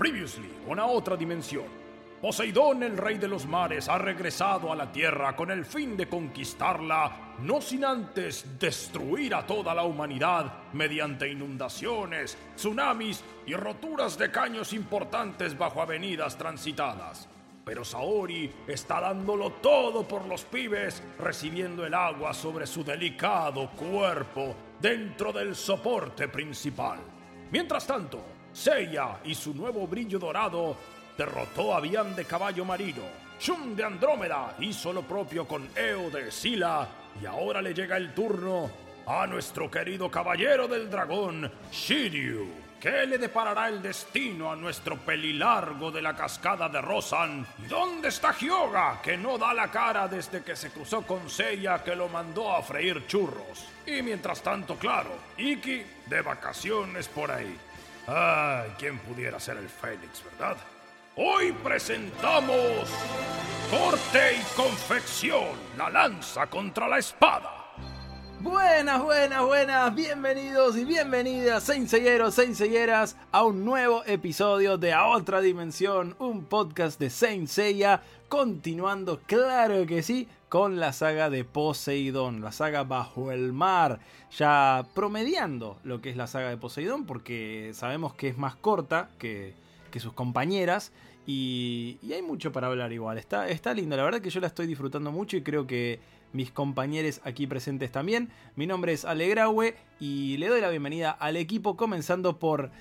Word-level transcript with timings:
Previously, 0.00 0.50
una 0.66 0.86
otra 0.86 1.14
dimensión. 1.14 1.66
Poseidón, 2.22 2.82
el 2.82 2.96
rey 2.96 3.18
de 3.18 3.28
los 3.28 3.44
mares, 3.44 3.86
ha 3.86 3.98
regresado 3.98 4.72
a 4.72 4.74
la 4.74 4.90
Tierra 4.90 5.36
con 5.36 5.50
el 5.50 5.66
fin 5.66 5.94
de 5.94 6.08
conquistarla, 6.08 7.34
no 7.40 7.60
sin 7.60 7.84
antes 7.84 8.58
destruir 8.58 9.34
a 9.34 9.46
toda 9.46 9.74
la 9.74 9.82
humanidad 9.82 10.70
mediante 10.72 11.28
inundaciones, 11.28 12.38
tsunamis 12.56 13.22
y 13.44 13.52
roturas 13.52 14.16
de 14.16 14.30
caños 14.30 14.72
importantes 14.72 15.58
bajo 15.58 15.82
avenidas 15.82 16.38
transitadas. 16.38 17.28
Pero 17.62 17.84
Saori 17.84 18.50
está 18.66 19.02
dándolo 19.02 19.52
todo 19.60 20.08
por 20.08 20.24
los 20.24 20.46
pibes, 20.46 21.02
recibiendo 21.18 21.84
el 21.84 21.92
agua 21.92 22.32
sobre 22.32 22.66
su 22.66 22.82
delicado 22.82 23.68
cuerpo 23.72 24.56
dentro 24.80 25.30
del 25.30 25.54
soporte 25.54 26.26
principal. 26.28 27.00
Mientras 27.50 27.86
tanto, 27.86 28.39
Seiya 28.52 29.18
y 29.24 29.34
su 29.34 29.54
nuevo 29.54 29.86
brillo 29.86 30.18
dorado 30.18 30.76
derrotó 31.16 31.74
a 31.74 31.80
Bian 31.80 32.14
de 32.16 32.24
Caballo 32.24 32.64
Marino. 32.64 33.02
Shun 33.40 33.74
de 33.74 33.84
Andrómeda 33.84 34.56
hizo 34.60 34.92
lo 34.92 35.02
propio 35.02 35.46
con 35.46 35.68
Eo 35.74 36.10
de 36.10 36.30
Sila 36.30 36.86
y 37.22 37.26
ahora 37.26 37.62
le 37.62 37.72
llega 37.72 37.96
el 37.96 38.12
turno 38.12 38.70
a 39.06 39.26
nuestro 39.26 39.70
querido 39.70 40.10
caballero 40.10 40.68
del 40.68 40.90
dragón, 40.90 41.50
Shiryu. 41.72 42.60
¿Qué 42.80 43.04
le 43.06 43.18
deparará 43.18 43.68
el 43.68 43.82
destino 43.82 44.50
a 44.50 44.56
nuestro 44.56 44.96
pelilargo 44.96 45.90
de 45.90 46.00
la 46.00 46.16
cascada 46.16 46.66
de 46.68 46.80
Rosan? 46.80 47.46
¿Y 47.58 47.66
dónde 47.66 48.08
está 48.08 48.32
Hyoga, 48.32 49.02
que 49.02 49.18
no 49.18 49.36
da 49.36 49.52
la 49.52 49.70
cara 49.70 50.08
desde 50.08 50.42
que 50.42 50.56
se 50.56 50.70
cruzó 50.70 51.02
con 51.02 51.28
Seiya 51.28 51.84
que 51.84 51.94
lo 51.94 52.08
mandó 52.08 52.50
a 52.50 52.62
freír 52.62 53.06
churros? 53.06 53.66
Y 53.86 54.00
mientras 54.00 54.42
tanto, 54.42 54.76
claro, 54.76 55.10
Iki 55.36 55.82
de 56.06 56.22
vacaciones 56.22 57.06
por 57.08 57.30
ahí. 57.30 57.54
Ay, 58.12 58.72
quién 58.76 58.98
pudiera 58.98 59.38
ser 59.38 59.56
el 59.58 59.68
Fénix, 59.68 60.24
¿verdad? 60.24 60.56
Hoy 61.14 61.52
presentamos 61.52 62.88
Corte 63.70 64.34
y 64.34 64.56
Confección, 64.56 65.50
la 65.78 65.90
lanza 65.90 66.48
contra 66.48 66.88
la 66.88 66.98
espada. 66.98 67.72
Buenas, 68.40 69.00
buenas, 69.00 69.44
buenas, 69.44 69.94
bienvenidos 69.94 70.76
y 70.76 70.84
bienvenidas, 70.84 71.62
Seinseyeros, 71.62 72.34
Seinseyeras, 72.34 73.14
a 73.30 73.44
un 73.44 73.64
nuevo 73.64 74.02
episodio 74.04 74.76
de 74.76 74.92
A 74.92 75.06
Otra 75.06 75.40
Dimensión, 75.40 76.16
un 76.18 76.46
podcast 76.46 76.98
de 76.98 77.10
Saint 77.10 77.46
Seiya, 77.46 78.02
continuando, 78.28 79.20
claro 79.24 79.86
que 79.86 80.02
sí, 80.02 80.26
con 80.50 80.80
la 80.80 80.92
saga 80.92 81.30
de 81.30 81.44
Poseidón, 81.44 82.42
la 82.42 82.50
saga 82.50 82.82
Bajo 82.82 83.30
el 83.30 83.52
Mar, 83.52 84.00
ya 84.36 84.84
promediando 84.94 85.78
lo 85.84 86.02
que 86.02 86.10
es 86.10 86.16
la 86.16 86.26
saga 86.26 86.50
de 86.50 86.56
Poseidón, 86.56 87.06
porque 87.06 87.70
sabemos 87.72 88.14
que 88.14 88.26
es 88.26 88.36
más 88.36 88.56
corta 88.56 89.10
que, 89.16 89.54
que 89.92 90.00
sus 90.00 90.12
compañeras. 90.12 90.92
Y, 91.24 91.98
y, 92.02 92.14
hay 92.14 92.22
mucho 92.22 92.50
para 92.50 92.66
hablar 92.66 92.92
igual. 92.92 93.16
Está, 93.16 93.48
está 93.48 93.72
lindo, 93.72 93.96
la 93.96 94.02
verdad 94.02 94.20
que 94.20 94.30
yo 94.30 94.40
la 94.40 94.48
estoy 94.48 94.66
disfrutando 94.66 95.12
mucho 95.12 95.36
y 95.36 95.42
creo 95.42 95.68
que 95.68 96.00
mis 96.32 96.50
compañeros 96.50 97.20
aquí 97.22 97.46
presentes 97.46 97.92
también. 97.92 98.30
Mi 98.56 98.66
nombre 98.66 98.92
es 98.92 99.04
Alegraue 99.04 99.76
y 100.00 100.36
le 100.38 100.48
doy 100.48 100.60
la 100.60 100.70
bienvenida 100.70 101.12
al 101.12 101.36
equipo 101.36 101.76
comenzando 101.76 102.40
por... 102.40 102.72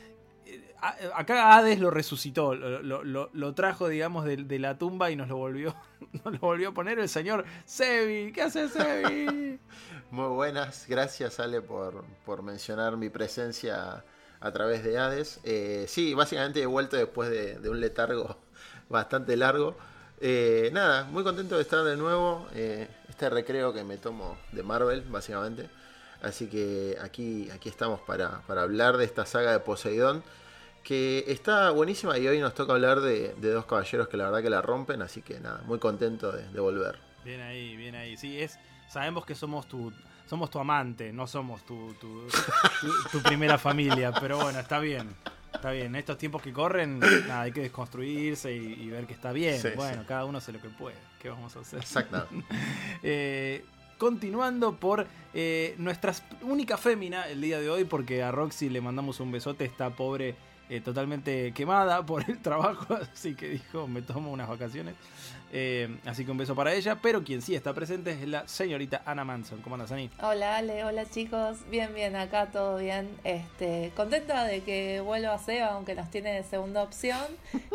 Acá 0.82 1.58
Hades 1.58 1.80
lo 1.80 1.92
resucitó, 1.92 2.56
lo, 2.56 3.54
trajo, 3.54 3.88
digamos, 3.88 4.26
de, 4.26 4.60
la 4.60 4.78
tumba 4.78 5.12
y 5.12 5.16
nos 5.16 5.28
lo 5.28 5.38
volvió, 5.38 5.76
nos 6.24 6.34
lo 6.34 6.40
volvió 6.40 6.70
a 6.70 6.74
poner 6.74 7.00
el 7.00 7.10
señor 7.10 7.46
Sebi. 7.66 8.32
¿Qué 8.32 8.42
hace 8.42 8.70
Sebi? 8.70 9.60
Muy 10.12 10.28
buenas, 10.30 10.86
gracias 10.88 11.40
Ale 11.40 11.62
por, 11.62 12.04
por 12.26 12.42
mencionar 12.42 12.98
mi 12.98 13.10
presencia 13.10 14.04
a 14.40 14.52
través 14.52 14.84
de 14.84 14.98
Hades. 14.98 15.40
Eh, 15.44 15.86
sí, 15.88 16.14
básicamente 16.14 16.62
he 16.62 16.66
vuelto 16.66 16.98
después 16.98 17.30
de, 17.30 17.70
un 17.70 17.80
letargo 17.80 18.38
bastante 18.90 19.36
largo. 19.38 19.76
Eh, 20.22 20.70
nada, 20.74 21.06
muy 21.06 21.24
contento 21.24 21.56
de 21.56 21.62
estar 21.62 21.84
de 21.84 21.98
nuevo. 21.98 22.48
Eh, 22.54 22.88
este 23.10 23.30
recreo 23.30 23.74
que 23.74 23.84
me 23.84 23.98
tomo 23.98 24.38
de 24.52 24.64
Marvel, 24.64 25.02
básicamente. 25.02 25.70
Así 26.22 26.48
que 26.48 26.98
aquí, 27.02 27.50
aquí 27.52 27.70
estamos 27.70 28.02
para, 28.02 28.42
hablar 28.48 28.98
de 28.98 29.06
esta 29.06 29.26
saga 29.26 29.52
de 29.52 29.60
Poseidón. 29.60 30.24
Que 30.90 31.24
está 31.28 31.70
buenísima 31.70 32.18
y 32.18 32.28
hoy 32.28 32.40
nos 32.40 32.56
toca 32.56 32.74
hablar 32.74 33.00
de, 33.00 33.36
de, 33.36 33.52
dos 33.52 33.68
caballeros 33.68 34.08
que 34.08 34.18
la 34.18 34.24
verdad 34.24 34.42
que 34.42 34.50
la 34.50 34.64
rompen. 34.64 35.04
Así 35.04 35.22
que 35.22 35.40
nada, 35.40 35.62
muy 35.68 35.78
contento 35.78 36.32
de, 36.32 36.50
de 36.50 36.60
volver. 36.60 36.98
Bien 37.24 37.42
ahí, 37.42 37.78
bien 37.78 37.94
ahí. 37.94 38.18
Sí, 38.18 38.42
es, 38.42 38.58
sabemos 38.88 39.24
que 39.24 39.36
somos 39.36 39.68
tu, 39.68 39.94
somos 40.26 40.50
tu 40.50 40.58
amante, 40.58 41.14
no 41.14 41.28
somos 41.28 41.64
tu, 41.64 41.94
tu, 42.02 42.28
tu, 42.82 43.10
tu 43.12 43.22
primera 43.22 43.60
familia. 43.60 44.12
Pero 44.20 44.40
bueno, 44.40 44.58
está 44.58 44.80
bien. 44.80 45.16
Está 45.54 45.70
bien, 45.70 45.86
en 45.86 45.96
estos 45.98 46.18
tiempos 46.18 46.42
que 46.42 46.52
corren, 46.52 46.98
nada, 46.98 47.42
hay 47.42 47.52
que 47.52 47.62
desconstruirse 47.62 48.52
y, 48.52 48.74
y 48.82 48.90
ver 48.90 49.06
que 49.06 49.14
está 49.14 49.32
bien. 49.32 49.62
Sí, 49.62 49.68
bueno, 49.76 50.02
sí. 50.02 50.08
cada 50.08 50.26
uno 50.26 50.40
hace 50.40 50.52
lo 50.54 50.60
que 50.60 50.70
puede. 50.70 50.96
¿Qué 51.22 51.30
vamos 51.30 51.56
a 51.56 51.60
hacer? 51.60 51.82
Exacto. 51.82 52.26
eh, 53.04 53.64
continuando 54.00 54.76
por 54.78 55.06
eh, 55.36 55.76
nuestra 55.78 56.16
única 56.42 56.78
fémina 56.78 57.28
el 57.28 57.42
día 57.42 57.60
de 57.60 57.70
hoy, 57.70 57.84
porque 57.84 58.24
a 58.24 58.32
Roxy 58.32 58.70
le 58.70 58.82
mandamos 58.82 59.20
un 59.20 59.32
besote, 59.32 59.66
está 59.66 59.92
pobre, 59.92 60.36
eh, 60.70 60.82
totalmente 60.82 61.52
quemada 61.54 62.06
por 62.06 62.30
el 62.30 62.40
trabajo, 62.40 62.94
así 62.94 63.36
que 63.36 63.50
dijo, 63.50 63.88
me 63.88 64.02
tomo 64.02 64.32
unas 64.32 64.48
vacaciones. 64.48 64.96
Eh, 65.52 65.98
así 66.06 66.26
que 66.26 66.32
un 66.32 66.38
beso 66.38 66.54
para 66.54 66.74
ella, 66.74 67.00
pero 67.02 67.24
quien 67.24 67.42
sí 67.42 67.56
está 67.56 67.74
presente 67.74 68.12
es 68.12 68.28
la 68.28 68.48
señorita 68.48 69.02
Ana 69.06 69.26
Manson. 69.26 69.62
¿Cómo 69.62 69.76
andas, 69.76 69.92
Ani? 69.92 70.10
Hola, 70.22 70.58
Ale, 70.58 70.84
hola 70.84 71.10
chicos. 71.10 71.58
Bien, 71.72 71.94
bien, 71.96 72.16
acá 72.16 72.52
todo 72.52 72.78
bien. 72.78 73.10
Este, 73.24 73.92
contenta 73.96 74.44
de 74.44 74.62
que 74.62 75.02
vuelva 75.02 75.34
a 75.34 75.40
Seba, 75.40 75.70
aunque 75.70 75.96
nos 75.96 76.12
tiene 76.12 76.34
de 76.34 76.44
segunda 76.44 76.84
opción. 76.84 77.26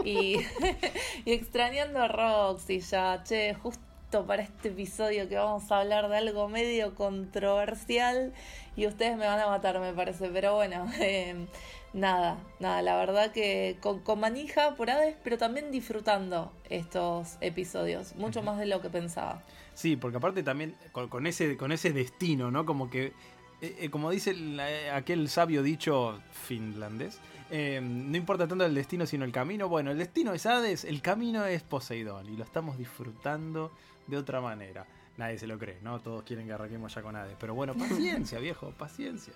Y, 0.04 0.36
y 1.24 1.32
extrañando 1.32 2.00
a 2.00 2.08
Roxy 2.08 2.78
ya, 2.78 3.24
che, 3.24 3.54
justo 3.54 3.82
para 4.22 4.42
este 4.42 4.68
episodio 4.68 5.28
que 5.28 5.34
vamos 5.34 5.70
a 5.72 5.80
hablar 5.80 6.08
de 6.08 6.16
algo 6.16 6.48
medio 6.48 6.94
controversial 6.94 8.32
y 8.76 8.86
ustedes 8.86 9.16
me 9.16 9.26
van 9.26 9.40
a 9.40 9.48
matar, 9.48 9.80
me 9.80 9.92
parece, 9.92 10.28
pero 10.28 10.54
bueno, 10.54 10.86
eh, 11.00 11.46
nada, 11.92 12.38
nada, 12.60 12.80
la 12.82 12.96
verdad 12.96 13.32
que 13.32 13.76
con, 13.80 13.98
con, 14.00 14.20
manija 14.20 14.76
por 14.76 14.90
Hades, 14.90 15.16
pero 15.24 15.36
también 15.36 15.72
disfrutando 15.72 16.52
estos 16.70 17.36
episodios, 17.40 18.14
mucho 18.14 18.42
más 18.42 18.58
de 18.58 18.66
lo 18.66 18.80
que 18.80 18.88
pensaba. 18.88 19.42
Sí, 19.74 19.96
porque 19.96 20.18
aparte 20.18 20.44
también 20.44 20.76
con, 20.92 21.08
con 21.08 21.26
ese, 21.26 21.56
con 21.56 21.72
ese 21.72 21.92
destino, 21.92 22.52
¿no? 22.52 22.64
Como 22.64 22.90
que, 22.90 23.12
eh, 23.60 23.76
eh, 23.80 23.90
como 23.90 24.10
dice 24.10 24.30
el, 24.30 24.60
aquel 24.92 25.28
sabio 25.28 25.62
dicho 25.62 26.20
finlandés, 26.32 27.18
eh, 27.50 27.80
no 27.82 28.16
importa 28.16 28.48
tanto 28.48 28.64
el 28.64 28.74
destino 28.74 29.06
sino 29.06 29.24
el 29.24 29.32
camino. 29.32 29.68
Bueno, 29.68 29.90
el 29.90 29.98
destino 29.98 30.32
es 30.34 30.46
Hades, 30.46 30.84
el 30.84 31.02
camino 31.02 31.44
es 31.46 31.62
Poseidón 31.62 32.28
y 32.28 32.36
lo 32.36 32.44
estamos 32.44 32.78
disfrutando 32.78 33.72
de 34.06 34.16
otra 34.16 34.40
manera. 34.40 34.86
Nadie 35.16 35.38
se 35.38 35.46
lo 35.46 35.56
cree, 35.58 35.78
¿no? 35.80 36.00
Todos 36.00 36.24
quieren 36.24 36.46
que 36.46 36.52
arranquemos 36.52 36.92
ya 36.92 37.00
con 37.00 37.14
Hades. 37.14 37.36
Pero 37.38 37.54
bueno, 37.54 37.74
paciencia, 37.74 38.38
viejo, 38.40 38.72
paciencia. 38.76 39.32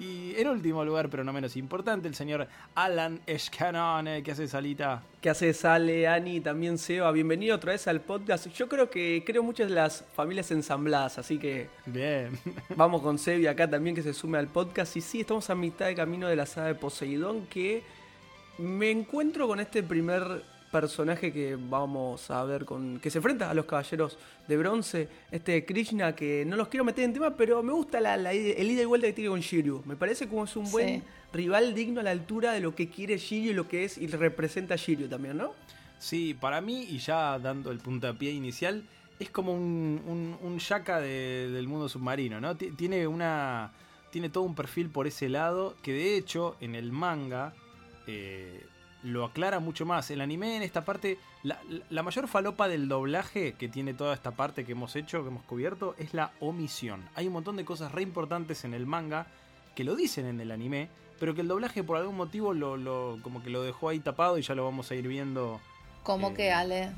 Y 0.00 0.34
en 0.36 0.48
último 0.48 0.84
lugar, 0.84 1.08
pero 1.08 1.22
no 1.22 1.32
menos 1.32 1.56
importante, 1.56 2.08
el 2.08 2.16
señor 2.16 2.48
Alan 2.74 3.20
Escanone. 3.26 4.24
¿Qué 4.24 4.32
hace, 4.32 4.48
Salita? 4.48 5.02
¿Qué 5.20 5.30
hace, 5.30 5.52
Sale, 5.54 6.08
Ani, 6.08 6.40
también 6.40 6.78
Seba? 6.78 7.12
Bienvenido 7.12 7.54
otra 7.54 7.72
vez 7.72 7.86
al 7.86 8.00
podcast. 8.00 8.48
Yo 8.48 8.68
creo 8.68 8.90
que 8.90 9.22
creo 9.24 9.44
muchas 9.44 9.68
de 9.68 9.74
las 9.74 10.04
familias 10.14 10.50
ensambladas, 10.50 11.18
así 11.18 11.38
que... 11.38 11.68
Bien. 11.86 12.36
Vamos 12.74 13.00
con 13.00 13.16
Sebi 13.16 13.46
acá 13.46 13.70
también 13.70 13.94
que 13.94 14.02
se 14.02 14.14
sume 14.14 14.38
al 14.38 14.48
podcast. 14.48 14.96
Y 14.96 15.00
sí, 15.00 15.20
estamos 15.20 15.48
a 15.48 15.54
mitad 15.54 15.86
de 15.86 15.94
camino 15.94 16.26
de 16.26 16.34
la 16.34 16.46
saga 16.46 16.68
de 16.68 16.74
Poseidón 16.74 17.46
que 17.46 17.84
me 18.58 18.90
encuentro 18.90 19.46
con 19.46 19.60
este 19.60 19.82
primer 19.82 20.44
personaje 20.70 21.32
que 21.32 21.56
vamos 21.56 22.30
a 22.30 22.44
ver 22.44 22.64
con 22.64 23.00
que 23.00 23.10
se 23.10 23.18
enfrenta 23.18 23.50
a 23.50 23.54
los 23.54 23.64
caballeros 23.64 24.16
de 24.46 24.56
bronce, 24.56 25.08
este 25.30 25.64
Krishna 25.64 26.14
que 26.14 26.44
no 26.46 26.56
los 26.56 26.68
quiero 26.68 26.84
meter 26.84 27.04
en 27.04 27.12
tema, 27.12 27.36
pero 27.36 27.62
me 27.62 27.72
gusta 27.72 28.00
la, 28.00 28.16
la, 28.16 28.32
el 28.32 28.70
ida 28.70 28.82
y 28.82 28.84
vuelta 28.84 29.06
que 29.08 29.12
tiene 29.12 29.30
con 29.30 29.40
Shiryu. 29.40 29.82
Me 29.86 29.96
parece 29.96 30.28
como 30.28 30.44
es 30.44 30.56
un 30.56 30.70
buen 30.70 31.00
sí. 31.00 31.02
rival 31.32 31.74
digno 31.74 32.00
a 32.00 32.02
la 32.04 32.10
altura 32.10 32.52
de 32.52 32.60
lo 32.60 32.74
que 32.74 32.88
quiere 32.88 33.18
Shiryu 33.18 33.50
y 33.50 33.54
lo 33.54 33.68
que 33.68 33.84
es 33.84 33.98
y 33.98 34.06
representa 34.06 34.76
Shiryu 34.76 35.08
también, 35.08 35.36
¿no? 35.36 35.52
Sí, 35.98 36.34
para 36.34 36.60
mí 36.60 36.86
y 36.88 36.98
ya 36.98 37.38
dando 37.38 37.70
el 37.70 37.78
puntapié 37.78 38.30
inicial 38.30 38.84
es 39.18 39.28
como 39.30 39.52
un, 39.52 40.00
un, 40.06 40.38
un 40.40 40.58
yaka 40.58 40.98
de, 41.00 41.50
del 41.50 41.68
mundo 41.68 41.88
submarino, 41.88 42.40
¿no? 42.40 42.56
T 42.56 42.72
tiene 42.76 43.06
una 43.06 43.72
tiene 44.10 44.28
todo 44.28 44.44
un 44.44 44.54
perfil 44.54 44.88
por 44.88 45.06
ese 45.06 45.28
lado 45.28 45.76
que 45.82 45.92
de 45.92 46.16
hecho 46.16 46.56
en 46.60 46.74
el 46.74 46.90
manga 46.90 47.52
eh, 48.06 48.64
lo 49.02 49.24
aclara 49.24 49.60
mucho 49.60 49.86
más. 49.86 50.10
El 50.10 50.20
anime 50.20 50.56
en 50.56 50.62
esta 50.62 50.84
parte, 50.84 51.18
la, 51.42 51.58
la, 51.88 52.02
mayor 52.02 52.28
falopa 52.28 52.68
del 52.68 52.88
doblaje 52.88 53.54
que 53.54 53.68
tiene 53.68 53.94
toda 53.94 54.14
esta 54.14 54.32
parte 54.32 54.64
que 54.64 54.72
hemos 54.72 54.96
hecho, 54.96 55.22
que 55.22 55.28
hemos 55.28 55.44
cubierto, 55.44 55.94
es 55.98 56.14
la 56.14 56.32
omisión. 56.40 57.08
Hay 57.14 57.26
un 57.26 57.32
montón 57.32 57.56
de 57.56 57.64
cosas 57.64 57.92
re 57.92 58.02
importantes 58.02 58.64
en 58.64 58.74
el 58.74 58.86
manga 58.86 59.26
que 59.74 59.84
lo 59.84 59.96
dicen 59.96 60.26
en 60.26 60.40
el 60.40 60.50
anime, 60.50 60.88
pero 61.18 61.34
que 61.34 61.42
el 61.42 61.48
doblaje 61.48 61.82
por 61.82 61.96
algún 61.96 62.16
motivo 62.16 62.54
lo, 62.54 62.76
lo 62.76 63.18
como 63.22 63.42
que 63.42 63.50
lo 63.50 63.62
dejó 63.62 63.88
ahí 63.88 64.00
tapado 64.00 64.38
y 64.38 64.42
ya 64.42 64.54
lo 64.54 64.64
vamos 64.64 64.90
a 64.90 64.94
ir 64.94 65.06
viendo. 65.06 65.60
¿Cómo 66.02 66.30
eh, 66.30 66.34
que 66.34 66.52
Ale? 66.52 66.92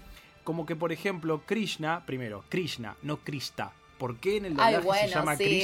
Como 0.45 0.67
que 0.67 0.77
por 0.77 0.93
ejemplo 0.93 1.43
Krishna, 1.45 2.05
primero, 2.07 2.45
Krishna, 2.49 2.97
no 3.03 3.19
Krista, 3.19 3.73
por 4.03 4.19
qué 4.19 4.39
en 4.39 4.47
el 4.47 4.53
Ay, 4.59 4.75
doblaje 4.75 4.85
bueno, 4.85 5.09
se 5.09 5.15
llama 5.15 5.37
sí. 5.37 5.45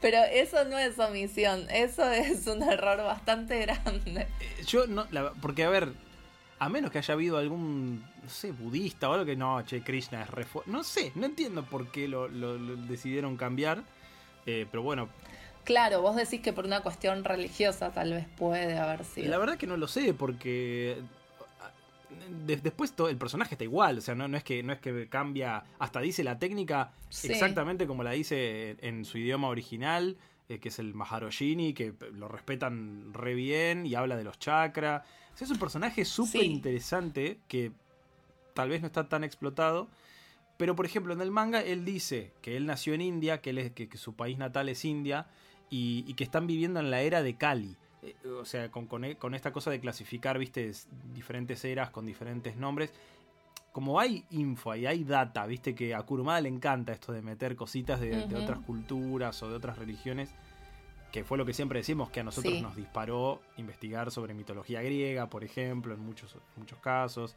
Pero 0.00 0.16
eso 0.32 0.64
no 0.64 0.78
es 0.78 0.98
omisión, 0.98 1.66
eso 1.70 2.10
es 2.10 2.46
un 2.46 2.62
error 2.62 2.96
bastante 3.04 3.58
grande. 3.60 4.26
Yo 4.66 4.86
no, 4.86 5.06
la- 5.10 5.32
porque 5.42 5.64
a 5.64 5.68
ver, 5.68 5.92
a 6.58 6.70
menos 6.70 6.90
que 6.90 6.96
haya 6.96 7.12
habido 7.12 7.36
algún, 7.36 8.02
no 8.22 8.30
sé, 8.30 8.50
budista 8.52 9.10
o 9.10 9.12
algo 9.12 9.26
que 9.26 9.36
no, 9.36 9.60
che, 9.66 9.82
Krishna 9.82 10.22
es 10.22 10.30
re 10.30 10.46
No 10.64 10.82
sé, 10.84 11.12
no 11.16 11.26
entiendo 11.26 11.64
por 11.66 11.88
qué 11.88 12.08
lo, 12.08 12.28
lo- 12.28 12.56
lo 12.56 12.76
decidieron 12.76 13.36
cambiar. 13.36 13.82
eh, 14.46 14.66
pero 14.70 14.82
bueno, 14.82 15.10
Claro, 15.64 16.00
vos 16.00 16.16
decís 16.16 16.40
que 16.40 16.54
por 16.54 16.64
una 16.64 16.80
cuestión 16.80 17.24
religiosa 17.24 17.92
tal 17.92 18.14
vez 18.14 18.26
puede 18.38 18.78
haber 18.78 19.04
sido. 19.04 19.28
la 19.28 19.36
verdad 19.36 19.58
que 19.58 19.66
no 19.66 19.76
lo 19.76 19.86
sé, 19.86 20.14
porque 20.14 20.96
de- 22.46 22.56
después 22.56 22.92
todo, 22.94 23.08
el 23.08 23.16
personaje 23.16 23.54
está 23.54 23.64
igual, 23.64 23.98
o 23.98 24.00
sea, 24.00 24.14
no, 24.14 24.28
no 24.28 24.36
es 24.36 24.44
que 24.44 24.62
no 24.62 24.72
es 24.72 24.80
que 24.80 25.08
cambia, 25.08 25.64
hasta 25.78 26.00
dice 26.00 26.22
la 26.24 26.38
técnica 26.38 26.92
Sí. 27.08 27.30
exactamente 27.30 27.86
como 27.86 28.02
la 28.02 28.12
dice 28.12 28.76
en 28.80 29.04
su 29.04 29.18
idioma 29.18 29.48
original, 29.48 30.16
eh, 30.48 30.58
que 30.58 30.68
es 30.70 30.78
el 30.78 30.94
Maharojini, 30.94 31.72
que 31.74 31.94
lo 32.14 32.28
respetan 32.28 33.12
re 33.14 33.34
bien 33.34 33.86
y 33.86 33.94
habla 33.94 34.16
de 34.16 34.24
los 34.24 34.38
chakras. 34.38 35.02
O 35.34 35.36
sea, 35.36 35.44
es 35.46 35.50
un 35.50 35.58
personaje 35.58 36.04
súper 36.04 36.40
Sí. 36.42 36.46
interesante 36.46 37.38
que 37.48 37.72
tal 38.54 38.68
vez 38.68 38.80
no 38.80 38.86
está 38.88 39.08
tan 39.08 39.24
explotado. 39.24 39.88
Pero, 40.58 40.76
por 40.76 40.84
ejemplo, 40.84 41.12
en 41.14 41.20
el 41.22 41.30
manga 41.30 41.60
él 41.62 41.84
dice 41.84 42.32
que 42.42 42.56
él 42.56 42.66
nació 42.66 42.92
en 42.94 43.00
India, 43.00 43.40
que, 43.40 43.50
él 43.50 43.58
es, 43.58 43.72
que, 43.72 43.88
que 43.88 43.96
su 43.98 44.14
país 44.14 44.36
natal 44.38 44.68
es 44.68 44.84
India, 44.84 45.26
y, 45.70 46.04
y 46.06 46.14
que 46.14 46.22
están 46.24 46.46
viviendo 46.46 46.78
en 46.80 46.90
la 46.90 47.00
era 47.00 47.22
de 47.22 47.34
Kali. 47.36 47.76
Eh, 48.02 48.14
o 48.28 48.44
sea, 48.44 48.70
con, 48.70 48.86
con, 48.86 49.04
e- 49.04 49.16
con 49.16 49.34
esta 49.34 49.52
cosa 49.52 49.70
de 49.70 49.80
clasificar, 49.80 50.38
viste, 50.38 50.68
es- 50.68 50.88
diferentes 51.14 51.64
eras 51.64 51.90
con 51.90 52.04
diferentes 52.04 52.56
nombres. 52.56 52.92
Como 53.72 53.98
hay 54.00 54.24
info 54.30 54.74
y 54.74 54.86
hay 54.86 55.02
data, 55.04 55.46
viste, 55.46 55.74
que 55.74 55.94
a 55.94 56.02
Kurumada 56.02 56.40
le 56.42 56.48
encanta 56.50 56.92
esto 56.92 57.12
de 57.12 57.22
meter 57.22 57.56
cositas 57.56 58.00
de, 58.00 58.24
otras 58.36 58.58
culturas 58.60 59.42
o 59.42 59.48
de 59.48 59.54
otras 59.56 59.78
religiones, 59.78 60.30
que 61.10 61.24
fue 61.24 61.38
lo 61.38 61.46
que 61.46 61.54
siempre 61.54 61.78
decimos 61.80 62.10
que 62.10 62.20
a 62.20 62.22
nosotros 62.22 62.52
Sí. 62.54 62.60
nos 62.60 62.76
disparó 62.76 63.40
investigar 63.56 64.10
sobre 64.10 64.34
mitología 64.34 64.82
griega, 64.82 65.28
por 65.30 65.42
ejemplo, 65.44 65.94
en 65.94 66.00
muchos, 66.00 66.36
muchos 66.56 66.78
casos. 66.80 67.34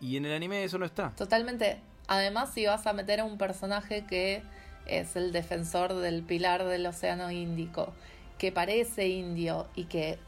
Y 0.00 0.16
en 0.16 0.24
el 0.24 0.32
anime 0.32 0.64
eso 0.64 0.78
no 0.78 0.86
está. 0.86 1.10
Totalmente. 1.10 1.80
Además, 2.08 2.54
si 2.54 2.64
vas 2.64 2.86
a 2.86 2.92
meter 2.94 3.20
a 3.20 3.24
un 3.24 3.36
personaje 3.36 4.06
que 4.06 4.42
es 4.86 5.14
el 5.14 5.30
defensor 5.30 5.92
del 5.94 6.22
pilar 6.22 6.64
del 6.64 6.86
Océano 6.86 7.30
Índico, 7.30 7.92
que 8.40 8.52
parece 8.52 9.06
indio 9.06 9.66
y 9.76 9.84
que 9.84 10.18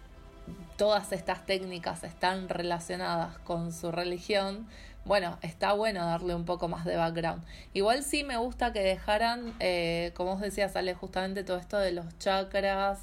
todas 0.76 1.12
estas 1.12 1.46
técnicas 1.46 2.04
están 2.04 2.50
relacionadas 2.50 3.38
con 3.38 3.72
su 3.72 3.90
religión, 3.90 4.66
bueno, 5.06 5.38
está 5.40 5.72
bueno 5.72 6.04
darle 6.04 6.34
un 6.34 6.44
poco 6.44 6.68
más 6.68 6.84
de 6.84 6.96
background. 6.96 7.42
Igual 7.72 8.02
sí 8.02 8.22
me 8.22 8.36
gusta 8.36 8.74
que 8.74 8.80
dejaran, 8.80 9.54
eh, 9.60 10.12
como 10.12 10.32
vos 10.32 10.42
decías, 10.42 10.74
sale 10.74 10.92
justamente 10.92 11.42
todo 11.42 11.56
esto 11.56 11.78
de 11.78 11.92
los 11.92 12.18
chakras, 12.18 13.00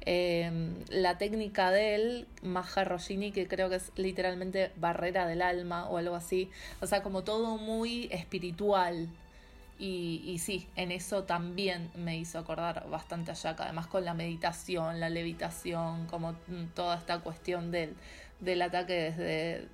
eh, 0.00 0.50
la 0.88 1.16
técnica 1.16 1.70
de 1.70 1.94
él, 1.94 2.26
Maharojini, 2.42 3.30
que 3.30 3.46
creo 3.46 3.68
que 3.68 3.76
es 3.76 3.92
literalmente 3.94 4.72
barrera 4.74 5.28
del 5.28 5.42
alma 5.42 5.88
o 5.88 5.98
algo 5.98 6.16
así. 6.16 6.50
O 6.80 6.88
sea, 6.88 7.04
como 7.04 7.22
todo 7.22 7.56
muy 7.56 8.08
espiritual. 8.10 9.08
Y, 9.80 10.22
y 10.26 10.38
sí, 10.38 10.68
en 10.76 10.92
eso 10.92 11.24
también 11.24 11.90
me 11.94 12.18
hizo 12.18 12.38
acordar 12.38 12.86
bastante 12.90 13.30
a 13.30 13.34
Yaka. 13.34 13.64
Además 13.64 13.86
con 13.86 14.04
la 14.04 14.12
meditación, 14.12 15.00
la 15.00 15.08
levitación, 15.08 16.06
como 16.06 16.32
mm, 16.32 16.66
toda 16.74 16.98
esta 16.98 17.20
cuestión 17.20 17.70
del, 17.70 17.94
del 18.40 18.60
ataque 18.60 18.92
desde, 18.92 19.68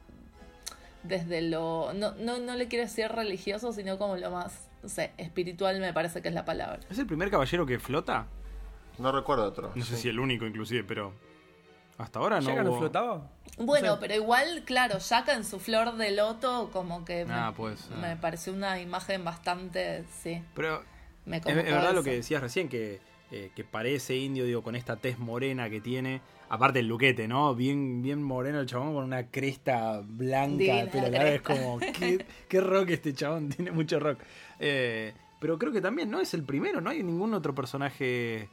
desde 1.03 1.43
lo... 1.43 1.93
No, 1.93 2.13
no, 2.13 2.39
no 2.39 2.55
le 2.55 2.69
quiero 2.69 2.85
decir 2.85 3.09
religioso, 3.09 3.73
sino 3.73 3.99
como 3.99 4.17
lo 4.17 4.31
más, 4.31 4.69
no 4.85 4.89
sé, 4.89 5.11
espiritual 5.19 5.81
me 5.81 5.93
parece 5.93 6.23
que 6.23 6.29
es 6.29 6.35
la 6.35 6.45
palabra. 6.45 6.79
¿Es 6.89 7.01
el 7.01 7.07
primer 7.07 7.29
caballero 7.29 7.67
que 7.67 7.81
flota? 7.81 8.29
No 8.99 9.11
recuerdo 9.11 9.45
otro. 9.45 9.73
No 9.75 9.85
sé 9.85 9.97
si 9.97 10.09
el 10.09 10.21
único 10.21 10.47
inclusive, 10.47 10.85
pero 10.85 11.15
hasta 11.99 12.19
ahora 12.19 12.41
no 12.41 12.49
¿Yaga 12.49 12.63
no 12.65 12.71
hubo- 12.73 12.79
flotaba? 12.79 13.31
Bueno, 13.59 13.93
O 13.95 13.97
sea, 13.97 14.01
pero 14.01 14.15
igual, 14.15 14.63
claro, 14.67 14.99
Yaka 14.99 15.35
en 15.35 15.45
su 15.45 15.59
flor 15.59 15.97
de 15.97 16.11
loto, 16.11 16.71
como 16.73 17.05
que 17.05 17.25
Ah, 17.29 17.51
me, 17.51 17.57
pues, 17.57 17.89
ah. 17.93 17.97
me 18.01 18.17
pareció 18.17 18.53
una 18.53 18.81
imagen 18.81 19.25
bastante, 19.25 20.05
sí, 20.23 20.43
Pero 20.55 20.83
me 21.25 21.39
es, 21.39 21.45
verdad 21.45 21.95
lo 21.95 22.03
que 22.03 22.11
decías 22.13 22.43
recién, 22.43 22.69
que, 22.69 23.01
eh, 23.31 23.51
que 23.57 23.65
parece 23.65 24.15
indio, 24.17 24.45
digo, 24.45 24.63
con 24.63 24.77
esta 24.77 24.97
tez 24.97 25.19
morena 25.19 25.71
que 25.71 25.81
tiene. 25.81 26.21
Aparte 26.49 26.79
el 26.81 26.87
luquete, 26.87 27.27
¿no? 27.27 27.55
Bien, 27.57 28.03
bien 28.03 28.23
moreno 28.23 28.61
el 28.61 28.67
chabón 28.67 28.95
con 28.95 29.03
una 29.05 29.27
cresta 29.29 30.01
blanca, 30.05 30.57
Divina 30.59 30.89
pero 30.93 31.07
a 31.07 31.11
la 31.11 31.29
es 31.35 31.43
como, 31.43 31.79
¿qué, 31.99 32.25
qué 32.49 32.61
rock 32.61 32.91
este 32.91 33.15
chabón, 33.15 33.49
tiene 33.57 33.71
mucho 33.73 33.99
rock. 33.99 34.21
Eh, 34.61 35.13
pero 35.41 35.59
creo 35.59 35.73
que 35.73 35.81
también 35.81 36.11
no 36.11 36.21
es 36.21 36.35
el 36.35 36.45
primero, 36.45 36.81
no 36.81 36.91
hay 36.91 37.03
ningún 37.03 37.33
otro 37.35 37.55
personaje. 37.55 38.49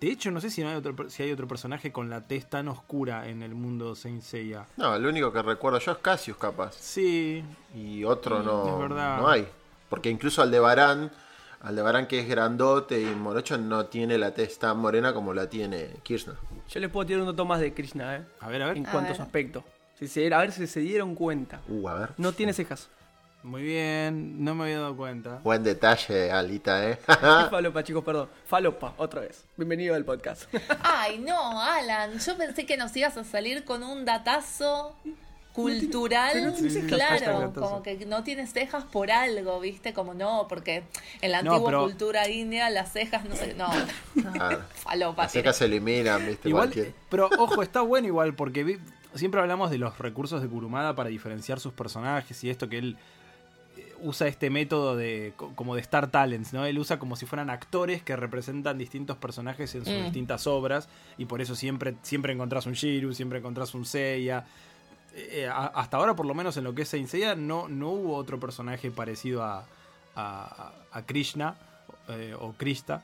De 0.00 0.10
hecho, 0.10 0.30
no 0.30 0.40
sé 0.40 0.50
si, 0.50 0.62
no 0.62 0.68
hay 0.68 0.76
otro, 0.76 1.08
si 1.08 1.22
hay 1.22 1.32
otro 1.32 1.48
personaje 1.48 1.90
con 1.90 2.10
la 2.10 2.20
tez 2.20 2.46
tan 2.50 2.68
oscura 2.68 3.28
en 3.28 3.42
el 3.42 3.54
mundo 3.54 3.94
Saint 3.94 4.22
Seiya. 4.22 4.66
No, 4.76 4.94
el 4.94 5.06
único 5.06 5.32
que 5.32 5.40
recuerdo 5.40 5.78
yo 5.78 5.92
es 5.92 5.98
Cassius, 5.98 6.36
capaz. 6.36 6.74
Sí, 6.74 7.42
Y 7.74 8.04
otro 8.04 8.42
no, 8.42 8.74
es 8.74 8.78
verdad. 8.78 9.18
no 9.18 9.28
hay. 9.28 9.48
Porque 9.88 10.10
incluso 10.10 10.42
Aldebarán, 10.42 11.10
Aldebarán 11.62 12.06
que 12.06 12.20
es 12.20 12.28
grandote 12.28 13.00
y 13.00 13.06
morocho, 13.06 13.56
no 13.56 13.86
tiene 13.86 14.18
la 14.18 14.34
tez 14.34 14.58
tan 14.58 14.76
morena 14.78 15.14
como 15.14 15.32
la 15.32 15.48
tiene 15.48 15.88
Kirchner. 16.02 16.36
Yo 16.68 16.80
les 16.80 16.90
puedo 16.90 17.06
tirar 17.06 17.22
un 17.22 17.28
dato 17.28 17.44
más 17.46 17.60
de 17.60 17.72
Krishna, 17.72 18.16
¿eh? 18.16 18.24
a 18.40 18.48
ver, 18.48 18.62
a 18.62 18.66
ver. 18.66 18.76
En 18.76 18.86
A 18.86 18.92
cuanto 18.92 19.12
a 19.12 19.14
su 19.16 19.22
aspecto. 19.22 19.64
Si 19.98 20.08
se- 20.08 20.32
a 20.34 20.38
ver 20.38 20.52
si 20.52 20.66
se 20.66 20.80
dieron 20.80 21.14
cuenta. 21.14 21.62
Uh, 21.68 21.88
a 21.88 21.94
ver. 21.94 22.10
No 22.18 22.32
tiene 22.32 22.52
cejas. 22.52 22.90
Muy 23.46 23.62
bien, 23.62 24.42
no 24.44 24.56
me 24.56 24.64
había 24.64 24.80
dado 24.80 24.96
cuenta. 24.96 25.38
Buen 25.44 25.62
detalle, 25.62 26.32
Alita, 26.32 26.90
¿eh? 26.90 26.98
Sí, 27.06 27.14
falopa, 27.48 27.84
chicos, 27.84 28.02
perdón. 28.02 28.28
Falopa, 28.44 28.94
otra 28.98 29.20
vez. 29.20 29.44
Bienvenido 29.56 29.94
al 29.94 30.04
podcast. 30.04 30.52
Ay, 30.82 31.18
no, 31.20 31.62
Alan, 31.62 32.18
yo 32.18 32.36
pensé 32.36 32.66
que 32.66 32.76
nos 32.76 32.96
ibas 32.96 33.16
a 33.16 33.22
salir 33.22 33.64
con 33.64 33.84
un 33.84 34.04
datazo 34.04 34.96
cultural, 35.52 36.44
no 36.44 36.52
tiene 36.54 36.86
claro, 36.86 37.52
como 37.54 37.82
que 37.84 38.04
no 38.04 38.24
tienes 38.24 38.52
cejas 38.52 38.82
por 38.84 39.12
algo, 39.12 39.60
¿viste? 39.60 39.94
Como 39.94 40.12
no, 40.12 40.46
porque 40.48 40.82
en 41.20 41.30
la 41.30 41.42
No, 41.42 41.52
antigua 41.52 41.70
pero- 41.70 41.82
cultura 41.84 42.28
india 42.28 42.68
las 42.68 42.92
cejas 42.92 43.24
no 43.24 43.36
sé, 43.36 43.54
no, 43.54 43.66
Ah, 44.40 44.58
falopa. 44.74 45.22
las 45.22 45.32
cejas 45.32 45.56
se 45.56 45.66
eliminan, 45.66 46.26
viste, 46.26 46.48
Igual, 46.48 46.64
cualquier. 46.72 46.92
pero 47.08 47.30
ojo, 47.38 47.62
está 47.62 47.80
bueno 47.80 48.08
igual, 48.08 48.34
porque 48.34 48.64
vi- 48.64 48.78
siempre 49.14 49.40
hablamos 49.40 49.70
de 49.70 49.78
los 49.78 49.96
recursos 49.98 50.42
de 50.42 50.48
Kurumada 50.48 50.94
para 50.96 51.08
diferenciar 51.10 51.58
sus 51.60 51.72
personajes 51.72 52.42
y 52.44 52.50
esto 52.50 52.68
que 52.68 52.76
él 52.78 52.98
usa 54.02 54.26
este 54.28 54.50
método 54.50 54.96
de 54.96 55.32
co- 55.36 55.52
como 55.54 55.74
de 55.74 55.80
Star 55.80 56.10
Talents, 56.10 56.52
¿no? 56.52 56.64
Él 56.64 56.78
usa 56.78 56.98
como 56.98 57.16
si 57.16 57.26
fueran 57.26 57.50
actores 57.50 58.02
que 58.02 58.16
representan 58.16 58.78
distintos 58.78 59.16
personajes 59.16 59.74
en 59.74 59.84
sus 59.84 59.94
Mm. 59.94 60.04
distintas 60.04 60.46
obras 60.46 60.88
y 61.18 61.24
por 61.26 61.40
eso 61.40 61.54
siempre, 61.54 61.94
siempre 62.02 62.32
encontrás 62.32 62.66
un 62.66 62.72
Shiru, 62.74 63.14
siempre 63.14 63.38
encontrás 63.38 63.74
un 63.74 63.84
Seiya. 63.84 64.44
Eh, 65.14 65.42
eh, 65.42 65.48
a- 65.48 65.66
hasta 65.66 65.96
ahora, 65.96 66.14
por 66.14 66.26
lo 66.26 66.34
menos 66.34 66.56
en 66.56 66.64
lo 66.64 66.74
que 66.74 66.82
es 66.82 66.88
Saint 66.88 67.08
Seiya, 67.08 67.34
no, 67.34 67.68
no 67.68 67.88
hubo 67.90 68.16
otro 68.16 68.38
personaje 68.38 68.90
parecido 68.90 69.42
a, 69.42 69.64
a, 70.14 70.72
a 70.92 71.02
Krishna 71.06 71.54
eh, 72.08 72.34
o 72.38 72.52
Krista 72.52 73.02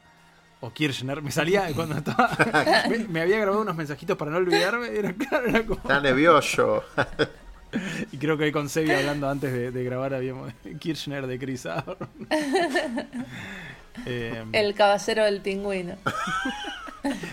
o 0.60 0.72
Kirchner. 0.72 1.22
Me 1.22 1.32
salía 1.32 1.72
cuando 1.74 1.96
estaba. 1.96 2.30
me, 2.88 2.98
me 3.08 3.20
había 3.22 3.38
grabado 3.38 3.62
unos 3.62 3.74
mensajitos 3.76 4.16
para 4.16 4.30
no 4.30 4.36
olvidarme. 4.36 4.88
Era 4.96 5.12
claro, 5.12 5.46
era 5.48 5.64
como. 5.66 5.80
Está 5.80 6.00
nervioso. 6.00 6.84
Y 8.12 8.18
creo 8.18 8.36
que 8.36 8.52
con 8.52 8.68
Sebi 8.68 8.90
hablando 8.90 9.28
antes 9.28 9.52
de, 9.52 9.70
de 9.70 9.84
grabar 9.84 10.12
habíamos. 10.14 10.52
Kirchner 10.80 11.26
de 11.26 11.38
Chris. 11.38 11.66
Eh, 14.06 14.42
El 14.52 14.74
caballero 14.74 15.24
del 15.24 15.40
pingüino. 15.42 15.96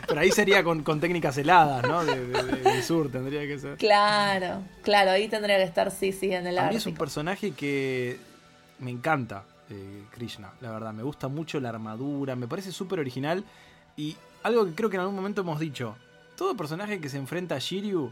pero 0.08 0.20
ahí 0.20 0.30
sería 0.32 0.64
con, 0.64 0.84
con 0.84 1.00
técnicas 1.00 1.38
heladas, 1.38 1.84
¿no? 1.88 2.04
De- 2.04 2.26
de- 2.28 2.44
de- 2.44 2.58
del 2.72 2.84
sur 2.84 3.10
tendría 3.10 3.42
que 3.48 3.58
ser. 3.60 3.78
Claro, 3.78 4.62
claro, 4.84 5.12
ahí 5.12 5.28
tendría 5.30 5.58
que 5.58 5.64
estar 5.64 5.90
Sisi 5.90 6.34
en 6.34 6.48
el 6.48 6.58
A 6.58 6.70
mí 6.70 6.76
es 6.76 6.86
un 6.86 6.96
personaje 6.96 7.52
que 7.52 8.20
me 8.80 8.92
encanta, 8.92 9.44
eh, 9.70 10.04
Krishna, 10.12 10.52
la 10.60 10.72
verdad. 10.72 10.92
Me 10.94 11.04
gusta 11.04 11.28
mucho 11.30 11.60
la 11.62 11.70
armadura, 11.70 12.36
me 12.36 12.48
parece 12.48 12.72
súper 12.74 13.00
original. 13.00 13.44
Y 13.96 14.18
algo 14.44 14.66
que 14.66 14.74
creo 14.74 14.90
que 14.90 14.98
en 14.98 15.02
algún 15.02 15.16
momento 15.16 15.42
hemos 15.42 15.60
dicho: 15.62 15.96
todo 16.36 16.58
personaje 16.58 17.00
que 17.00 17.08
se 17.08 17.18
enfrenta 17.18 17.56
a 17.56 17.60
Shiryu 17.60 18.12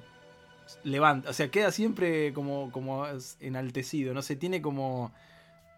levanta, 0.84 1.30
o 1.30 1.34
sea, 1.34 1.50
queda 1.50 1.72
siempre 1.72 2.34
como, 2.34 2.72
como 2.72 3.06
enaltecido, 3.40 4.14
no 4.14 4.22
sé, 4.22 4.36
tiene 4.36 4.62
como 4.62 5.12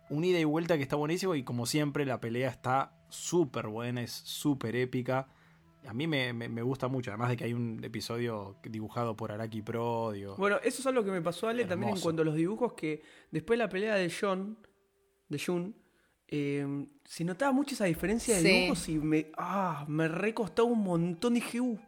un 0.10 0.24
ida 0.24 0.40
y 0.40 0.44
vuelta 0.44 0.76
que 0.78 0.84
está 0.84 0.96
buenísimo. 0.96 1.36
Y 1.36 1.44
como 1.44 1.66
siempre, 1.66 2.06
la 2.06 2.20
pelea 2.20 2.50
está 2.50 2.92
súper 3.10 3.68
buena, 3.68 4.02
es 4.02 4.12
súper 4.12 4.76
épica. 4.76 5.28
A 5.88 5.94
mí 5.94 6.08
me, 6.08 6.34
me- 6.34 6.50
me 6.50 6.62
gusta 6.62 6.88
mucho, 6.88 7.12
además 7.12 7.30
de 7.30 7.38
que 7.38 7.44
hay 7.46 7.54
un 7.54 7.80
episodio 7.84 8.58
dibujado 8.64 9.16
por 9.16 9.32
Araki 9.32 9.62
Pro, 9.62 10.12
digo. 10.12 10.36
Bueno, 10.38 10.58
eso 10.64 10.82
es 10.82 10.88
algo 10.88 11.04
que 11.04 11.12
me 11.12 11.22
pasó, 11.22 11.48
Ale, 11.48 11.64
también 11.66 11.90
en 11.90 11.94
Hermoso. 11.94 12.04
cuanto 12.04 12.22
a 12.24 12.26
los 12.26 12.36
dibujos, 12.36 12.74
que 12.74 13.02
después 13.32 13.58
de 13.58 13.64
la 13.66 13.70
pelea 13.70 13.96
de 13.96 14.12
John, 14.12 14.58
de 15.30 15.40
Jun, 15.40 15.76
eh, 16.28 16.86
se 17.06 17.24
notaba 17.24 17.52
mucho 17.52 17.76
esa 17.76 17.86
diferencia 17.86 18.36
de 18.36 18.42
Sí. 18.42 18.48
dibujos 18.50 18.90
y 18.90 18.98
me, 19.00 19.32
ah, 19.38 19.86
me 19.88 20.08
recostó 20.08 20.66
un 20.66 20.84
montón. 20.84 21.34
Dije, 21.36 21.60
uh, 21.62 21.80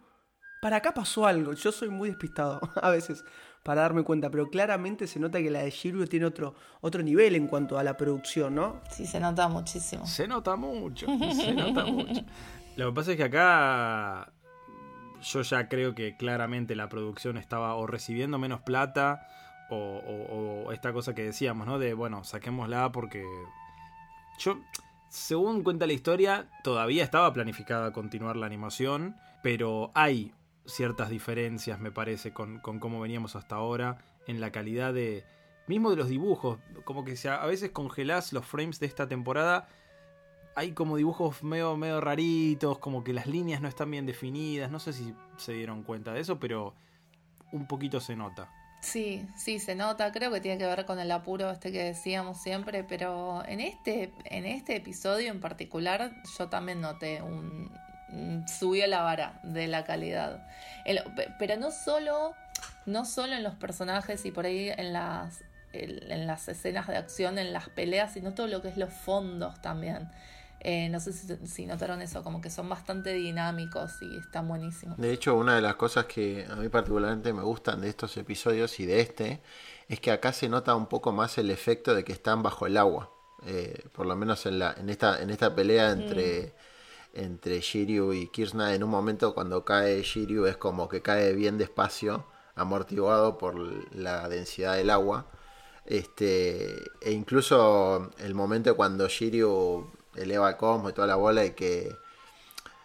para 0.62 0.78
acá 0.78 0.94
pasó 0.94 1.26
algo. 1.28 1.52
Yo 1.54 1.72
soy 1.74 1.90
muy 1.90 2.08
despistado 2.10 2.62
a 2.82 2.90
veces 2.90 3.26
para 3.64 3.82
darme 3.82 4.04
cuenta, 4.04 4.30
pero 4.32 4.50
claramente 4.50 5.06
se 5.08 5.20
nota 5.20 5.40
que 5.40 5.52
la 5.52 5.60
de 5.60 5.70
Shiryu 5.70 6.08
tiene 6.08 6.26
otro, 6.26 6.56
otro 6.80 7.04
nivel 7.04 7.36
en 7.36 7.48
cuanto 7.48 7.78
a 7.78 7.84
la 7.84 7.96
producción, 7.98 8.56
¿no? 8.56 8.82
Sí, 8.90 9.06
se 9.06 9.20
nota 9.20 9.48
muchísimo. 9.50 10.06
Se 10.08 10.28
nota 10.28 10.56
mucho, 10.56 11.06
se 11.36 11.54
nota 11.54 11.86
mucho. 11.86 12.22
Lo 12.78 12.90
que 12.90 12.96
pasa 12.96 13.12
es 13.12 13.18
que 13.18 13.24
acá 13.26 14.32
yo 15.22 15.42
ya 15.44 15.68
creo 15.68 15.94
que 15.94 16.16
claramente 16.18 16.76
la 16.76 16.90
producción 16.90 17.38
estaba 17.38 17.76
o 17.76 17.86
recibiendo 17.86 18.40
menos 18.40 18.62
plata 18.62 19.28
o, 19.70 19.76
o- 19.76 20.64
o 20.68 20.72
esta 20.72 20.92
cosa 20.94 21.14
que 21.14 21.24
decíamos, 21.24 21.68
¿no? 21.68 21.78
De, 21.78 21.94
bueno, 21.94 22.24
saquémosla 22.24 22.92
porque 22.92 23.24
yo, 24.40 24.58
según 25.10 25.62
cuenta 25.64 25.86
la 25.86 25.94
historia, 25.94 26.48
todavía 26.64 27.04
estaba 27.04 27.32
planificada 27.32 27.92
continuar 27.94 28.36
la 28.38 28.48
animación, 28.48 29.16
pero 29.44 29.92
hay 29.94 30.34
ciertas 30.66 31.10
diferencias, 31.10 31.80
me 31.80 31.92
parece, 31.92 32.32
con, 32.34 32.60
con 32.60 32.80
cómo 32.80 33.00
veníamos 33.00 33.36
hasta 33.36 33.56
ahora 33.56 33.98
en 34.28 34.40
la 34.42 34.52
calidad 34.52 34.94
de... 34.94 35.26
Mismo 35.68 35.90
de 35.92 35.96
los 35.96 36.10
dibujos, 36.10 36.60
como 36.84 37.06
que 37.06 37.16
a 37.30 37.46
veces 37.46 37.70
congelás 37.72 38.34
los 38.34 38.46
frames 38.46 38.80
de 38.80 38.88
esta 38.88 39.08
temporada 39.08 39.68
hay 40.56 40.74
como 40.74 40.98
dibujos 40.98 41.44
medio, 41.44 41.78
medio 41.78 42.02
raritos, 42.02 42.78
como 42.80 43.04
que 43.04 43.14
las 43.14 43.26
líneas 43.28 43.62
no 43.62 43.70
están 43.70 43.90
bien 43.90 44.06
definidas. 44.06 44.70
No 44.70 44.80
sé 44.80 44.92
si 44.92 45.14
se 45.38 45.54
dieron 45.54 45.84
cuenta 45.84 46.14
de 46.14 46.20
eso, 46.20 46.40
pero 46.40 46.74
un 47.54 47.68
poquito 47.68 48.02
se 48.02 48.16
nota. 48.18 48.50
Sí, 48.82 49.26
sí, 49.38 49.60
se 49.60 49.76
nota. 49.76 50.12
Creo 50.12 50.32
que 50.32 50.42
tiene 50.42 50.58
que 50.58 50.66
ver 50.66 50.86
con 50.86 51.00
el 51.00 51.12
apuro 51.12 51.50
este 51.52 51.72
que 51.72 51.84
decíamos 51.84 52.42
siempre, 52.42 52.84
pero 52.84 53.46
en 53.46 53.62
este, 53.62 54.12
en 54.26 54.46
este 54.46 54.76
episodio 54.76 55.32
en 55.32 55.40
particular 55.40 56.12
yo 56.38 56.50
también 56.50 56.82
noté 56.82 57.22
un- 57.22 57.72
subió 58.48 58.88
la 58.88 59.02
vara 59.02 59.40
de 59.44 59.68
la 59.68 59.84
calidad. 59.84 60.48
El- 60.86 61.02
pero 61.40 61.58
no 61.58 61.72
solo, 61.72 62.34
no 62.86 63.06
solo 63.06 63.34
en 63.36 63.44
los 63.44 63.56
personajes 63.56 64.26
y 64.26 64.32
por 64.32 64.46
ahí 64.46 64.70
en 64.70 64.94
las, 64.94 65.44
en 65.74 66.28
las 66.28 66.48
escenas 66.48 66.88
de 66.88 66.98
acción, 66.98 67.38
en 67.38 67.54
las 67.54 67.70
peleas, 67.70 68.14
sino 68.14 68.34
todo 68.34 68.48
lo 68.48 68.62
que 68.62 68.70
es 68.70 68.78
los 68.78 68.94
fondos 68.94 69.62
también. 69.62 70.10
Eh, 70.64 70.90
no 70.90 71.00
sé 71.00 71.12
si, 71.12 71.28
si 71.48 71.66
notaron 71.66 72.04
eso, 72.04 72.24
como 72.24 72.40
que 72.40 72.52
son 72.52 72.70
bastante 72.70 73.14
dinámicos 73.14 74.00
y 74.02 74.18
están 74.18 74.48
buenísimos. 74.48 74.96
De 75.00 75.12
hecho, 75.12 75.36
una 75.36 75.56
de 75.56 75.62
las 75.62 75.74
cosas 75.74 76.06
que 76.06 76.46
a 76.48 76.56
mí 76.56 76.70
particularmente 76.70 77.34
me 77.34 77.42
gustan 77.42 77.82
de 77.82 77.90
estos 77.90 78.16
episodios 78.18 78.80
y 78.80 78.86
de 78.86 79.00
este 79.00 79.42
es 79.88 80.00
que 80.00 80.12
acá 80.12 80.32
se 80.34 80.50
nota 80.50 80.76
un 80.76 80.86
poco 80.86 81.12
más 81.12 81.40
el 81.40 81.50
efecto 81.50 81.96
de 81.96 82.04
que 82.04 82.14
están 82.14 82.44
bajo 82.44 82.68
el 82.68 82.78
agua. 82.78 83.12
Eh, 83.44 83.88
por 83.92 84.06
lo 84.06 84.16
menos 84.16 84.46
en, 84.46 84.60
la, 84.60 84.76
en, 84.78 84.90
esta, 84.92 85.20
en 85.20 85.32
esta 85.32 85.56
pelea 85.56 85.90
entre, 85.90 86.54
entre 87.14 87.60
Shiryu 87.62 88.14
y 88.14 88.28
Kirchner, 88.28 88.74
en 88.74 88.84
un 88.84 88.90
momento 88.90 89.34
cuando 89.34 89.66
cae 89.66 90.02
Shiryu 90.02 90.46
es 90.46 90.58
como 90.58 90.88
que 90.90 91.02
cae 91.02 91.34
bien 91.34 91.58
despacio, 91.58 92.26
amortiguado 92.56 93.38
por 93.38 93.56
la 93.96 94.28
densidad 94.30 94.76
del 94.76 94.90
agua. 94.90 95.28
Este, 95.86 96.76
e 97.02 97.12
incluso 97.12 98.12
el 98.20 98.34
momento 98.36 98.76
cuando 98.76 99.08
Shiryu 99.08 99.92
eleva 100.16 100.50
el 100.52 100.58
cosmos 100.58 100.92
y 100.92 100.94
toda 100.96 101.08
la 101.08 101.16
bola 101.16 101.46
y 101.46 101.52
que 101.52 101.96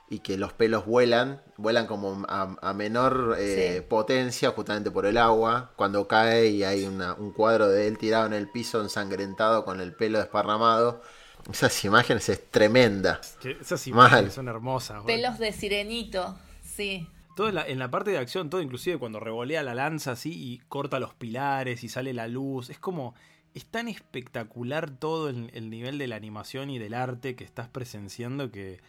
y 0.09 0.21
que 0.21 0.38
los 0.38 0.52
pelos 0.52 0.87
vuelan, 0.87 1.42
vuelan 1.56 1.88
como 1.88 2.25
a, 2.28 2.56
a 2.62 2.73
menor 2.75 3.35
eh, 3.40 3.78
Sí. 3.80 3.87
potencia 3.88 4.50
justamente 4.52 4.92
por 4.92 5.04
el 5.04 5.16
agua, 5.18 5.73
cuando 5.75 6.06
cae 6.06 6.47
y 6.47 6.62
hay 6.62 6.85
una- 6.87 7.14
un 7.14 7.33
cuadro 7.33 7.66
de 7.68 7.88
él 7.88 7.99
tirado 7.99 8.26
en 8.26 8.33
el 8.33 8.49
piso 8.49 8.80
ensangrentado 8.80 9.64
con 9.64 9.80
el 9.80 9.92
pelo 9.97 10.18
desparramado. 10.18 11.02
Esas 11.50 11.85
imágenes 11.85 12.28
es 12.28 12.50
tremenda. 12.50 13.21
Esas 13.61 13.87
Mal. 13.88 13.93
imágenes 13.95 14.35
son 14.35 14.49
hermosas. 14.49 15.02
boludo. 15.02 15.07
Pelos 15.07 15.38
de 15.38 15.52
sirenito, 15.52 16.37
sí. 16.62 17.09
Todo 17.37 17.49
en 17.49 17.55
la, 17.55 17.66
en 17.69 17.78
la 17.78 17.90
parte 17.90 18.11
de 18.11 18.19
acción, 18.19 18.50
todo 18.50 18.62
inclusive 18.62 18.99
cuando 18.99 19.21
revolea 19.21 19.62
la 19.62 19.75
lanza 19.75 20.12
así 20.12 20.33
y 20.33 20.59
corta 20.69 20.99
los 20.99 21.14
pilares 21.14 21.85
y 21.85 21.88
sale 21.88 22.12
la 22.12 22.28
luz. 22.28 22.71
Es 22.71 22.78
como. 22.78 23.14
Es 23.55 23.64
tan 23.64 23.88
espectacular 23.88 24.90
todo 24.90 25.31
el, 25.31 25.50
el 25.55 25.71
nivel 25.71 25.97
de 25.97 26.07
la 26.09 26.16
animación 26.16 26.69
y 26.69 26.78
del 26.78 26.93
arte 26.93 27.37
que 27.37 27.45
estás 27.45 27.69
presenciando 27.69 28.50
que, 28.50 28.81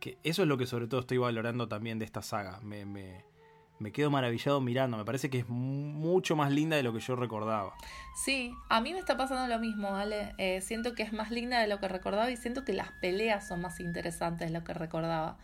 que 0.00 0.18
eso 0.24 0.42
es 0.42 0.48
lo 0.48 0.58
que 0.58 0.66
sobre 0.66 0.88
todo 0.88 1.00
estoy 1.00 1.18
valorando 1.18 1.68
también 1.68 2.00
de 2.00 2.06
esta 2.06 2.22
saga. 2.22 2.58
Me, 2.60 2.84
me, 2.86 3.24
me 3.78 3.92
quedo 3.92 4.10
maravillado 4.10 4.60
mirando. 4.60 4.96
Me 4.96 5.04
parece 5.04 5.28
que 5.30 5.38
es 5.40 5.48
mu- 5.48 5.92
mucho 5.92 6.36
más 6.36 6.50
linda 6.50 6.76
de 6.76 6.82
lo 6.82 6.92
que 6.92 7.00
yo 7.00 7.16
recordaba. 7.16 7.74
Sí, 8.14 8.52
a 8.68 8.80
mí 8.80 8.92
me 8.92 8.98
está 8.98 9.16
pasando 9.16 9.46
lo 9.46 9.60
mismo, 9.60 9.94
Ale. 9.96 10.34
Eh, 10.38 10.60
siento 10.62 10.94
que 10.94 11.02
es 11.02 11.12
más 11.12 11.30
linda 11.30 11.60
de 11.60 11.66
lo 11.66 11.78
que 11.80 11.88
recordaba 11.88 12.30
y 12.30 12.36
siento 12.36 12.64
que 12.64 12.72
las 12.72 12.90
peleas 12.92 13.46
son 13.46 13.60
más 13.60 13.80
interesantes 13.80 14.48
de 14.50 14.58
lo 14.58 14.64
que 14.64 14.72
recordaba. 14.74 15.36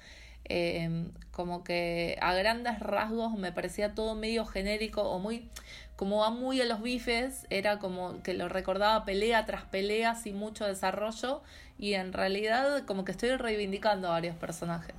Eh, 0.44 1.08
como 1.30 1.62
que 1.62 2.18
a 2.20 2.34
grandes 2.34 2.80
rasgos 2.80 3.32
me 3.38 3.52
parecía 3.52 3.94
todo 3.94 4.16
medio 4.16 4.44
genérico 4.44 5.02
o 5.02 5.20
muy, 5.20 5.48
como 5.94 6.18
va 6.18 6.30
muy 6.30 6.60
a 6.60 6.64
los 6.64 6.82
bifes, 6.82 7.46
era 7.48 7.78
como 7.78 8.22
que 8.24 8.34
lo 8.34 8.48
recordaba 8.48 9.04
pelea 9.04 9.46
tras 9.46 9.62
pelea 9.62 10.16
sin 10.16 10.36
mucho 10.36 10.66
desarrollo 10.66 11.42
y 11.78 11.94
en 11.94 12.12
realidad 12.12 12.84
como 12.86 13.04
que 13.04 13.12
estoy 13.12 13.36
reivindicando 13.36 14.08
a 14.08 14.12
varios 14.12 14.34
personajes. 14.34 14.96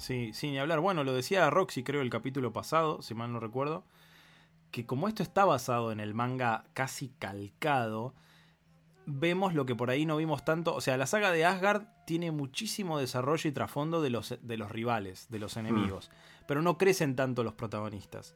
Sí, 0.00 0.32
sin 0.32 0.56
hablar. 0.56 0.80
Bueno, 0.80 1.04
lo 1.04 1.12
decía 1.12 1.50
Roxy, 1.50 1.82
creo, 1.82 2.00
el 2.00 2.08
capítulo 2.08 2.54
pasado, 2.54 3.02
si 3.02 3.14
mal 3.14 3.30
no 3.34 3.38
recuerdo. 3.38 3.84
Que 4.70 4.86
como 4.86 5.08
esto 5.08 5.22
está 5.22 5.44
basado 5.44 5.92
en 5.92 6.00
el 6.00 6.14
manga 6.14 6.64
casi 6.72 7.10
calcado, 7.18 8.14
vemos 9.04 9.52
lo 9.52 9.66
que 9.66 9.74
por 9.74 9.90
ahí 9.90 10.06
no 10.06 10.16
vimos 10.16 10.42
tanto. 10.42 10.74
O 10.74 10.80
sea, 10.80 10.96
la 10.96 11.06
saga 11.06 11.32
de 11.32 11.44
Asgard 11.44 11.82
tiene 12.06 12.30
muchísimo 12.30 12.98
desarrollo 12.98 13.46
y 13.46 13.52
trasfondo 13.52 14.00
de 14.00 14.08
los, 14.08 14.38
de 14.40 14.56
los 14.56 14.70
rivales, 14.70 15.28
de 15.28 15.38
los 15.38 15.58
enemigos. 15.58 16.10
Pero 16.48 16.62
no 16.62 16.78
crecen 16.78 17.14
tanto 17.14 17.44
los 17.44 17.52
protagonistas. 17.52 18.34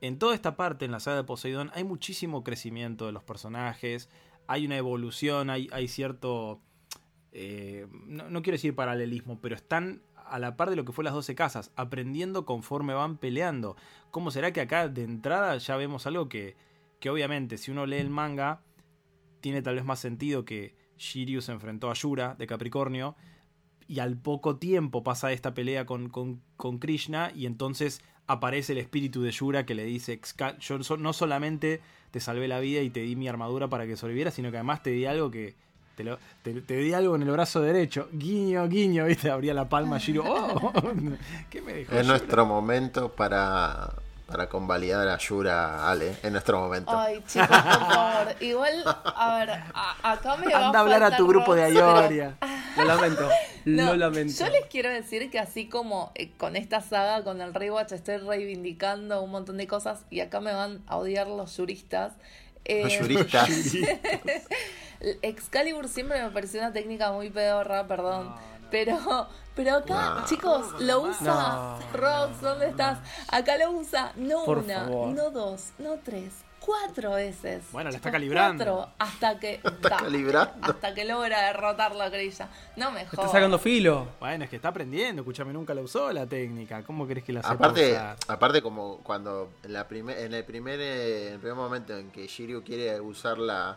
En 0.00 0.18
toda 0.18 0.34
esta 0.34 0.56
parte, 0.56 0.84
en 0.84 0.90
la 0.90 0.98
saga 0.98 1.18
de 1.18 1.24
Poseidón, 1.24 1.70
hay 1.74 1.84
muchísimo 1.84 2.42
crecimiento 2.42 3.06
de 3.06 3.12
los 3.12 3.22
personajes. 3.22 4.10
Hay 4.48 4.66
una 4.66 4.78
evolución, 4.78 5.48
hay, 5.48 5.68
hay 5.70 5.86
cierto. 5.86 6.60
eh, 7.30 7.86
no, 8.04 8.28
no 8.30 8.42
quiero 8.42 8.56
decir 8.56 8.74
paralelismo, 8.74 9.38
pero 9.40 9.54
están 9.54 10.02
a 10.34 10.40
la 10.40 10.56
par 10.56 10.68
de 10.68 10.74
lo 10.74 10.84
que 10.84 10.90
fue 10.90 11.04
las 11.04 11.14
12 11.14 11.36
casas, 11.36 11.70
aprendiendo 11.76 12.44
conforme 12.44 12.92
van 12.92 13.18
peleando. 13.18 13.76
¿Cómo 14.10 14.32
será 14.32 14.52
que 14.52 14.60
acá 14.60 14.88
de 14.88 15.04
entrada 15.04 15.56
ya 15.58 15.76
vemos 15.76 16.08
algo 16.08 16.28
que, 16.28 16.56
que 16.98 17.08
obviamente 17.08 17.56
si 17.56 17.70
uno 17.70 17.86
lee 17.86 17.98
el 17.98 18.10
manga, 18.10 18.60
tiene 19.40 19.62
tal 19.62 19.76
vez 19.76 19.84
más 19.84 20.00
sentido 20.00 20.44
que 20.44 20.74
Shiryu 20.98 21.40
se 21.40 21.52
enfrentó 21.52 21.88
a 21.88 21.94
Yura 21.94 22.34
de 22.36 22.48
Capricornio 22.48 23.14
y 23.86 24.00
al 24.00 24.16
poco 24.16 24.56
tiempo 24.56 25.04
pasa 25.04 25.30
esta 25.30 25.54
pelea 25.54 25.86
con, 25.86 26.08
con, 26.08 26.78
Krishna 26.80 27.30
y 27.32 27.46
entonces 27.46 28.02
aparece 28.26 28.72
el 28.72 28.78
espíritu 28.78 29.22
de 29.22 29.30
Yura 29.30 29.64
que 29.64 29.76
le 29.76 29.84
dice, 29.84 30.20
"Exca- 30.20 30.58
yo 30.58 30.96
no 30.96 31.12
solamente 31.12 31.80
te 32.10 32.18
salvé 32.18 32.48
la 32.48 32.58
vida 32.58 32.80
y 32.80 32.90
te 32.90 33.02
di 33.02 33.14
mi 33.14 33.28
armadura 33.28 33.68
para 33.68 33.86
que 33.86 33.96
sobrevivieras, 33.96 34.34
sino 34.34 34.50
que 34.50 34.56
además 34.56 34.82
te 34.82 34.90
di 34.90 35.06
algo 35.06 35.30
que... 35.30 35.54
Te, 35.96 36.02
lo- 36.04 36.18
te- 36.42 36.60
te 36.60 36.74
di 36.76 36.92
algo 36.92 37.14
en 37.16 37.22
el 37.22 37.30
brazo 37.30 37.60
derecho. 37.60 38.08
Guiño, 38.12 38.66
guiño, 38.68 39.04
¿viste? 39.04 39.30
Abría 39.30 39.54
la 39.54 39.68
palma 39.68 39.98
Shiryu. 39.98 40.22
¡Oh! 40.26 40.72
¿Qué 41.50 41.62
me 41.62 41.72
dijo? 41.74 41.92
Es 41.92 41.98
Yura? 42.02 42.08
nuestro 42.18 42.46
momento 42.46 43.10
para, 43.12 43.92
para 44.26 44.48
convalidar 44.48 45.06
a 45.08 45.18
Yura, 45.18 45.88
Ale. 45.88 46.16
Es 46.22 46.32
nuestro 46.32 46.58
momento. 46.58 46.90
Ay, 46.98 47.22
chicos, 47.28 47.46
por 47.46 47.56
favor. 47.62 48.34
Igual, 48.40 48.82
a 48.86 49.36
ver, 49.38 49.50
a- 49.50 50.12
acá 50.12 50.36
me 50.36 50.52
va 50.52 50.66
Anda 50.66 50.78
a 50.80 50.82
hablar 50.82 51.02
a 51.04 51.16
tu 51.16 51.28
grupo 51.28 51.54
de 51.54 51.62
pero- 51.72 51.96
Ayoria. 51.96 52.36
Lo 52.76 52.84
lamento, 52.86 53.28
No, 53.66 53.84
lo 53.92 53.96
lamento. 53.96 54.34
Yo 54.36 54.50
les 54.50 54.66
quiero 54.66 54.90
decir 54.90 55.30
que 55.30 55.38
así 55.38 55.68
como 55.68 56.10
eh, 56.16 56.32
con 56.36 56.56
esta 56.56 56.80
saga, 56.80 57.22
con 57.22 57.40
el 57.40 57.54
Rewatch, 57.54 57.92
estoy 57.92 58.16
reivindicando 58.16 59.22
un 59.22 59.30
montón 59.30 59.58
de 59.58 59.68
cosas 59.68 60.04
y 60.10 60.18
acá 60.18 60.40
me 60.40 60.52
van 60.52 60.82
a 60.88 60.96
odiar 60.96 61.28
los 61.28 61.54
juristas. 61.54 62.14
Eh, 62.64 62.82
Los 62.84 62.92
yuristas. 62.98 63.48
Excalibur 65.22 65.88
siempre 65.88 66.22
me 66.22 66.30
pareció 66.30 66.60
una 66.60 66.72
técnica 66.72 67.12
muy 67.12 67.30
pedorra, 67.30 67.86
perdón. 67.86 68.34
Pero, 68.70 69.28
pero 69.54 69.76
acá, 69.76 70.14
No. 70.20 70.24
chicos, 70.26 70.80
lo 70.80 71.02
usa. 71.02 71.22
No. 71.34 71.78
Rox, 71.92 72.40
¿dónde 72.40 72.68
estás? 72.70 72.98
Acá 73.28 73.56
lo 73.58 73.70
usa, 73.72 74.12
no 74.16 74.44
Por 74.44 74.58
una, 74.58 74.80
favor. 74.80 75.08
no 75.08 75.30
dos, 75.30 75.72
no 75.78 75.98
tres, 76.02 76.32
cuatro 76.64 77.12
veces. 77.12 77.64
Bueno, 77.72 77.90
la 77.90 77.96
está 77.96 78.10
calibrando. 78.10 78.64
cuatro, 78.64 78.94
hasta 78.98 79.38
que. 79.38 79.54
Está 79.54 79.88
da, 79.88 79.96
calibrando. 79.98 80.52
Hasta 80.66 80.94
que 80.94 81.04
logra 81.04 81.42
derrotar 81.46 81.94
la 81.94 82.08
grilla. 82.08 82.48
No 82.76 82.90
me 82.90 83.02
Está 83.02 83.16
jodas. 83.16 83.32
sacando 83.32 83.58
filo. 83.58 84.08
Bueno, 84.20 84.44
es 84.44 84.50
que 84.50 84.56
está 84.56 84.68
aprendiendo, 84.68 85.22
escúchame, 85.22 85.52
nunca 85.52 85.74
la 85.74 85.82
usó 85.82 86.12
la 86.12 86.26
técnica. 86.26 86.82
¿Cómo 86.82 87.06
crees 87.06 87.24
que 87.24 87.32
la 87.32 87.42
sepa 87.42 87.54
Aparte, 87.54 87.92
usar? 87.92 88.16
aparte 88.28 88.62
como 88.62 88.98
cuando 88.98 89.50
en, 89.62 89.72
la 89.72 89.86
primer, 89.86 90.18
en 90.18 90.32
el 90.34 90.44
primer 90.44 90.80
eh, 90.80 91.26
en 91.28 91.32
el 91.34 91.38
primer 91.40 91.56
momento 91.56 91.96
en 91.96 92.10
que 92.10 92.26
Shiryu 92.26 92.62
quiere 92.64 93.00
usar 93.00 93.38
la, 93.38 93.76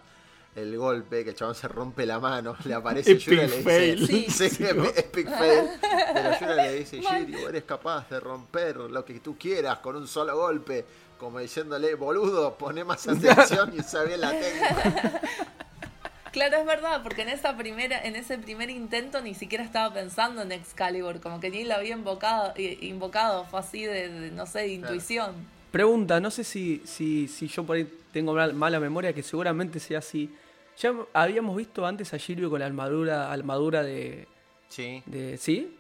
el 0.56 0.76
golpe, 0.78 1.24
que 1.24 1.32
el 1.32 1.36
chabón 1.36 1.56
se 1.56 1.68
rompe 1.68 2.06
la 2.06 2.20
mano, 2.20 2.56
le 2.66 2.74
aparece 2.74 3.12
Epic 3.12 3.26
Yura 3.28 3.44
y 3.44 3.48
le 3.48 3.62
fail. 3.64 4.08
dice, 4.08 4.50
Sí. 4.50 4.56
Sí, 4.56 4.64
epic 4.96 5.30
fail. 5.30 5.66
Pero 6.14 6.40
Yura 6.40 6.56
le 6.56 6.74
dice, 6.74 7.00
Shiryu, 7.02 7.48
eres 7.50 7.64
capaz 7.64 8.10
de 8.10 8.20
romper 8.20 8.78
lo 8.78 9.04
que 9.06 9.20
tú 9.20 9.38
quieras 9.38 9.80
con 9.80 9.96
un 9.98 10.08
solo 10.08 10.36
golpe. 10.38 10.86
Como 11.18 11.40
diciéndole, 11.40 11.96
boludo, 11.96 12.56
poné 12.58 12.84
más 12.84 13.08
atención 13.08 13.74
y 13.76 13.80
usa 13.80 14.04
bien 14.04 14.22
la 14.22 14.32
técnica. 14.32 15.22
Claro, 16.32 16.58
es 16.58 16.66
verdad, 16.68 17.02
porque 17.02 17.24
en 17.24 17.30
esa 17.30 17.58
primera, 17.58 18.00
en 18.04 18.16
ese 18.16 18.38
primer 18.38 18.70
intento 18.70 19.22
ni 19.22 19.34
siquiera 19.34 19.64
estaba 19.64 19.92
pensando 19.92 20.44
en 20.44 20.52
Excalibur, 20.52 21.20
como 21.20 21.40
que 21.40 21.50
ni 21.50 21.64
lo 21.64 21.74
había 21.74 21.94
invocado, 21.96 22.54
eh, 22.58 22.78
invocado, 22.82 23.46
fue 23.46 23.60
así 23.62 23.84
de, 23.86 24.10
de, 24.10 24.32
no 24.32 24.46
sé, 24.46 24.60
de 24.60 24.68
intuición. 24.74 25.34
Pregunta, 25.72 26.20
no 26.20 26.30
sé 26.30 26.44
si, 26.44 26.84
si, 26.86 27.28
si 27.28 27.48
yo 27.48 27.64
por 27.64 27.78
ahí 27.78 27.92
tengo 28.14 28.34
mal- 28.36 28.54
mala 28.54 28.80
memoria, 28.80 29.14
que 29.14 29.24
seguramente 29.24 29.80
sea 29.80 29.98
así. 30.00 30.30
Ya 30.78 30.94
habíamos 31.14 31.56
visto 31.56 31.88
antes 31.88 32.14
a 32.14 32.18
Shiryu 32.18 32.52
con 32.52 32.60
la 32.60 32.68
armadura, 32.68 33.32
armadura 33.32 33.82
de, 33.82 34.28
Sí. 34.70 35.02
de. 35.08 35.38
¿Sí? 35.38 35.77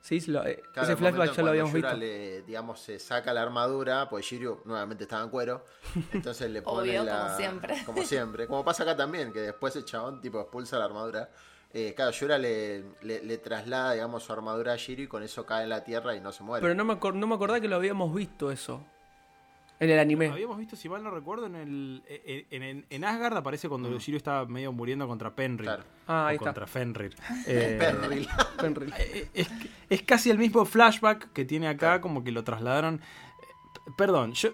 Sí, 0.00 0.20
lo- 0.30 0.44
eh, 0.46 0.62
Claro, 0.72 0.88
ese 0.88 0.96
flashback 0.96 1.32
ya 1.34 1.42
lo 1.42 1.50
habíamos 1.50 1.72
Yura 1.72 1.90
visto. 1.90 2.00
le, 2.00 2.42
digamos, 2.42 2.80
se 2.80 2.98
saca 2.98 3.34
la 3.34 3.42
armadura, 3.42 4.08
pues 4.08 4.24
Shiryu 4.24 4.62
nuevamente 4.64 5.04
estaba 5.04 5.22
en 5.22 5.28
cuero. 5.30 5.64
Entonces 6.12 6.50
le 6.50 6.62
pone 6.62 6.88
Obvio, 6.90 7.04
la. 7.04 7.18
como 7.26 7.36
siempre. 7.36 7.82
Como 7.86 8.02
siempre. 8.02 8.46
Como 8.46 8.64
pasa 8.64 8.82
acá 8.84 8.96
también, 8.96 9.32
que 9.32 9.40
después 9.40 9.76
el 9.76 9.84
chabón 9.84 10.20
tipo 10.20 10.40
expulsa 10.40 10.78
la 10.78 10.86
armadura. 10.86 11.30
Eh, 11.72 11.92
claro, 11.94 12.10
Yura 12.12 12.36
le, 12.38 12.84
le, 13.02 13.22
le 13.22 13.38
traslada, 13.38 13.92
digamos, 13.92 14.24
su 14.24 14.32
armadura 14.32 14.72
a 14.72 14.76
Shiryu 14.76 15.04
y 15.04 15.08
con 15.08 15.22
eso 15.22 15.44
cae 15.46 15.64
en 15.64 15.68
la 15.68 15.84
tierra 15.84 16.16
y 16.16 16.20
no 16.20 16.32
se 16.32 16.42
muere. 16.42 16.62
Pero 16.62 16.74
no 16.74 16.84
me, 16.84 16.94
acor- 16.98 17.14
no 17.14 17.26
me 17.28 17.34
acordaba 17.36 17.60
que 17.60 17.68
lo 17.68 17.76
habíamos 17.76 18.12
visto 18.14 18.50
eso. 18.50 18.82
En 19.80 19.90
el 19.90 19.98
anime. 19.98 20.28
Habíamos 20.28 20.58
visto, 20.58 20.76
si 20.76 20.88
mal 20.88 21.02
no 21.02 21.10
recuerdo, 21.10 21.46
en 21.46 21.56
el 21.56 22.02
en, 22.06 22.62
en- 22.62 22.86
en 22.90 23.04
Asgard 23.04 23.36
aparece 23.36 23.68
cuando 23.68 23.88
Shiryu 23.98 24.18
estaba 24.18 24.44
medio 24.46 24.72
muriendo 24.72 25.08
contra 25.08 25.34
Penril. 25.34 25.64
Claro. 25.66 25.84
Ah, 26.06 26.26
ahí 26.28 26.34
o 26.34 26.38
está. 26.38 26.44
contra 26.50 26.66
Fenrir. 26.66 27.16
Eh, 27.46 27.76
Perril. 27.78 28.28
Fenrir. 28.58 28.92
eh, 28.98 29.28
es, 29.32 29.48
es 29.88 30.02
casi 30.02 30.30
el 30.30 30.36
mismo 30.38 30.64
flashback 30.66 31.32
que 31.32 31.44
tiene 31.46 31.66
acá, 31.68 32.00
como 32.02 32.22
que 32.22 32.30
lo 32.30 32.44
trasladaron. 32.44 32.96
Eh, 32.96 33.90
Perdón, 33.96 34.32
yo 34.34 34.50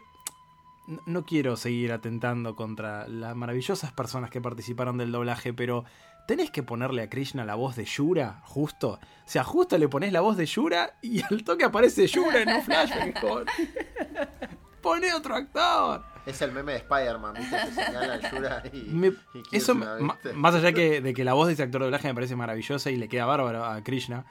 no- 0.87 1.03
no 1.07 1.25
quiero 1.25 1.57
seguir 1.57 1.91
atentando 1.93 2.55
contra 2.55 3.09
las 3.09 3.35
maravillosas 3.35 3.93
personas 3.93 4.31
que 4.31 4.41
participaron 4.41 4.97
del 4.97 5.11
doblaje, 5.11 5.53
pero 5.53 5.85
tenés 6.29 6.51
que 6.53 6.63
ponerle 6.63 7.03
a 7.03 7.11
Krishna 7.11 7.45
la 7.45 7.57
voz 7.57 7.75
de 7.75 7.85
Yura, 7.85 8.41
justo. 8.45 8.93
O 9.01 9.29
sea, 9.29 9.43
justo 9.43 9.77
le 9.79 9.89
pones 9.89 10.13
la 10.13 10.21
voz 10.21 10.37
de 10.37 10.47
Yura 10.47 10.95
y 11.03 11.21
al 11.23 11.43
toque 11.43 11.65
aparece 11.65 12.07
Yura 12.07 12.43
en 12.43 12.49
un 12.49 12.63
flashback. 12.63 13.21
Pone 14.87 15.13
otro 15.13 15.35
actor. 15.35 16.05
Es 16.27 16.41
el 16.43 16.53
meme 16.53 16.73
de 16.73 16.79
Spider-Man, 16.79 17.35
¿viste? 17.35 17.57
Que 17.57 17.71
señala 17.85 18.15
a 18.15 18.31
Yura 18.31 18.63
y. 18.73 18.77
Me- 18.91 19.13
y 19.53 19.57
eso, 19.57 19.75
más 20.35 20.55
allá 20.55 20.73
que, 20.73 21.01
de 21.01 21.13
que 21.15 21.25
la 21.25 21.33
voz 21.35 21.47
de 21.49 21.53
ese 21.55 21.63
actor 21.65 21.81
de 21.81 21.87
doblaje 21.87 22.09
me 22.09 22.15
parece 22.15 22.37
maravillosa 22.37 22.91
y 22.91 22.97
le 22.97 23.09
queda 23.09 23.25
bárbaro 23.27 23.65
a 23.65 23.83
Krishna, 23.83 24.25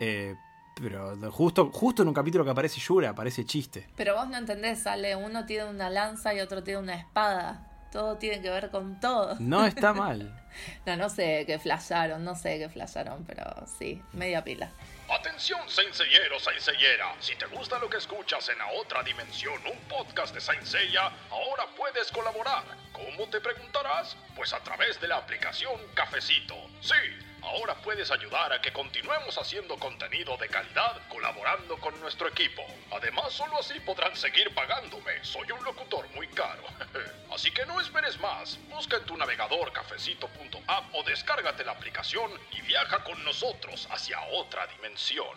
eh, 0.00 0.34
pero 0.80 1.16
justo, 1.32 1.70
justo 1.72 2.02
en 2.02 2.08
un 2.08 2.14
capítulo 2.14 2.44
que 2.44 2.50
aparece 2.50 2.80
Yura, 2.80 3.10
aparece 3.10 3.44
chiste. 3.44 3.86
Pero 3.96 4.14
vos 4.16 4.28
no 4.28 4.36
entendés, 4.36 4.86
Ale, 4.86 5.16
uno 5.16 5.46
tiene 5.46 5.64
una 5.68 5.88
lanza 5.90 6.34
y 6.34 6.40
otro 6.40 6.62
tiene 6.62 6.80
una 6.80 6.94
espada. 6.94 7.66
Todo 7.92 8.16
tiene 8.18 8.42
que 8.42 8.50
ver 8.50 8.70
con 8.70 9.00
todo. 9.00 9.36
No 9.40 9.64
está 9.64 9.92
mal. 9.94 10.42
No, 10.86 10.96
no 10.96 11.10
sé 11.10 11.44
qué 11.46 11.58
flasharon, 11.58 12.24
no 12.24 12.34
sé 12.34 12.58
qué 12.58 12.70
flasharon, 12.70 13.24
pero 13.26 13.44
sí, 13.78 14.00
media 14.14 14.42
pila. 14.42 14.70
Atención, 15.08 15.60
Senseiero, 15.68 16.40
Senseiera. 16.40 17.14
Si 17.20 17.36
te 17.36 17.46
gusta 17.46 17.78
lo 17.78 17.88
que 17.88 17.98
escuchas 17.98 18.48
en 18.48 18.58
la 18.58 18.66
otra 18.72 19.04
dimensión, 19.04 19.54
un 19.64 19.78
podcast 19.88 20.34
de 20.34 20.40
Saint 20.40 20.64
Seiya, 20.64 21.12
ahora 21.30 21.66
puedes 21.76 22.10
colaborar. 22.10 22.64
¿Cómo 22.92 23.28
te 23.28 23.40
preguntarás? 23.40 24.16
Pues 24.34 24.52
a 24.52 24.58
través 24.60 25.00
de 25.00 25.06
la 25.06 25.18
aplicación 25.18 25.80
Cafecito. 25.94 26.56
Sí, 26.80 26.94
ahora 27.42 27.74
puedes 27.82 28.10
ayudar 28.10 28.52
a 28.52 28.60
que 28.60 28.72
continuemos 28.72 29.36
haciendo 29.38 29.76
contenido 29.78 30.36
de 30.38 30.48
calidad 30.48 31.00
colaborando 31.08 31.76
con 31.78 31.98
nuestro 32.00 32.28
equipo. 32.28 32.62
Además, 32.92 33.32
solo 33.32 33.58
así 33.58 33.74
podrán 33.80 34.14
seguir 34.16 34.52
pagándome. 34.54 35.12
Soy 35.22 35.50
un 35.52 35.62
locutor 35.64 36.06
muy 36.14 36.26
caro. 36.28 36.62
Así 37.34 37.50
que 37.50 37.66
no 37.66 37.80
esperes 37.80 38.18
más. 38.20 38.58
Busca 38.70 38.96
en 38.96 39.04
tu 39.04 39.16
navegador 39.16 39.70
cafecito.app 39.72 40.94
o 40.94 41.02
descárgate 41.02 41.64
la 41.64 41.72
aplicación 41.72 42.30
y 42.52 42.62
viaja 42.62 43.02
con 43.04 43.22
nosotros 43.24 43.86
hacia 43.90 44.18
otra 44.32 44.66
dimensión. 44.68 45.36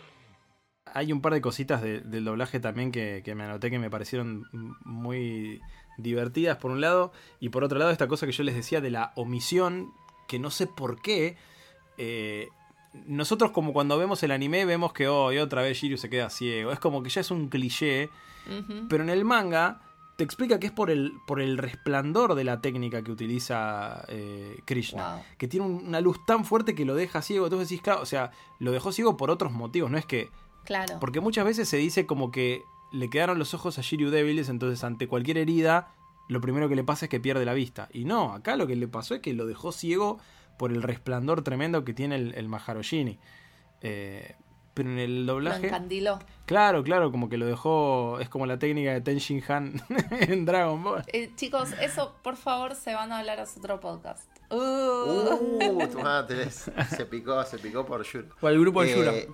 Hay 0.94 1.12
un 1.12 1.20
par 1.20 1.34
de 1.34 1.40
cositas 1.40 1.82
de- 1.82 2.00
del 2.00 2.24
doblaje 2.24 2.58
también 2.60 2.90
que, 2.92 3.22
que 3.24 3.34
me 3.34 3.44
anoté 3.44 3.70
que 3.70 3.78
me 3.78 3.90
parecieron 3.90 4.44
muy 4.84 5.60
divertidas 5.98 6.56
por 6.56 6.70
un 6.70 6.80
lado 6.80 7.12
y 7.40 7.50
por 7.50 7.64
otro 7.64 7.78
lado 7.78 7.90
esta 7.90 8.08
cosa 8.08 8.24
que 8.26 8.32
yo 8.32 8.44
les 8.44 8.54
decía 8.54 8.80
de 8.80 8.90
la 8.90 9.12
omisión 9.16 9.92
que 10.26 10.38
no 10.38 10.50
sé 10.50 10.66
por 10.66 11.02
qué 11.02 11.36
eh, 12.00 12.48
nosotros 13.06 13.50
como 13.52 13.72
cuando 13.72 13.96
vemos 13.98 14.22
el 14.24 14.30
anime 14.32 14.64
vemos 14.64 14.92
que 14.92 15.06
hoy 15.06 15.38
otra 15.38 15.62
vez 15.62 15.78
Shiryu 15.78 15.96
se 15.96 16.10
queda 16.10 16.28
ciego 16.30 16.72
es 16.72 16.80
como 16.80 17.02
que 17.02 17.10
ya 17.10 17.20
es 17.20 17.30
un 17.30 17.48
cliché 17.48 18.10
pero 18.88 19.04
en 19.04 19.10
el 19.10 19.24
manga 19.24 19.80
te 20.16 20.24
explica 20.24 20.58
que 20.58 20.66
es 20.66 20.72
por 20.72 20.90
el, 20.90 21.12
por 21.26 21.40
el 21.40 21.56
resplandor 21.56 22.34
de 22.34 22.44
la 22.44 22.60
técnica 22.60 23.02
que 23.02 23.10
utiliza 23.12 24.04
eh, 24.08 24.60
Krishna. 24.66 25.14
Wow. 25.14 25.22
Que 25.38 25.48
tiene 25.48 25.64
un- 25.66 25.86
una 25.86 26.00
luz 26.02 26.18
tan 26.26 26.44
fuerte 26.44 26.74
que 26.74 26.84
lo 26.84 26.94
deja 26.94 27.22
ciego. 27.22 27.46
Entonces 27.46 27.70
decís, 27.70 27.82
claro, 27.82 28.02
o 28.02 28.06
sea, 28.06 28.30
lo 28.58 28.70
dejó 28.72 28.92
ciego 28.92 29.16
por 29.16 29.30
otros 29.30 29.50
motivos. 29.52 29.90
No 29.90 29.96
es 29.96 30.04
que. 30.04 30.28
Claro. 30.66 30.98
Porque 31.00 31.20
muchas 31.20 31.46
veces 31.46 31.70
se 31.70 31.78
dice 31.78 32.04
como 32.04 32.30
que 32.30 32.62
le 32.92 33.08
quedaron 33.08 33.38
los 33.38 33.54
ojos 33.54 33.78
a 33.78 33.82
Shiryu 33.82 34.10
débiles, 34.10 34.50
entonces 34.50 34.84
ante 34.84 35.08
cualquier 35.08 35.38
herida, 35.38 35.94
lo 36.28 36.42
primero 36.42 36.68
que 36.68 36.76
le 36.76 36.84
pasa 36.84 37.06
es 37.06 37.08
que 37.08 37.18
pierde 37.20 37.46
la 37.46 37.54
vista. 37.54 37.88
Y 37.90 38.04
no, 38.04 38.34
acá 38.34 38.56
lo 38.56 38.66
que 38.66 38.76
le 38.76 38.88
pasó 38.88 39.14
es 39.14 39.20
que 39.22 39.32
lo 39.32 39.46
dejó 39.46 39.72
ciego 39.72 40.18
por 40.60 40.72
el 40.72 40.82
resplandor 40.82 41.42
tremendo 41.42 41.86
que 41.86 41.94
tiene 41.94 42.16
el, 42.16 42.34
el 42.34 42.46
Maharojini. 42.46 43.18
Eh, 43.80 44.34
pero 44.74 44.90
en 44.90 44.98
el 44.98 45.26
Lo 45.26 45.32
doblaje. 45.34 45.66
encandiló. 45.68 46.18
Claro, 46.44 46.82
claro, 46.84 47.10
como 47.10 47.30
que 47.30 47.38
lo 47.38 47.46
dejó. 47.46 48.18
Es 48.20 48.28
como 48.28 48.44
la 48.44 48.58
técnica 48.58 48.92
de 48.92 49.00
Ten 49.00 49.16
Shin 49.18 49.42
Han 49.48 49.82
en 50.10 50.44
Dragon 50.44 50.82
Ball. 50.84 51.02
Eh, 51.14 51.30
chicos, 51.34 51.72
eso 51.80 52.14
por 52.22 52.36
favor 52.36 52.74
se 52.74 52.94
van 52.94 53.10
a 53.10 53.20
hablar 53.20 53.40
a 53.40 53.44
otro 53.44 53.80
podcast. 53.80 54.28
Uh. 54.50 54.54
Uh, 55.60 55.88
tu 55.88 55.98
madre, 56.00 56.50
se 56.50 57.06
picó, 57.06 57.42
se 57.44 57.58
picó 57.58 57.86
por 57.86 58.02
Yura. 58.04 58.26
O 58.40 58.48
el 58.48 58.60
grupo 58.60 58.82
de 58.82 58.94
Yura. 58.94 59.12
Eh, 59.14 59.28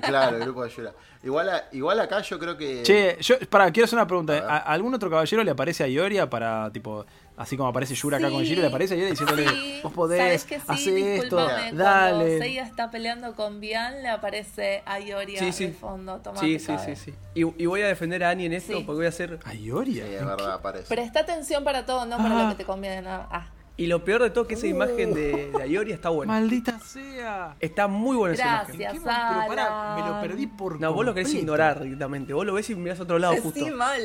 Claro, 0.00 0.36
el 0.38 0.42
grupo 0.44 0.64
de 0.64 0.70
Yura. 0.70 0.92
Igual, 1.22 1.48
a- 1.50 1.64
igual 1.72 2.00
acá 2.00 2.20
yo 2.22 2.38
creo 2.38 2.56
que. 2.56 2.82
Che, 2.82 3.18
yo, 3.20 3.38
para, 3.50 3.70
quiero 3.72 3.84
hacer 3.84 3.98
una 3.98 4.06
pregunta. 4.06 4.32
A 4.32 4.40
ver. 4.40 4.44
¿A, 4.50 4.56
algún 4.58 4.94
otro 4.94 5.10
caballero 5.10 5.44
le 5.44 5.50
aparece 5.50 5.84
a 5.84 5.88
Ioria 5.88 6.30
para, 6.30 6.70
tipo, 6.72 7.04
así 7.36 7.56
como 7.56 7.68
aparece 7.70 7.94
Yura 7.94 8.18
acá 8.18 8.30
con 8.30 8.42
Shiro, 8.42 8.60
le 8.62 8.68
aparece 8.68 8.94
a 8.94 8.96
Ioria 8.96 9.10
diciéndole, 9.10 9.48
sí, 9.48 9.80
vos 9.82 9.92
podés, 9.92 10.18
¿sabes 10.18 10.44
que 10.44 10.56
sí? 10.56 10.64
hacer 10.68 10.96
esto, 10.98 11.22
Discúlpame, 11.36 11.62
Cuando 11.62 11.84
dale. 11.84 12.38
Seiya 12.38 12.62
está 12.64 12.90
peleando 12.90 13.34
con 13.34 13.60
Bian, 13.60 14.02
le 14.02 14.08
aparece 14.08 14.82
a 14.86 15.00
Ioria 15.00 15.38
Sí, 15.38 15.52
sí. 15.52 15.66
de 15.66 15.72
fondo. 15.72 16.20
Sí, 16.38 16.58
sí, 16.58 16.72
sí, 16.84 16.96
sí. 16.96 17.14
Y, 17.34 17.40
y 17.62 17.66
voy 17.66 17.82
a 17.82 17.86
defender 17.86 18.22
a 18.24 18.30
Annie 18.30 18.46
en 18.46 18.52
esto 18.52 18.76
Sí. 18.76 18.82
porque 18.86 18.96
voy 18.98 19.06
a 19.06 19.10
hacer... 19.10 19.38
¿A 19.44 19.54
Ioria? 19.54 20.04
Sí, 20.06 20.14
es 20.14 20.24
verdad, 20.24 20.52
aparece. 20.52 20.88
Presta 20.88 21.20
atención 21.20 21.64
para 21.64 21.84
todo, 21.86 22.04
no 22.06 22.18
para 22.18 22.38
Ah. 22.38 22.42
lo 22.44 22.48
que 22.50 22.56
te 22.56 22.64
conviene. 22.64 23.02
no. 23.02 23.10
Ah, 23.30 23.46
Y 23.76 23.86
lo 23.86 24.04
peor 24.04 24.22
de 24.22 24.28
todo 24.30 24.46
que 24.46 24.54
esa 24.54 24.66
imagen 24.66 25.14
de, 25.14 25.50
de 25.50 25.62
Ayori 25.62 25.92
está 25.92 26.10
buena. 26.10 26.32
Maldita 26.34 26.78
sea. 26.78 27.56
Está 27.58 27.88
muy 27.88 28.16
buena 28.16 28.34
esa 28.34 28.44
imagen. 28.44 28.78
Gracias. 28.78 29.02
Pero 29.02 29.46
pará, 29.48 29.96
me 29.98 30.06
lo 30.08 30.20
perdí 30.20 30.46
por 30.46 30.78
No, 30.78 30.92
vos 30.92 31.06
lo 31.06 31.14
querés 31.14 31.28
completo. 31.28 31.42
ignorar 31.42 31.80
directamente. 31.82 32.34
Vos 32.34 32.44
lo 32.44 32.52
ves 32.52 32.68
y 32.68 32.74
mirás 32.74 33.00
a 33.00 33.04
otro 33.04 33.18
lado 33.18 33.34
justo. 33.42 33.64
sí, 33.64 33.70
mal. 33.70 34.00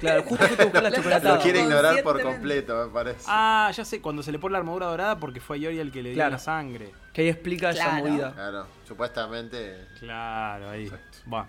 Claro, 0.00 0.22
justo 0.22 0.44
fuiste 0.46 0.62
a 0.62 0.66
buscar 0.66 0.82
la 0.84 0.92
chocolatada. 0.92 1.34
Lo 1.36 1.42
quiere 1.42 1.60
ignorar 1.60 2.02
por 2.04 2.22
completo, 2.22 2.86
me 2.86 2.92
parece. 2.92 3.24
Ah, 3.26 3.70
ya 3.74 3.84
sé, 3.84 4.00
cuando 4.00 4.22
se 4.22 4.30
le 4.30 4.38
pone 4.38 4.52
la 4.52 4.58
armadura 4.58 4.86
dorada 4.86 5.18
porque 5.18 5.40
fue 5.40 5.56
a 5.56 5.60
Ioria 5.60 5.82
el 5.82 5.90
que 5.90 6.02
le 6.02 6.10
dio 6.10 6.16
Claro. 6.16 6.30
la 6.32 6.38
sangre. 6.38 6.92
Que 7.12 7.22
ahí 7.22 7.28
explica 7.28 7.70
esa 7.70 7.90
movida. 7.94 8.32
Claro, 8.34 8.66
supuestamente. 8.86 9.86
Claro, 9.98 10.70
ahí. 10.70 10.90
Bueno. 11.26 11.48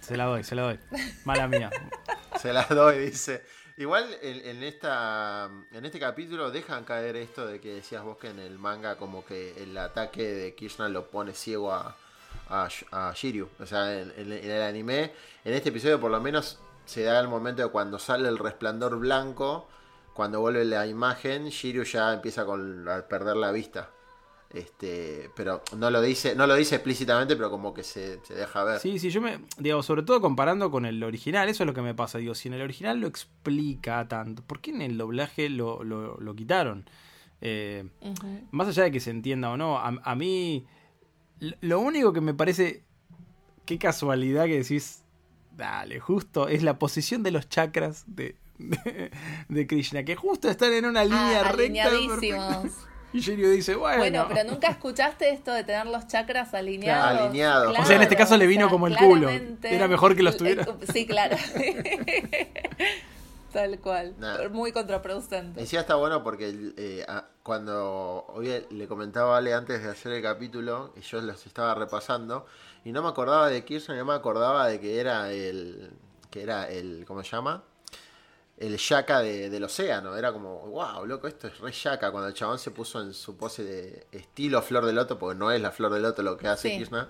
Se 0.00 0.16
la 0.16 0.24
doy, 0.24 0.44
se 0.44 0.54
la 0.54 0.62
doy. 0.62 0.78
Mala 1.24 1.46
mía. 1.48 1.68
Se 2.40 2.52
las 2.54 2.68
doy, 2.70 2.98
dice. 3.06 3.42
Igual 3.80 4.04
en, 4.20 4.62
esta 4.62 5.48
en 5.72 5.84
este 5.86 5.98
capítulo 5.98 6.50
dejan 6.50 6.84
caer 6.84 7.16
esto 7.16 7.46
de 7.46 7.62
que 7.62 7.76
decías 7.76 8.04
vos 8.04 8.18
que 8.18 8.28
en 8.28 8.38
el 8.38 8.58
manga 8.58 8.96
como 8.98 9.24
que 9.24 9.54
el 9.62 9.74
ataque 9.78 10.22
de 10.22 10.54
Krishna 10.54 10.90
lo 10.90 11.06
pone 11.06 11.32
ciego 11.32 11.72
a, 11.72 11.96
a, 12.50 12.66
Sh- 12.68 12.84
a 12.92 13.10
Shiryu. 13.16 13.48
O 13.58 13.64
sea, 13.64 13.98
en, 13.98 14.12
en- 14.18 14.32
en 14.32 14.50
el 14.50 14.60
anime, 14.62 15.12
en 15.46 15.54
este 15.54 15.70
episodio 15.70 15.98
por 15.98 16.10
lo 16.10 16.20
menos 16.20 16.58
se 16.84 17.04
da 17.04 17.18
el 17.20 17.28
momento 17.28 17.62
de 17.62 17.68
cuando 17.70 17.98
sale 17.98 18.28
el 18.28 18.36
resplandor 18.36 18.98
blanco, 18.98 19.66
cuando 20.12 20.40
vuelve 20.40 20.66
la 20.66 20.86
imagen, 20.86 21.48
Shiryu 21.48 21.84
ya 21.84 22.12
empieza 22.12 22.44
con, 22.44 22.86
a 22.86 23.00
perder 23.08 23.36
la 23.36 23.50
vista. 23.50 23.88
Este, 24.52 25.30
pero 25.36 25.62
no 25.76 25.90
lo 25.90 26.02
dice, 26.02 26.34
no 26.34 26.44
lo 26.48 26.56
dice 26.56 26.74
explícitamente, 26.74 27.36
pero 27.36 27.50
como 27.50 27.72
que 27.72 27.84
se, 27.84 28.18
se 28.24 28.34
deja 28.34 28.64
ver. 28.64 28.80
Sí, 28.80 28.98
sí, 28.98 29.10
yo 29.10 29.20
me. 29.20 29.38
Digo, 29.58 29.80
sobre 29.84 30.02
todo 30.02 30.20
comparando 30.20 30.72
con 30.72 30.86
el 30.86 31.02
original, 31.04 31.48
eso 31.48 31.62
es 31.62 31.66
lo 31.68 31.74
que 31.74 31.82
me 31.82 31.94
pasa. 31.94 32.18
Digo, 32.18 32.34
si 32.34 32.48
en 32.48 32.54
el 32.54 32.62
original 32.62 32.98
lo 32.98 33.06
explica 33.06 34.08
tanto, 34.08 34.42
¿por 34.42 34.60
qué 34.60 34.70
en 34.72 34.82
el 34.82 34.98
doblaje 34.98 35.48
lo, 35.48 35.84
lo, 35.84 36.18
lo 36.18 36.34
quitaron? 36.34 36.84
Eh, 37.42 37.84
más 38.50 38.66
allá 38.68 38.82
de 38.82 38.90
que 38.90 38.98
se 39.00 39.10
entienda 39.10 39.50
o 39.50 39.56
no, 39.56 39.78
a, 39.78 39.94
a 40.02 40.14
mí. 40.16 40.66
Lo 41.60 41.78
único 41.80 42.12
que 42.12 42.20
me 42.20 42.34
parece. 42.34 42.82
Qué 43.66 43.78
casualidad 43.78 44.46
que 44.46 44.58
decís. 44.58 45.04
Dale, 45.56 46.00
justo 46.00 46.48
es 46.48 46.62
la 46.62 46.78
posición 46.78 47.22
de 47.22 47.30
los 47.30 47.48
chakras 47.48 48.04
de, 48.08 48.34
de, 48.58 49.10
de 49.48 49.66
Krishna, 49.66 50.04
que 50.04 50.16
justo 50.16 50.48
están 50.48 50.72
en 50.72 50.86
una 50.86 51.04
línea 51.04 51.40
Ah, 51.40 51.52
recta. 51.52 52.62
Y 53.12 53.20
Shiryu 53.20 53.50
dice, 53.50 53.74
bueno. 53.74 53.98
Bueno, 53.98 54.26
pero 54.28 54.48
nunca 54.48 54.68
escuchaste 54.68 55.30
esto 55.30 55.52
de 55.52 55.64
tener 55.64 55.86
los 55.86 56.06
chakras 56.06 56.54
alineados. 56.54 57.10
Claro, 57.10 57.24
alineados. 57.26 57.78
O 57.78 57.84
sea, 57.84 57.96
en 57.96 58.02
este 58.02 58.16
caso 58.16 58.36
le 58.36 58.46
vino 58.46 58.68
como 58.68 58.86
el 58.86 58.96
culo. 58.96 59.28
Era 59.62 59.88
mejor 59.88 60.14
que 60.14 60.22
los 60.22 60.36
tuviera. 60.36 60.66
Sí, 60.92 61.06
claro. 61.06 61.36
Tal 63.52 63.80
cual. 63.80 64.14
Nah. 64.18 64.48
Muy 64.50 64.70
contraproducente. 64.70 65.60
Decía 65.60 65.80
está 65.80 65.96
bueno 65.96 66.22
porque 66.22 66.72
eh, 66.76 67.04
cuando 67.42 68.26
hoy 68.28 68.64
le 68.70 68.86
comentaba 68.86 69.34
a 69.34 69.38
Ale 69.38 69.54
antes 69.54 69.82
de 69.82 69.90
hacer 69.90 70.12
el 70.12 70.22
capítulo, 70.22 70.92
y 70.96 71.00
yo 71.00 71.20
los 71.20 71.44
estaba 71.46 71.74
repasando, 71.74 72.46
y 72.84 72.92
no 72.92 73.02
me 73.02 73.08
acordaba 73.08 73.48
de 73.48 73.64
Kirchner, 73.64 73.98
no 73.98 74.04
me 74.04 74.14
acordaba 74.14 74.68
de 74.68 74.78
que 74.78 75.00
era 75.00 75.32
el, 75.32 75.90
que 76.30 76.42
era 76.42 76.68
el, 76.68 77.04
¿cómo 77.06 77.24
se 77.24 77.30
llama? 77.30 77.64
El 78.60 78.76
Yaka 78.76 79.20
del 79.20 79.64
océano, 79.64 80.16
era 80.16 80.32
como, 80.32 80.58
wow, 80.68 81.04
loco, 81.06 81.26
esto 81.26 81.48
es 81.48 81.58
re 81.58 81.72
Yaka, 81.72 82.12
cuando 82.12 82.28
el 82.28 82.34
chabón 82.34 82.58
se 82.58 82.70
puso 82.70 83.00
en 83.00 83.12
su 83.14 83.36
pose 83.36 83.64
de 83.64 84.06
estilo 84.12 84.62
flor 84.62 84.84
de 84.86 84.92
loto, 84.92 85.18
porque 85.18 85.36
no 85.36 85.50
es 85.50 85.60
la 85.60 85.72
flor 85.72 85.92
de 85.92 86.00
loto 86.00 86.22
lo 86.22 86.36
que 86.36 86.46
hace 86.46 86.68
Sí. 86.68 86.78
Kirchner. 86.78 87.08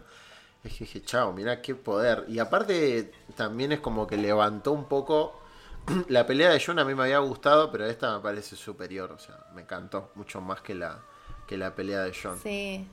Es 0.64 0.72
que 0.72 0.84
dije, 0.84 1.02
chao, 1.02 1.32
mirá 1.32 1.60
qué 1.60 1.74
poder. 1.74 2.24
Y 2.28 2.38
aparte 2.38 3.12
también 3.36 3.72
es 3.72 3.80
como 3.80 4.06
que 4.06 4.16
levantó 4.16 4.72
un 4.72 4.84
poco 4.86 5.40
la 6.08 6.26
pelea 6.26 6.50
de 6.50 6.64
Jun 6.64 6.78
a 6.78 6.84
mí 6.84 6.94
me 6.94 7.02
había 7.02 7.18
gustado, 7.18 7.70
pero 7.72 7.86
esta 7.86 8.14
me 8.16 8.22
parece 8.22 8.56
superior, 8.56 9.10
o 9.12 9.18
sea, 9.18 9.46
me 9.54 9.62
encantó 9.62 10.12
mucho 10.14 10.40
más 10.40 10.60
que 10.62 10.74
la 10.74 11.02
que 11.50 11.58
la 11.58 11.74
pelea 11.74 12.04
de 12.04 12.12
John. 12.14 12.38
Sí. 12.40 12.86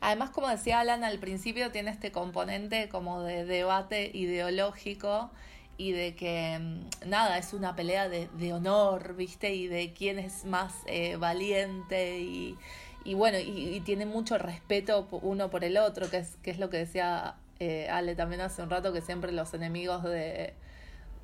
Además, 0.00 0.30
como 0.30 0.48
decía 0.48 0.80
Alan 0.80 1.04
al 1.04 1.18
principio, 1.18 1.70
tiene 1.70 1.90
este 1.90 2.12
componente 2.12 2.88
como 2.88 3.22
de 3.22 3.44
debate 3.44 4.10
ideológico 4.14 5.30
y 5.76 5.92
de 5.92 6.14
que, 6.14 6.58
mm, 6.60 7.08
nada, 7.08 7.38
es 7.38 7.52
una 7.52 7.74
pelea 7.76 8.08
de, 8.08 8.28
de 8.38 8.52
honor, 8.52 9.14
¿viste? 9.16 9.54
Y 9.54 9.66
de 9.66 9.92
quién 9.92 10.18
es 10.18 10.44
más 10.44 10.74
eh, 10.86 11.16
valiente 11.16 12.20
y, 12.20 12.56
y 13.04 13.14
bueno, 13.14 13.38
y, 13.38 13.74
y 13.76 13.80
tiene 13.80 14.06
mucho 14.06 14.38
respeto 14.38 15.08
uno 15.22 15.50
por 15.50 15.64
el 15.64 15.76
otro, 15.76 16.08
que 16.10 16.18
es, 16.18 16.36
que 16.42 16.50
es 16.50 16.58
lo 16.58 16.70
que 16.70 16.78
decía 16.78 17.36
eh, 17.60 17.88
Ale 17.90 18.14
también 18.14 18.40
hace 18.40 18.62
un 18.62 18.70
rato, 18.70 18.92
que 18.92 19.00
siempre 19.00 19.32
los 19.32 19.52
enemigos 19.54 20.02
de, 20.04 20.54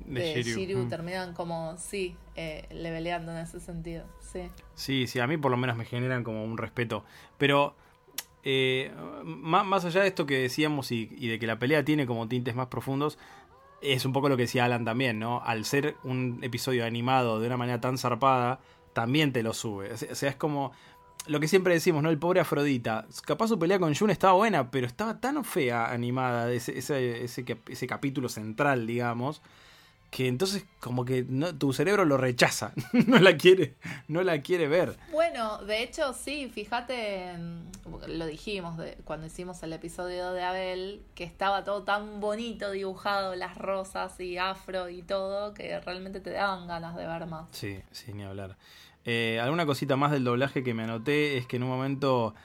De 0.05 0.19
de 0.21 0.43
Shiryu. 0.43 0.59
Shiryu 0.59 0.77
Mm. 0.85 0.89
terminan 0.89 1.33
como, 1.33 1.77
sí, 1.77 2.15
eh, 2.35 2.65
leveleando 2.71 3.31
en 3.31 3.39
ese 3.39 3.59
sentido, 3.59 4.05
sí. 4.19 4.41
Sí, 4.75 5.07
sí, 5.07 5.19
a 5.19 5.27
mí 5.27 5.37
por 5.37 5.51
lo 5.51 5.57
menos 5.57 5.77
me 5.77 5.85
generan 5.85 6.23
como 6.23 6.43
un 6.43 6.57
respeto. 6.57 7.03
Pero 7.37 7.75
eh, 8.43 8.91
má- 9.23 9.63
más, 9.63 9.85
allá 9.85 10.01
de 10.01 10.07
esto 10.07 10.25
que 10.25 10.37
decíamos 10.39 10.91
y, 10.91 11.09
y 11.17 11.27
de 11.27 11.37
que 11.37 11.45
la 11.47 11.59
pelea 11.59 11.83
tiene 11.85 12.07
como 12.07 12.27
tintes 12.27 12.55
más 12.55 12.67
profundos, 12.67 13.19
es 13.81 14.05
un 14.05 14.13
poco 14.13 14.29
lo 14.29 14.37
que 14.37 14.43
decía 14.43 14.65
Alan 14.65 14.85
también, 14.85 15.19
¿no? 15.19 15.41
Al 15.43 15.65
ser 15.65 15.95
un 16.03 16.39
episodio 16.41 16.85
animado 16.85 17.39
de 17.39 17.47
una 17.47 17.57
manera 17.57 17.81
tan 17.81 17.97
zarpada, 17.97 18.59
también 18.93 19.33
te 19.33 19.43
lo 19.43 19.53
sube. 19.53 19.93
O 19.93 20.15
sea, 20.15 20.29
es 20.29 20.35
como 20.35 20.71
lo 21.27 21.39
que 21.39 21.47
siempre 21.47 21.73
decimos, 21.73 22.03
¿no? 22.03 22.09
El 22.09 22.17
pobre 22.17 22.39
Afrodita. 22.39 23.07
Capaz 23.25 23.47
su 23.47 23.59
pelea 23.59 23.79
con 23.79 23.93
Jun 23.93 24.09
estaba 24.09 24.33
buena, 24.33 24.71
pero 24.71 24.87
estaba 24.87 25.19
tan 25.19 25.43
fea 25.43 25.91
animada, 25.91 26.51
ese, 26.51 26.77
ese, 26.77 27.23
ese, 27.23 27.45
ese 27.67 27.87
capítulo 27.87 28.29
central, 28.29 28.87
digamos, 28.87 29.41
que 30.11 30.27
entonces 30.27 30.65
como 30.81 31.05
que 31.05 31.25
no, 31.27 31.55
tu 31.55 31.71
cerebro 31.71 32.03
lo 32.03 32.17
rechaza, 32.17 32.73
no 33.07 33.17
la 33.17 33.37
quiere, 33.37 33.75
no 34.09 34.21
la 34.21 34.41
quiere 34.41 34.67
ver. 34.67 34.97
Bueno, 35.11 35.59
de 35.59 35.81
hecho 35.81 36.13
sí, 36.13 36.51
fíjate, 36.53 37.33
mm, 37.37 38.09
lo 38.09 38.25
dijimos 38.25 38.77
de, 38.77 38.97
cuando 39.05 39.25
hicimos 39.25 39.63
el 39.63 39.71
episodio 39.71 40.33
de 40.33 40.43
Abel, 40.43 41.01
que 41.15 41.23
estaba 41.23 41.63
todo 41.63 41.83
tan 41.83 42.19
bonito 42.19 42.71
dibujado, 42.71 43.35
las 43.35 43.57
rosas 43.57 44.19
y 44.19 44.37
afro 44.37 44.89
y 44.89 45.01
todo, 45.01 45.53
que 45.53 45.79
realmente 45.79 46.19
te 46.19 46.31
daban 46.31 46.67
ganas 46.67 46.97
de 46.97 47.07
ver 47.07 47.25
más. 47.25 47.47
Sí, 47.53 47.79
sí, 47.91 48.13
ni 48.13 48.23
hablar. 48.23 48.57
Eh, 49.05 49.39
alguna 49.41 49.65
cosita 49.65 49.95
más 49.95 50.11
del 50.11 50.25
doblaje 50.25 50.61
que 50.61 50.73
me 50.73 50.83
anoté 50.83 51.37
es 51.37 51.47
que 51.47 51.55
en 51.55 51.63
un 51.63 51.69
momento 51.69 52.35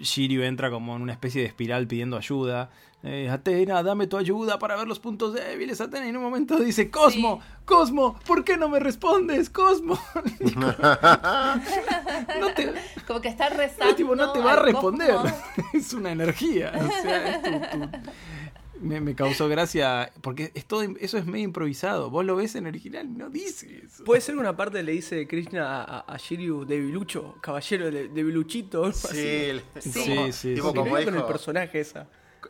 Shiryu 0.00 0.42
entra 0.42 0.70
como 0.70 0.94
en 0.96 1.02
una 1.02 1.12
especie 1.12 1.40
de 1.42 1.48
espiral 1.48 1.86
pidiendo 1.86 2.16
ayuda. 2.16 2.70
Eh, 3.04 3.28
Atena, 3.30 3.80
dame 3.84 4.08
tu 4.08 4.16
ayuda 4.16 4.58
para 4.58 4.74
ver 4.76 4.88
los 4.88 4.98
puntos 4.98 5.32
débiles. 5.34 5.80
Atena, 5.80 6.06
y 6.06 6.08
en 6.08 6.16
un 6.16 6.22
momento 6.22 6.58
dice, 6.58 6.90
Cosmo, 6.90 7.40
Cosmo, 7.64 8.18
¿por 8.26 8.42
qué 8.44 8.56
no 8.56 8.68
me 8.68 8.80
respondes, 8.80 9.50
Cosmo? 9.50 9.98
no 12.40 12.52
te, 12.54 12.72
Como 13.06 13.20
que 13.20 13.28
está 13.28 13.48
rezando. 13.50 13.94
tipo, 13.94 14.16
no 14.16 14.32
te 14.32 14.40
va 14.40 14.54
a 14.54 14.62
responder. 14.62 15.14
es 15.72 15.92
una 15.92 16.10
energía. 16.12 16.72
O 16.74 17.02
sea, 17.02 17.28
es 17.36 17.42
tu- 17.42 17.50
tu- 17.78 17.88
Me, 18.80 19.00
me 19.00 19.14
causó 19.14 19.48
gracia 19.48 20.12
porque 20.20 20.52
es 20.54 20.64
todo, 20.64 20.82
eso 21.00 21.18
es 21.18 21.26
medio 21.26 21.44
improvisado. 21.44 22.10
Vos 22.10 22.24
lo 22.24 22.36
ves 22.36 22.54
en 22.54 22.66
original 22.66 23.06
y 23.06 23.12
no 23.16 23.28
dice 23.30 23.82
eso. 23.84 24.04
Puede 24.04 24.20
ser 24.20 24.34
que 24.34 24.40
una 24.40 24.56
parte 24.56 24.82
le 24.82 24.92
dice 24.92 25.26
Krishna 25.26 25.82
a, 25.82 25.84
a, 25.84 26.00
a 26.14 26.16
Shiryu 26.16 26.64
debilucho, 26.64 27.34
caballero 27.40 27.90
de, 27.90 28.08
así. 28.84 29.60
Sí, 29.80 29.90
Sí. 29.90 30.08
como, 30.14 30.26
Sí, 30.26 30.32
sí, 30.32 30.54
tipo 30.54 30.68
sí. 30.70 30.74
Como 30.74 30.84
quedo 30.84 30.94
con 31.04 31.14
el 31.14 31.20
dijo, 31.20 31.26
personaje 31.26 31.80
esa. 31.80 32.06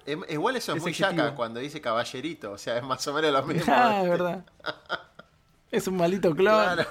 em- 0.07 0.23
igual 0.29 0.57
eso 0.57 0.75
es 0.75 0.83
muy 0.83 0.93
yaca 0.93 1.35
cuando 1.35 1.61
dice 1.61 1.81
caballerito, 1.81 2.53
o 2.53 2.59
sea, 2.59 2.77
es 2.79 2.83
más 2.85 3.07
o 3.07 3.15
menos 3.15 3.33
lo 3.33 3.43
mismo. 3.47 3.73
Ah, 3.75 4.01
es 4.03 4.09
verdad. 4.11 4.45
Es 5.71 5.87
un 5.87 5.99
maldito 5.99 6.35
clon. 6.35 6.63
Claro. 6.65 6.85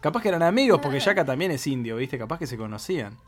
Capaz 0.00 0.22
que 0.22 0.28
eran 0.30 0.42
amigos, 0.42 0.80
porque 0.82 1.00
Yaka 1.00 1.24
también 1.26 1.50
es 1.50 1.66
indio, 1.66 1.96
¿viste? 1.96 2.16
Capaz 2.16 2.38
que 2.38 2.46
se 2.46 2.56
conocían. 2.56 3.18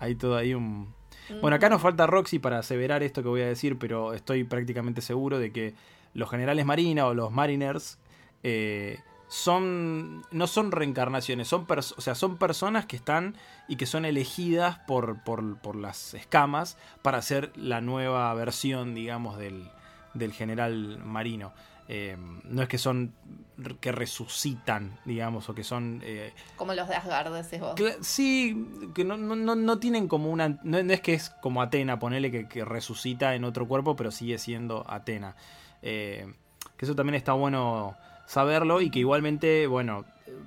Hay 0.00 0.16
todo 0.16 0.36
ahí 0.36 0.52
un... 0.52 0.92
Bueno, 1.40 1.56
acá 1.56 1.68
nos 1.68 1.82
falta 1.82 2.06
Roxy 2.06 2.38
para 2.38 2.58
aseverar 2.58 3.02
esto 3.02 3.22
que 3.22 3.28
voy 3.28 3.42
a 3.42 3.46
decir, 3.46 3.78
pero 3.78 4.14
estoy 4.14 4.44
prácticamente 4.44 5.00
seguro 5.00 5.38
de 5.38 5.52
que 5.52 5.74
los 6.14 6.30
generales 6.30 6.64
Marina 6.64 7.06
o 7.06 7.14
los 7.14 7.30
Mariners 7.32 7.98
eh, 8.42 9.00
son 9.28 10.22
no 10.30 10.46
son 10.46 10.70
reencarnaciones, 10.72 11.48
son 11.48 11.66
o 11.68 12.00
sea, 12.00 12.14
son 12.14 12.36
personas 12.36 12.86
que 12.86 12.96
están 12.96 13.36
y 13.68 13.76
que 13.76 13.86
son 13.86 14.04
elegidas 14.04 14.78
por, 14.86 15.22
por, 15.24 15.58
por 15.58 15.76
las 15.76 16.14
escamas 16.14 16.78
para 17.02 17.18
hacer 17.18 17.52
la 17.56 17.80
nueva 17.80 18.32
versión, 18.34 18.94
digamos, 18.94 19.36
del, 19.38 19.68
del 20.14 20.32
general 20.32 20.98
marino. 21.04 21.52
Eh, 21.88 22.16
no 22.44 22.62
es 22.62 22.68
que 22.68 22.78
son 22.78 23.12
que 23.80 23.90
resucitan, 23.92 24.98
digamos, 25.06 25.48
o 25.48 25.54
que 25.54 25.64
son 25.64 26.00
eh, 26.04 26.34
Como 26.56 26.74
los 26.74 26.88
de 26.88 26.94
Asgard, 26.96 27.32
decís 27.32 27.58
vos. 27.60 27.74
Cla- 27.74 27.96
Sí, 28.02 28.68
que 28.94 29.04
no, 29.04 29.16
no, 29.16 29.34
no, 29.34 29.54
no 29.54 29.78
tienen 29.78 30.08
como 30.08 30.30
una... 30.30 30.48
No, 30.62 30.82
no 30.82 30.92
es 30.92 31.00
que 31.00 31.14
es 31.14 31.30
como 31.30 31.62
Atena, 31.62 31.98
ponele 31.98 32.30
que, 32.30 32.48
que 32.48 32.64
resucita 32.66 33.34
en 33.34 33.44
otro 33.44 33.66
cuerpo, 33.66 33.96
pero 33.96 34.10
sigue 34.10 34.36
siendo 34.38 34.84
Atena. 34.90 35.36
Eh, 35.80 36.26
que 36.76 36.84
eso 36.84 36.94
también 36.94 37.14
está 37.14 37.32
bueno 37.32 37.96
saberlo 38.26 38.80
y 38.82 38.90
que 38.90 38.98
igualmente, 38.98 39.66
bueno, 39.66 40.04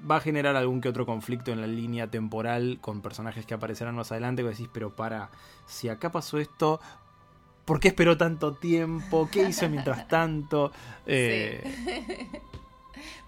va 0.09 0.17
a 0.17 0.21
generar 0.21 0.55
algún 0.55 0.79
que 0.81 0.89
otro 0.89 1.05
conflicto 1.07 1.51
en 1.51 1.61
la 1.61 1.67
línea 1.67 2.07
temporal 2.07 2.77
con 2.81 3.01
personajes 3.01 3.45
que 3.45 3.53
aparecerán 3.55 3.95
más 3.95 4.11
adelante, 4.11 4.43
que 4.43 4.49
decís, 4.49 4.69
pero 4.71 4.95
para, 4.95 5.29
si 5.65 5.89
acá 5.89 6.11
pasó 6.11 6.37
esto... 6.37 6.79
¿Por 7.69 7.79
qué 7.79 7.89
esperó 7.89 8.17
tanto 8.17 8.55
tiempo? 8.55 9.29
¿Qué 9.31 9.47
hizo 9.47 9.69
mientras 9.69 10.07
tanto? 10.07 10.71
Eh, 11.05 11.61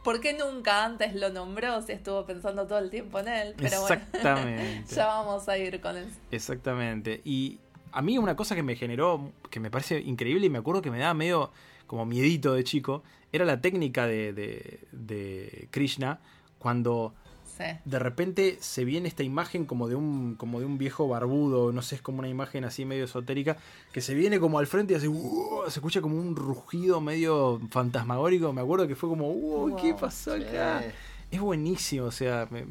¿Por 0.03 0.19
qué 0.19 0.33
nunca 0.33 0.83
antes 0.83 1.13
lo 1.13 1.29
nombró 1.29 1.79
si 1.83 1.91
estuvo 1.91 2.25
pensando 2.25 2.65
todo 2.65 2.79
el 2.79 2.89
tiempo 2.89 3.19
en 3.19 3.27
él? 3.27 3.53
Pero 3.55 3.81
bueno, 3.81 3.93
Exactamente. 3.93 4.85
ya 4.95 5.05
vamos 5.05 5.47
a 5.47 5.59
ir 5.59 5.79
con 5.79 5.95
eso. 5.95 6.09
Exactamente. 6.31 7.21
Y 7.23 7.59
a 7.91 8.01
mí 8.01 8.17
una 8.17 8.35
cosa 8.35 8.55
que 8.55 8.63
me 8.63 8.75
generó, 8.75 9.31
que 9.51 9.59
me 9.59 9.69
parece 9.69 9.99
increíble 9.99 10.47
y 10.47 10.49
me 10.49 10.57
acuerdo 10.57 10.81
que 10.81 10.89
me 10.89 10.97
daba 10.97 11.13
medio 11.13 11.51
como 11.85 12.07
miedito 12.07 12.55
de 12.55 12.63
chico, 12.63 13.03
era 13.31 13.45
la 13.45 13.61
técnica 13.61 14.07
de, 14.07 14.33
de, 14.33 14.87
de 14.91 15.67
Krishna 15.69 16.19
cuando 16.57 17.13
Sí. 17.61 17.77
de 17.85 17.99
repente 17.99 18.57
se 18.61 18.83
viene 18.85 19.07
esta 19.07 19.23
imagen 19.23 19.65
como 19.65 19.87
de 19.87 19.95
un 19.95 20.35
como 20.35 20.59
de 20.59 20.65
un 20.65 20.77
viejo 20.77 21.07
barbudo, 21.07 21.71
no 21.71 21.81
sé, 21.81 21.95
es 21.95 22.01
como 22.01 22.19
una 22.19 22.27
imagen 22.29 22.63
así 22.65 22.85
medio 22.85 23.05
esotérica, 23.05 23.57
que 23.91 24.01
se 24.01 24.13
viene 24.15 24.39
como 24.39 24.59
al 24.59 24.67
frente 24.67 24.93
y 24.93 24.97
hace 24.97 25.07
"Uh", 25.07 25.63
se 25.69 25.79
escucha 25.79 26.01
como 26.01 26.15
un 26.17 26.35
rugido 26.35 27.01
medio 27.01 27.59
fantasmagórico, 27.69 28.51
me 28.53 28.61
acuerdo 28.61 28.87
que 28.87 28.95
fue 28.95 29.09
como, 29.09 29.29
"Uh, 29.31 29.75
¿qué 29.81 29.91
Wow. 29.91 29.99
pasó 30.01 30.33
acá?" 30.33 30.83
Es 31.31 31.39
buenísimo, 31.39 32.05
o 32.07 32.11
sea, 32.11 32.47
me- 32.51 32.65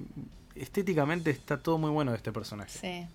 estéticamente 0.54 1.30
está 1.30 1.58
todo 1.58 1.78
muy 1.78 1.90
bueno 1.90 2.10
de 2.10 2.16
este 2.18 2.32
personaje. 2.32 2.70
Sí. 2.78 3.06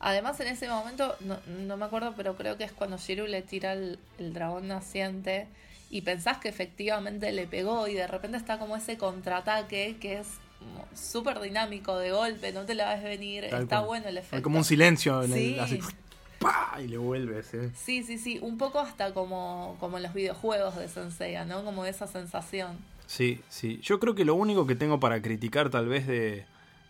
Además, 0.00 0.40
en 0.40 0.48
ese 0.48 0.68
momento, 0.68 1.14
no, 1.20 1.36
no 1.46 1.76
me 1.76 1.84
acuerdo, 1.84 2.14
pero 2.16 2.34
creo 2.36 2.56
que 2.58 2.64
es 2.64 2.72
cuando 2.72 2.96
Shiru 2.96 3.26
le 3.26 3.42
tira 3.42 3.72
el, 3.74 4.00
el 4.18 4.32
dragón 4.32 4.66
naciente 4.66 5.46
y 5.90 6.00
pensás 6.02 6.38
que 6.38 6.48
efectivamente 6.48 7.30
le 7.30 7.46
pegó 7.46 7.86
y 7.86 7.94
de 7.94 8.08
repente 8.08 8.36
está 8.36 8.58
como 8.58 8.74
ese 8.76 8.96
contraataque 8.98 9.98
que 10.00 10.18
es 10.18 10.26
súper 10.94 11.40
dinámico 11.40 11.96
de 11.98 12.12
golpe, 12.12 12.52
no 12.52 12.64
te 12.64 12.74
la 12.74 12.94
ves 12.94 13.02
venir, 13.02 13.46
Tal 13.50 13.62
está 13.62 13.76
cual. 13.78 13.86
bueno 13.88 14.08
el 14.08 14.18
efecto. 14.18 14.36
Hay 14.36 14.42
como 14.42 14.58
un 14.58 14.64
silencio 14.64 15.22
en 15.22 15.32
el, 15.32 15.58
y 16.82 16.88
le 16.88 16.98
vuelve, 16.98 17.42
¿sí? 17.44 17.58
Sí, 17.76 18.02
sí, 18.02 18.18
sí, 18.18 18.38
un 18.42 18.58
poco 18.58 18.80
hasta 18.80 19.14
como, 19.14 19.76
como 19.78 19.98
en 19.98 20.02
los 20.02 20.12
videojuegos 20.14 20.74
de 20.76 20.88
Senseiya, 20.88 21.44
¿no? 21.44 21.64
Como 21.64 21.84
esa 21.84 22.06
sensación. 22.06 22.76
Sí, 23.06 23.40
sí. 23.48 23.78
Yo 23.82 24.00
creo 24.00 24.14
que 24.14 24.24
lo 24.24 24.34
único 24.34 24.66
que 24.66 24.74
tengo 24.74 24.98
para 24.98 25.22
criticar 25.22 25.70
tal 25.70 25.86
vez 25.86 26.06
de, 26.06 26.44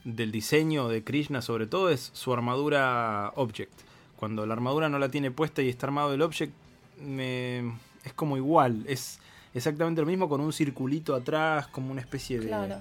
del 0.05 0.33
diseño 0.33 0.89
de 0.89 1.05
Krishna 1.05 1.43
sobre 1.43 1.67
todo 1.67 1.91
es 1.91 2.11
su 2.15 2.33
armadura 2.33 3.33
Object. 3.35 3.73
Cuando 4.17 4.47
la 4.47 4.55
armadura 4.55 4.89
no 4.89 4.99
la 4.99 5.11
tiene 5.11 5.31
puesta 5.31 5.61
y 5.63 5.69
está 5.69 5.87
armado 5.87 6.15
el 6.15 6.23
Object, 6.23 6.53
me- 7.01 7.73
es 8.05 8.13
como 8.15 8.37
igual. 8.37 8.85
Es 8.87 9.19
exactamente 9.53 10.01
lo 10.01 10.07
mismo 10.07 10.29
con 10.31 10.41
un 10.41 10.53
circulito 10.53 11.15
atrás, 11.15 11.67
como 11.67 11.91
una 11.91 12.01
especie 12.01 12.39
de, 12.41 12.47
Claro. 12.47 12.77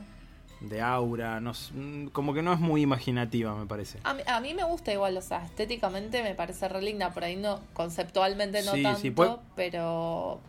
De 0.62 0.82
aura. 0.82 1.40
No, 1.40 1.52
mm, 1.74 2.08
como 2.08 2.34
que 2.34 2.42
no 2.42 2.54
es 2.54 2.60
muy 2.60 2.82
imaginativa, 2.82 3.54
me 3.56 3.66
parece. 3.66 4.00
A 4.04 4.14
mí, 4.14 4.22
a 4.26 4.40
mí 4.40 4.54
me 4.54 4.64
gusta 4.64 4.94
igual, 4.94 5.18
o 5.18 5.22
sea, 5.22 5.44
estéticamente 5.46 6.24
me 6.24 6.36
parece 6.36 6.68
re 6.70 6.82
linda, 6.82 7.12
por 7.12 7.24
ahí 7.24 7.36
no, 7.36 7.60
conceptualmente 7.74 8.62
no 8.64 8.74
Sí, 8.74 8.84
tanto, 8.84 9.00
sí, 9.02 9.12
pero 9.56 10.40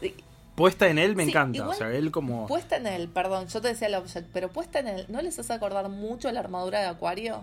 sí, 0.00 0.14
Puesta 0.54 0.88
en 0.88 0.98
él 0.98 1.16
me 1.16 1.24
Sí, 1.24 1.30
encanta. 1.30 1.56
igual- 1.58 1.70
O 1.70 1.78
sea, 1.78 1.90
él 1.92 2.10
como... 2.10 2.46
puesta 2.46 2.76
en 2.76 2.86
él, 2.86 3.08
perdón, 3.08 3.48
yo 3.48 3.60
te 3.62 3.68
decía 3.68 3.88
el 3.88 3.94
object, 3.94 4.28
pero 4.34 4.50
puesta 4.50 4.80
en 4.80 4.88
él, 4.88 5.06
¿no 5.08 5.22
les 5.22 5.38
hace 5.38 5.52
acordar 5.54 5.88
mucho 5.88 6.30
la 6.30 6.40
armadura 6.40 6.80
de 6.80 6.86
Acuario? 6.88 7.42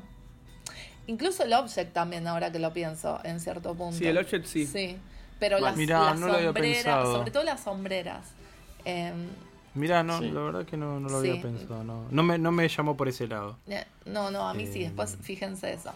Incluso 1.08 1.44
el 1.44 1.54
object 1.54 1.92
también, 1.94 2.28
ahora 2.28 2.52
que 2.52 2.60
lo 2.60 2.72
pienso, 2.72 3.20
en 3.24 3.40
cierto 3.40 3.74
punto. 3.74 3.98
Sí, 3.98 4.06
el 4.06 4.18
object 4.20 4.46
sí. 4.46 4.68
Sí. 4.68 4.98
Pero 5.40 5.60
las, 5.60 5.76
Mirá, 5.76 6.02
las 6.02 6.20
no 6.20 6.28
lo 6.28 6.34
había 6.34 6.48
sombreras, 6.48 7.08
sobre 7.08 7.32
todo 7.32 7.44
las 7.44 7.62
sombreras. 7.62 8.26
em, 8.86 9.28
Mira, 9.76 10.04
no, 10.04 10.20
Sí. 10.20 10.30
la 10.32 10.42
verdad 10.42 10.66
que 10.66 10.78
no, 10.78 11.00
no 11.00 11.10
lo 11.10 11.22
Sí. 11.22 11.30
había 11.30 11.42
pensado. 11.42 11.84
No, 11.84 12.06
no, 12.10 12.24
me, 12.24 12.38
no 12.38 12.52
me 12.52 12.68
llamó 12.68 12.96
por 12.98 13.08
ese 13.08 13.28
lado. 13.28 13.58
Eh, 13.68 13.86
No, 14.06 14.32
no, 14.32 14.48
a 14.50 14.54
mí 14.54 14.66
sí, 14.68 14.82
Eh. 14.82 14.86
después 14.86 15.18
fíjense 15.22 15.72
eso. 15.74 15.92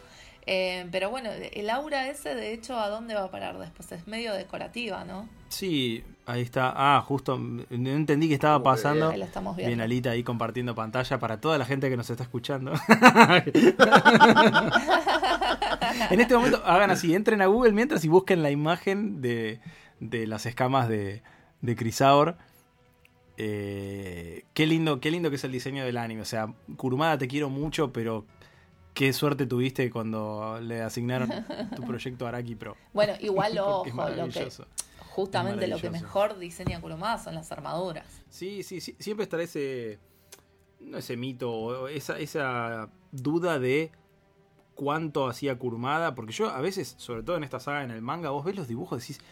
Eh, 0.45 0.87
pero 0.91 1.09
bueno, 1.09 1.29
el 1.31 1.69
aura 1.69 2.09
ese, 2.09 2.35
de 2.35 2.53
hecho, 2.53 2.77
¿a 2.77 2.89
dónde 2.89 3.15
va 3.15 3.23
a 3.23 3.31
parar 3.31 3.57
después? 3.57 3.89
Es 3.93 4.07
medio 4.07 4.33
decorativa, 4.33 5.05
¿no? 5.05 5.29
Sí, 5.47 6.03
ahí 6.25 6.41
está. 6.41 6.73
Ah, 6.75 7.01
justo, 7.01 7.37
no 7.37 7.65
entendí 7.69 8.27
que 8.27 8.33
estaba 8.33 8.61
pasando. 8.61 9.09
Ahí 9.11 9.19
lo 9.19 9.23
estamos 9.25 9.55
viendo. 9.55 9.69
Bien, 9.69 9.79
Alita 9.81 10.09
ahí 10.11 10.21
compartiendo 10.21 10.75
pantalla 10.75 11.17
para 11.17 11.39
toda 11.39 11.57
la 11.57 11.63
gente 11.65 11.89
que 11.89 11.95
nos 11.95 12.09
está 12.09 12.23
escuchando. 12.23 12.73
en 16.09 16.19
este 16.19 16.35
momento, 16.35 16.61
hagan 16.65 16.91
así, 16.91 17.13
entren 17.13 17.41
a 17.41 17.45
Google 17.47 17.71
mientras 17.71 18.03
y 18.05 18.07
busquen 18.09 18.43
la 18.43 18.51
imagen 18.51 19.21
de, 19.21 19.59
de 19.99 20.27
las 20.27 20.45
escamas 20.45 20.87
de, 20.89 21.21
de 21.61 21.75
Crisaor. 21.75 22.35
Eh, 23.37 24.45
qué 24.53 24.67
lindo, 24.67 24.99
qué 24.99 25.09
lindo 25.11 25.29
que 25.29 25.37
es 25.37 25.43
el 25.43 25.51
diseño 25.51 25.85
del 25.85 25.97
anime. 25.97 26.21
O 26.21 26.25
sea, 26.25 26.53
Kurumada 26.77 27.17
te 27.17 27.27
quiero 27.27 27.49
mucho, 27.49 27.91
pero 27.91 28.25
qué 28.93 29.11
suerte 29.13 29.45
tuviste 29.45 29.89
cuando 29.89 30.59
le 30.61 30.81
asignaron 30.81 31.29
tu 31.75 31.81
proyecto 31.87 32.25
a 32.25 32.29
Araki 32.29 32.55
Pro. 32.55 32.77
Bueno, 32.93 33.13
igual, 33.19 33.57
ojo, 33.59 33.85
lo 34.09 34.29
que, 34.29 34.49
justamente 35.09 35.67
lo 35.67 35.79
que 35.79 35.89
mejor 35.89 36.37
diseña 36.37 36.79
Kurumada 36.79 37.17
son 37.17 37.35
las 37.35 37.51
armaduras. 37.51 38.05
Sí, 38.29 38.63
sí, 38.63 38.81
sí, 38.81 38.95
siempre 38.99 39.23
estará 39.23 39.43
ese, 39.43 39.99
no 40.79 40.97
ese 40.97 41.17
mito, 41.17 41.51
o 41.51 41.87
esa, 41.87 42.19
esa 42.19 42.89
duda 43.11 43.59
de 43.59 43.91
cuánto 44.75 45.27
hacía 45.27 45.57
Kurumada, 45.57 46.15
porque 46.15 46.33
yo 46.33 46.49
a 46.49 46.61
veces, 46.61 46.95
sobre 46.97 47.23
todo 47.23 47.37
en 47.37 47.43
esta 47.43 47.59
saga, 47.59 47.83
en 47.83 47.91
el 47.91 48.01
manga, 48.01 48.29
vos 48.29 48.45
ves 48.45 48.55
los 48.55 48.67
dibujos 48.67 48.97
y 48.97 49.13
decís, 49.13 49.25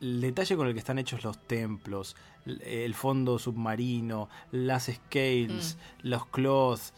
el 0.00 0.20
detalle 0.20 0.56
con 0.56 0.66
el 0.66 0.72
que 0.72 0.78
están 0.78 0.98
hechos 0.98 1.24
los 1.24 1.38
templos, 1.46 2.16
el 2.46 2.94
fondo 2.94 3.38
submarino, 3.38 4.28
las 4.50 4.90
scales, 4.92 5.78
los 6.02 6.26
cloths, 6.26 6.92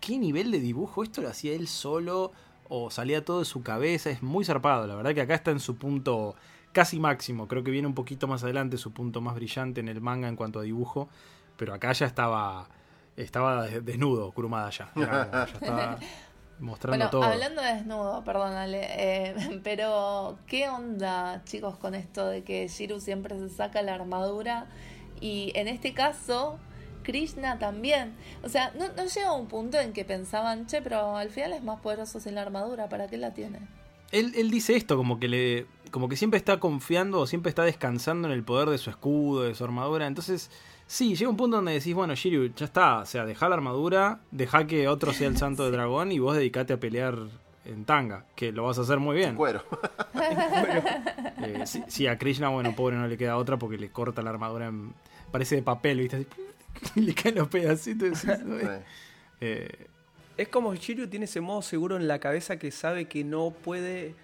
¿qué 0.00 0.18
nivel 0.18 0.50
de 0.50 0.60
dibujo? 0.60 1.02
¿Esto 1.02 1.22
lo 1.22 1.28
hacía 1.28 1.52
él 1.52 1.68
solo 1.68 2.32
o 2.68 2.90
salía 2.90 3.24
todo 3.24 3.40
de 3.40 3.44
su 3.44 3.62
cabeza? 3.62 4.10
Es 4.10 4.22
muy 4.22 4.44
zarpado, 4.44 4.86
la 4.86 4.94
verdad 4.94 5.14
que 5.14 5.20
acá 5.22 5.34
está 5.34 5.50
en 5.50 5.60
su 5.60 5.76
punto 5.76 6.34
casi 6.72 7.00
máximo, 7.00 7.48
creo 7.48 7.64
que 7.64 7.70
viene 7.70 7.88
un 7.88 7.94
poquito 7.94 8.28
más 8.28 8.44
adelante 8.44 8.76
su 8.76 8.92
punto 8.92 9.20
más 9.20 9.34
brillante 9.34 9.80
en 9.80 9.88
el 9.88 10.00
manga 10.00 10.28
en 10.28 10.36
cuanto 10.36 10.60
a 10.60 10.62
dibujo, 10.62 11.08
pero 11.56 11.74
acá 11.74 11.92
ya 11.92 12.06
estaba 12.06 12.68
estaba 13.16 13.66
desnudo 13.66 14.30
Kurumada 14.32 14.70
ya, 14.70 14.92
estaba 14.94 15.98
mostrando 16.60 16.96
Bueno, 16.96 17.10
todo. 17.10 17.22
hablando 17.24 17.62
de 17.62 17.74
desnudo, 17.74 18.22
perdónale, 18.24 18.80
eh, 18.90 19.60
pero 19.64 20.38
¿qué 20.46 20.68
onda, 20.68 21.42
chicos, 21.44 21.76
con 21.76 21.94
esto 21.94 22.26
de 22.26 22.42
que 22.42 22.68
Shiru 22.68 23.00
siempre 23.00 23.38
se 23.38 23.48
saca 23.48 23.82
la 23.82 23.94
armadura? 23.94 24.66
Y 25.20 25.52
en 25.54 25.68
este 25.68 25.92
caso, 25.92 26.58
Krishna 27.02 27.58
también. 27.58 28.14
O 28.42 28.48
sea, 28.48 28.72
¿no, 28.78 28.88
no 28.96 29.04
llega 29.04 29.32
un 29.32 29.46
punto 29.46 29.78
en 29.78 29.92
que 29.92 30.04
pensaban, 30.04 30.66
che, 30.66 30.80
pero 30.82 31.16
al 31.16 31.30
final 31.30 31.52
es 31.52 31.62
más 31.62 31.80
poderoso 31.80 32.20
sin 32.20 32.34
la 32.34 32.42
armadura, 32.42 32.88
¿para 32.88 33.08
qué 33.08 33.16
la 33.16 33.32
tiene? 33.34 33.58
Él, 34.12 34.32
él 34.36 34.50
dice 34.50 34.76
esto, 34.76 34.96
como 34.96 35.20
que 35.20 35.28
le. 35.28 35.66
como 35.90 36.08
que 36.08 36.16
siempre 36.16 36.38
está 36.38 36.58
confiando 36.58 37.20
o 37.20 37.26
siempre 37.26 37.50
está 37.50 37.62
descansando 37.62 38.26
en 38.28 38.34
el 38.34 38.42
poder 38.42 38.68
de 38.68 38.78
su 38.78 38.90
escudo, 38.90 39.42
de 39.42 39.54
su 39.54 39.62
armadura. 39.64 40.06
Entonces, 40.06 40.50
sí, 40.90 41.14
llega 41.14 41.30
un 41.30 41.36
punto 41.36 41.56
donde 41.56 41.72
decís, 41.72 41.94
bueno, 41.94 42.16
Shiryu, 42.16 42.52
ya 42.54 42.64
está. 42.66 42.98
O 42.98 43.06
sea, 43.06 43.24
deja 43.24 43.48
la 43.48 43.54
armadura, 43.54 44.18
deja 44.32 44.66
que 44.66 44.88
otro 44.88 45.12
sea 45.12 45.28
el 45.28 45.36
santo 45.36 45.64
de 45.64 45.70
dragón 45.70 46.10
y 46.10 46.18
vos 46.18 46.34
dedicate 46.36 46.72
a 46.72 46.80
pelear 46.80 47.16
en 47.64 47.84
tanga, 47.84 48.24
que 48.34 48.50
lo 48.50 48.64
vas 48.64 48.78
a 48.78 48.80
hacer 48.82 48.98
muy 48.98 49.16
bien. 49.16 49.36
Cuero. 49.36 49.62
Eh, 51.42 51.62
sí, 51.64 51.82
sí, 51.88 52.06
a 52.06 52.18
Krishna, 52.18 52.50
bueno, 52.50 52.76
pobre, 52.76 52.96
no 52.96 53.06
le 53.08 53.16
queda 53.16 53.38
otra 53.38 53.56
porque 53.58 53.78
le 53.78 53.88
corta 53.90 54.20
la 54.20 54.28
armadura 54.28 54.66
en. 54.66 54.92
parece 55.30 55.56
de 55.56 55.62
papel, 55.62 56.00
¿viste? 56.00 56.16
Así, 56.16 56.26
y 56.96 57.00
le 57.00 57.14
caen 57.14 57.36
los 57.36 57.48
pedacitos. 57.48 58.24
Eh, 59.40 59.86
Es 60.36 60.48
como 60.48 60.74
Shiryu 60.74 61.08
tiene 61.08 61.24
ese 61.24 61.40
modo 61.40 61.62
seguro 61.62 61.96
en 61.96 62.08
la 62.08 62.18
cabeza 62.18 62.58
que 62.58 62.70
sabe 62.70 63.06
que 63.06 63.24
no 63.24 63.52
puede 63.52 64.14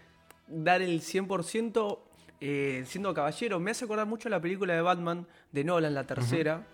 dar 0.46 0.82
el 0.82 1.00
100% 1.00 1.98
eh, 2.40 2.84
siendo 2.86 3.12
caballero. 3.14 3.58
Me 3.60 3.70
hace 3.70 3.84
acordar 3.84 4.06
mucho 4.06 4.28
la 4.28 4.40
película 4.40 4.74
de 4.74 4.80
Batman 4.82 5.26
de 5.52 5.64
Nolan, 5.64 5.94
la 5.94 6.04
tercera. 6.04 6.66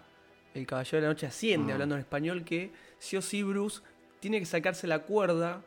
El 0.54 0.66
Caballero 0.66 0.98
de 0.98 1.02
la 1.02 1.08
Noche 1.08 1.26
Asciende, 1.26 1.72
hablando 1.72 1.94
en 1.94 2.00
español, 2.02 2.44
que 2.44 2.72
sí 2.98 3.16
o 3.16 3.22
sí 3.22 3.42
Bruce 3.42 3.80
tiene 4.20 4.38
que 4.38 4.46
sacarse 4.46 4.86
la 4.86 5.00
cuerda 5.00 5.62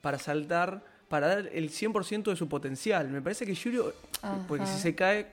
para 0.00 0.18
saltar, 0.18 0.82
para 1.08 1.28
dar 1.28 1.50
el 1.52 1.70
100% 1.70 2.24
de 2.24 2.36
su 2.36 2.48
potencial. 2.48 3.08
Me 3.08 3.20
parece 3.20 3.44
que 3.44 3.54
Shiryu, 3.54 3.92
porque 4.48 4.66
si 4.66 4.78
se 4.78 4.94
cae, 4.94 5.26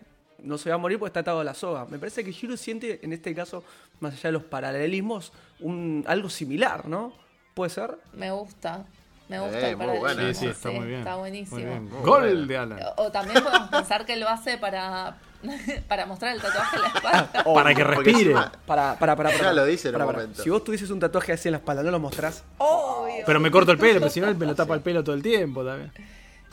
no 0.43 0.57
se 0.57 0.69
va 0.69 0.75
a 0.75 0.77
morir 0.77 0.99
porque 0.99 1.09
está 1.09 1.21
atado 1.21 1.39
a 1.39 1.43
la 1.43 1.53
soga. 1.53 1.85
Me 1.85 1.99
parece 1.99 2.23
que 2.23 2.31
Shiryu 2.31 2.57
siente, 2.57 2.99
en 3.01 3.13
este 3.13 3.33
caso, 3.33 3.63
más 3.99 4.13
allá 4.13 4.29
de 4.29 4.33
los 4.33 4.43
paralelismos, 4.43 5.31
un, 5.61 6.03
algo 6.05 6.29
similar, 6.29 6.87
¿no? 6.87 7.13
¿Puede 7.53 7.69
ser? 7.69 7.97
Me 8.13 8.29
gusta. 8.31 8.85
Me 9.29 9.39
gusta 9.39 9.59
Eh, 9.59 9.69
el 9.71 9.77
muy 9.77 9.97
buena. 9.97 10.27
sí, 10.27 10.33
sí, 10.39 10.45
está 10.47 10.71
muy 10.71 10.87
bien. 10.87 10.99
Está 10.99 11.15
buenísimo. 11.15 11.57
Muy 11.59 11.65
bien. 11.69 11.89
Muy 11.89 12.01
Gol 12.01 12.21
buena. 12.21 12.45
de 12.47 12.57
Alan. 12.57 12.79
O, 12.97 13.03
o 13.03 13.11
también 13.11 13.43
podemos 13.43 13.69
pensar 13.69 14.05
que 14.05 14.15
lo 14.15 14.29
hace 14.29 14.57
para, 14.57 15.17
para 15.87 16.05
mostrar 16.05 16.33
el 16.33 16.41
tatuaje 16.41 16.75
en 16.77 16.81
la 16.81 16.87
espalda. 16.87 17.43
Para 17.53 17.73
que 17.75 17.83
respire. 17.83 18.33
Para, 18.65 18.97
para, 18.97 19.15
para. 19.15 19.31
Ya 19.37 19.51
lo 19.53 19.65
dice 19.65 19.89
en 19.89 19.95
un 19.95 20.01
momento. 20.03 20.41
Si 20.43 20.49
vos 20.49 20.63
tuvieses 20.63 20.89
un 20.91 20.99
tatuaje 20.99 21.33
así 21.33 21.49
en 21.49 21.53
la 21.53 21.57
espalda, 21.57 21.83
¿no 21.83 21.91
lo 21.91 21.99
mostrás? 21.99 22.43
Obvio. 22.57 23.23
Pero 23.25 23.39
me 23.39 23.51
corto 23.51 23.71
el 23.71 23.77
pelo, 23.77 23.99
pero 23.99 24.09
si 24.09 24.21
no 24.21 24.33
me 24.33 24.45
lo 24.45 24.55
tapa 24.55 24.73
el 24.75 24.81
pelo 24.81 25.03
todo 25.03 25.15
el 25.15 25.21
tiempo 25.21 25.63
también. 25.65 25.91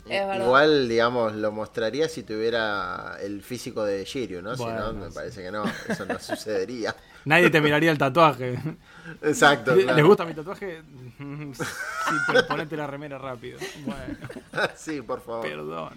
Es 0.05 0.27
verdad. 0.27 0.45
Igual, 0.45 0.87
digamos, 0.87 1.33
lo 1.33 1.51
mostraría 1.51 2.07
si 2.07 2.23
tuviera 2.23 3.17
el 3.21 3.41
físico 3.41 3.83
de 3.83 4.03
Shiryu, 4.05 4.41
¿no? 4.41 4.55
Bueno, 4.55 4.89
si 4.89 4.95
no, 4.95 5.01
me 5.01 5.07
sí. 5.09 5.15
parece 5.15 5.43
que 5.43 5.51
no, 5.51 5.63
eso 5.89 6.05
no 6.05 6.19
sucedería. 6.19 6.95
Nadie 7.25 7.49
te 7.49 7.59
miraría 7.59 7.89
el 7.91 7.97
tatuaje. 7.97 8.59
Exacto. 9.23 9.75
¿Les 9.75 9.85
claro. 9.85 10.07
gusta 10.07 10.25
mi 10.25 10.33
tatuaje? 10.35 10.81
sí, 11.17 12.13
pero 12.27 12.45
ponete 12.47 12.77
la 12.77 12.85
remera 12.85 13.17
rápido. 13.17 13.57
Bueno, 13.83 14.17
sí, 14.75 15.01
por 15.01 15.21
favor. 15.21 15.41
perdón. 15.47 15.93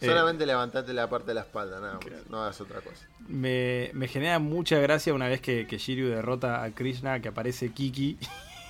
Eh, 0.00 0.06
Solamente 0.06 0.46
levantate 0.46 0.94
la 0.94 1.10
parte 1.10 1.28
de 1.28 1.34
la 1.34 1.40
espalda, 1.42 1.78
nada 1.78 1.94
más. 1.94 2.06
No 2.30 2.42
hagas 2.42 2.58
otra 2.62 2.80
cosa. 2.80 3.04
me, 3.28 3.90
me 3.92 4.08
genera 4.08 4.38
mucha 4.38 4.78
gracia 4.78 5.12
una 5.12 5.28
vez 5.28 5.42
que, 5.42 5.66
que 5.66 5.76
Shiryu 5.76 6.08
derrota 6.08 6.62
a 6.62 6.70
Krishna, 6.70 7.20
que 7.20 7.28
aparece 7.28 7.70
Kiki, 7.72 8.18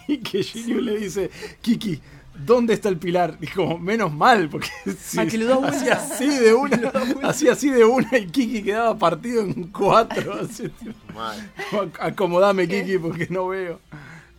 y 0.09 0.19
que 0.19 0.43
Shiryu 0.43 0.81
le 0.81 0.97
dice, 0.97 1.31
Kiki, 1.61 2.03
¿dónde 2.45 2.75
está 2.75 2.89
el 2.89 2.99
pilar? 2.99 3.37
Y 3.41 3.47
como, 3.49 3.79
menos 3.79 4.13
mal, 4.13 4.49
porque 4.49 4.69
si 4.99 5.19
Ah, 5.19 5.25
vuelta. 5.25 5.69
hacía 5.69 5.93
así 5.95 6.29
de 6.29 6.55
una, 6.55 6.93
hacía 7.23 7.53
así 7.53 7.71
de 7.71 7.85
una 7.85 8.19
y 8.19 8.27
Kiki 8.27 8.63
quedaba 8.63 8.97
partido 8.99 9.43
en 9.43 9.65
cuatro. 9.69 10.35
así, 10.43 10.69
tipo. 10.69 10.93
Acomodame, 11.99 12.69
Kiki, 12.69 12.99
porque 12.99 13.27
no 13.31 13.49
veo. 13.49 13.81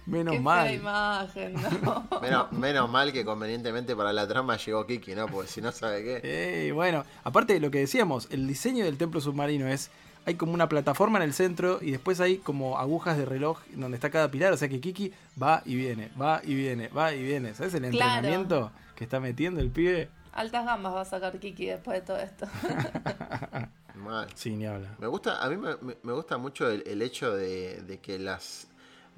Menos 0.06 0.34
Qué 0.34 0.40
mal. 0.40 0.74
imagen, 0.74 1.54
¿no? 1.54 2.08
Menos, 2.22 2.52
menos 2.52 2.90
mal 2.90 3.14
que 3.14 3.24
convenientemente 3.24 3.96
para 3.96 4.12
la 4.12 4.28
trama 4.28 4.58
llegó 4.58 4.86
Kiki, 4.86 5.14
¿no? 5.16 5.28
Porque 5.28 5.50
si 5.50 5.62
no 5.62 5.72
sabe 5.72 6.04
qué. 6.04 6.64
Ey, 6.64 6.72
bueno, 6.72 7.06
aparte 7.24 7.54
de 7.54 7.60
lo 7.60 7.70
que 7.72 7.78
decíamos, 7.80 8.28
el 8.32 8.48
diseño 8.48 8.84
del 8.84 8.98
templo 8.98 9.22
submarino 9.22 9.68
es. 9.68 9.90
Hay 10.26 10.36
como 10.36 10.54
una 10.54 10.70
plataforma 10.70 11.18
en 11.18 11.24
el 11.24 11.34
centro 11.34 11.80
y 11.82 11.92
después 11.92 12.20
hay 12.20 12.38
como 12.38 12.78
agujas 12.78 13.18
de 13.18 13.26
reloj 13.26 13.60
donde 13.74 13.96
está 13.98 14.10
cada 14.12 14.30
pilar. 14.30 14.54
O 14.54 14.58
sea 14.58 14.70
que 14.70 14.80
Kiki 14.80 15.12
va 15.42 15.64
y 15.66 15.76
viene, 15.76 16.12
va 16.22 16.42
y 16.44 16.54
viene, 16.54 16.90
va 16.90 17.14
y 17.14 17.24
viene. 17.24 17.54
¿Sabes 17.56 17.74
el 17.74 17.90
Claro. 17.90 18.16
entrenamiento 18.18 18.72
que 18.96 19.04
está 19.04 19.20
metiendo 19.20 19.60
el 19.62 19.72
pibe? 19.72 20.10
Altas 20.34 20.64
gambas 20.66 20.94
va 20.94 21.02
a 21.02 21.06
sacar 21.06 21.40
Kiki 21.40 21.66
después 21.66 22.00
de 22.00 22.06
todo 22.06 22.18
esto. 22.18 22.46
Mal. 23.96 24.28
Sí, 24.36 24.52
ni 24.56 24.66
habla. 24.66 24.96
Me 25.00 25.08
gusta, 25.08 25.44
a 25.44 25.50
mí 25.50 25.58
me, 25.58 25.76
me- 25.82 25.98
me 26.04 26.14
gusta 26.14 26.38
mucho 26.38 26.70
el, 26.70 26.84
el 26.88 27.02
hecho 27.02 27.36
de, 27.36 27.82
de 27.82 28.00
que 28.00 28.18
las, 28.20 28.68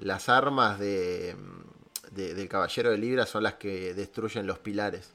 las 0.00 0.28
armas 0.28 0.78
de, 0.78 1.36
de- 2.12 2.34
del 2.34 2.48
Caballero 2.48 2.90
de 2.90 2.98
Libra 2.98 3.26
son 3.26 3.42
las 3.44 3.54
que 3.54 3.94
destruyen 3.94 4.46
los 4.46 4.58
pilares. 4.58 5.10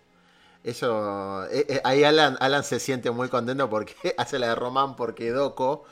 Eso, 0.63 1.45
eh, 1.45 1.65
eh, 1.69 1.81
ahí 1.83 2.03
Alan, 2.03 2.37
Alan 2.39 2.63
se 2.63 2.79
siente 2.79 3.11
muy 3.11 3.29
contento 3.29 3.69
porque 3.69 3.95
hace 4.17 4.39
la 4.39 4.49
de 4.49 4.55
Román 4.55 4.95
porque 4.95 5.31
Doco. 5.31 5.85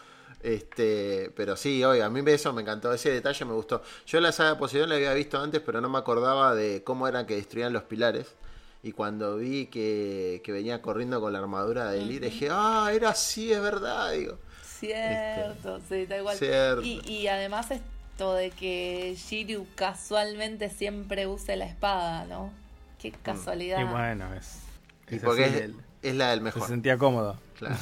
Este, 0.44 1.32
pero 1.36 1.58
sí, 1.58 1.84
oye, 1.84 2.04
a 2.04 2.10
mí 2.10 2.22
eso 2.28 2.54
me 2.54 2.62
encantó, 2.62 2.94
ese 2.94 3.12
detalle 3.12 3.44
me 3.46 3.54
gustó. 3.54 3.82
Yo 4.06 4.22
la 4.22 4.32
saga 4.32 4.52
de 4.52 4.56
Poseidón 4.58 4.90
la 4.90 4.96
había 4.96 5.14
visto 5.14 5.40
antes, 5.40 5.62
pero 5.62 5.82
no 5.82 5.90
me 5.90 5.98
acordaba 5.98 6.54
de 6.54 6.84
cómo 6.84 7.08
eran 7.08 7.26
que 7.26 7.36
destruían 7.36 7.74
los 7.74 7.84
pilares. 7.84 8.36
Y 8.84 8.92
cuando 8.92 9.38
vi 9.38 9.66
que, 9.66 10.42
que 10.44 10.52
venía 10.52 10.82
corriendo 10.82 11.20
con 11.20 11.34
la 11.34 11.40
armadura 11.40 11.90
de 11.90 12.06
Libra, 12.06 12.30
dije, 12.30 12.50
ah, 12.52 12.92
era 12.94 13.10
así, 13.10 13.52
es 13.52 13.62
verdad, 13.62 14.12
digo. 14.12 14.38
Cierto, 14.64 15.82
sí, 15.90 16.06
da 16.06 16.18
igual. 16.18 16.38
Cierto. 16.38 16.84
Y, 16.84 17.02
y 17.06 17.28
además 17.28 17.72
esto 17.72 18.36
de 18.36 18.52
que 18.52 19.16
Shiryu 19.18 19.66
casualmente 19.76 20.70
siempre 20.70 21.26
use 21.26 21.56
la 21.56 21.66
espada, 21.66 22.26
¿no? 22.26 22.52
Qué 23.00 23.12
casualidad. 23.12 23.80
Y 23.80 23.84
bueno, 23.84 24.34
es. 24.34 24.62
Y 25.10 25.16
es 25.16 25.22
porque 25.22 25.46
así, 25.46 25.76
es, 26.02 26.16
la 26.16 26.30
del 26.32 26.40
se 26.40 26.44
mejor. 26.46 26.68
sentía 26.68 26.98
cómodo. 26.98 27.40
Claro. 27.58 27.76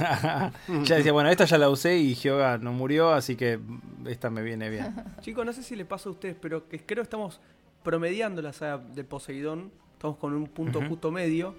ya 0.84 0.96
decía, 0.98 1.12
bueno, 1.12 1.30
esta 1.30 1.46
ya 1.46 1.58
la 1.58 1.70
usé 1.70 1.98
y 1.98 2.14
Hyoga 2.16 2.58
no 2.58 2.72
murió, 2.74 3.12
así 3.12 3.36
que 3.36 3.60
esta 4.06 4.30
me 4.30 4.42
viene 4.42 4.70
bien. 4.70 4.96
Chicos, 5.22 5.46
no 5.46 5.54
sé 5.54 5.64
si 5.64 5.76
les 5.76 5.86
pasa 5.88 6.10
a 6.10 6.12
ustedes, 6.12 6.36
pero 6.40 6.68
que 6.70 6.80
creo 6.80 6.98
que 7.04 7.08
estamos 7.08 7.40
promediando 7.84 8.42
la 8.42 8.54
saga 8.54 8.78
de 8.78 9.04
Poseidón 9.04 9.72
estamos 9.94 10.18
con 10.18 10.34
un 10.34 10.48
punto 10.48 10.82
justo 10.88 11.12
medio. 11.12 11.56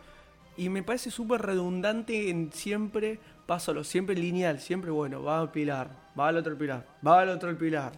Y 0.58 0.68
me 0.70 0.82
parece 0.82 1.10
súper 1.10 1.42
redundante 1.42 2.30
en 2.30 2.50
siempre, 2.52 3.18
paso 3.46 3.84
siempre 3.84 4.14
lineal, 4.14 4.58
siempre 4.60 4.90
bueno, 4.90 5.22
va 5.22 5.40
al 5.40 5.50
pilar, 5.50 5.90
va 6.18 6.28
al 6.28 6.36
otro 6.38 6.56
pilar, 6.56 6.86
va 7.06 7.20
al 7.20 7.28
otro 7.28 7.56
pilar. 7.58 7.92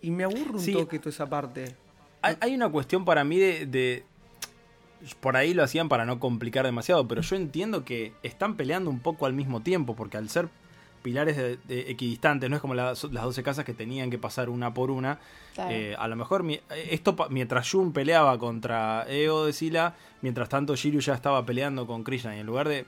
Y 0.00 0.10
me 0.10 0.24
aburre 0.24 0.52
un 0.52 0.60
Sí. 0.60 0.72
toque 0.72 0.98
toda 1.00 1.10
esa 1.10 1.26
parte. 1.28 1.74
Hay, 2.22 2.36
hay 2.40 2.54
una 2.54 2.68
cuestión 2.68 3.04
para 3.04 3.24
mí 3.24 3.38
de, 3.38 3.66
de- 3.66 4.04
Por 5.20 5.36
ahí 5.36 5.54
lo 5.54 5.62
hacían 5.62 5.88
para 5.88 6.04
no 6.04 6.18
complicar 6.20 6.64
demasiado, 6.64 7.06
pero 7.06 7.22
yo 7.22 7.36
entiendo 7.36 7.84
que 7.84 8.12
están 8.22 8.56
peleando 8.56 8.90
un 8.90 9.00
poco 9.00 9.26
al 9.26 9.32
mismo 9.32 9.60
tiempo, 9.60 9.94
porque 9.94 10.16
al 10.16 10.28
ser 10.28 10.48
pilares 11.02 11.36
de- 11.36 11.56
de 11.68 11.90
equidistantes, 11.90 12.50
no 12.50 12.56
es 12.56 12.62
como 12.62 12.74
las, 12.74 13.04
las 13.04 13.22
12 13.24 13.42
casas 13.44 13.64
que 13.64 13.72
tenían 13.74 14.10
que 14.10 14.18
pasar 14.18 14.48
una 14.48 14.74
por 14.74 14.90
una. 14.90 15.18
Claro. 15.54 15.70
eh, 15.70 15.94
a 15.98 16.08
lo 16.08 16.16
mejor 16.16 16.42
mi- 16.42 16.60
esto 16.90 17.16
mientras 17.30 17.70
Jun 17.70 17.92
peleaba 17.92 18.36
contra 18.38 19.06
Eo 19.08 19.46
de 19.46 19.52
Sila, 19.52 19.94
mientras 20.20 20.48
tanto 20.48 20.74
Shiryu 20.74 21.00
ya 21.00 21.14
estaba 21.14 21.46
peleando 21.46 21.86
con 21.86 22.02
Krishna, 22.02 22.36
y 22.36 22.40
en 22.40 22.46
lugar 22.46 22.68
de, 22.68 22.84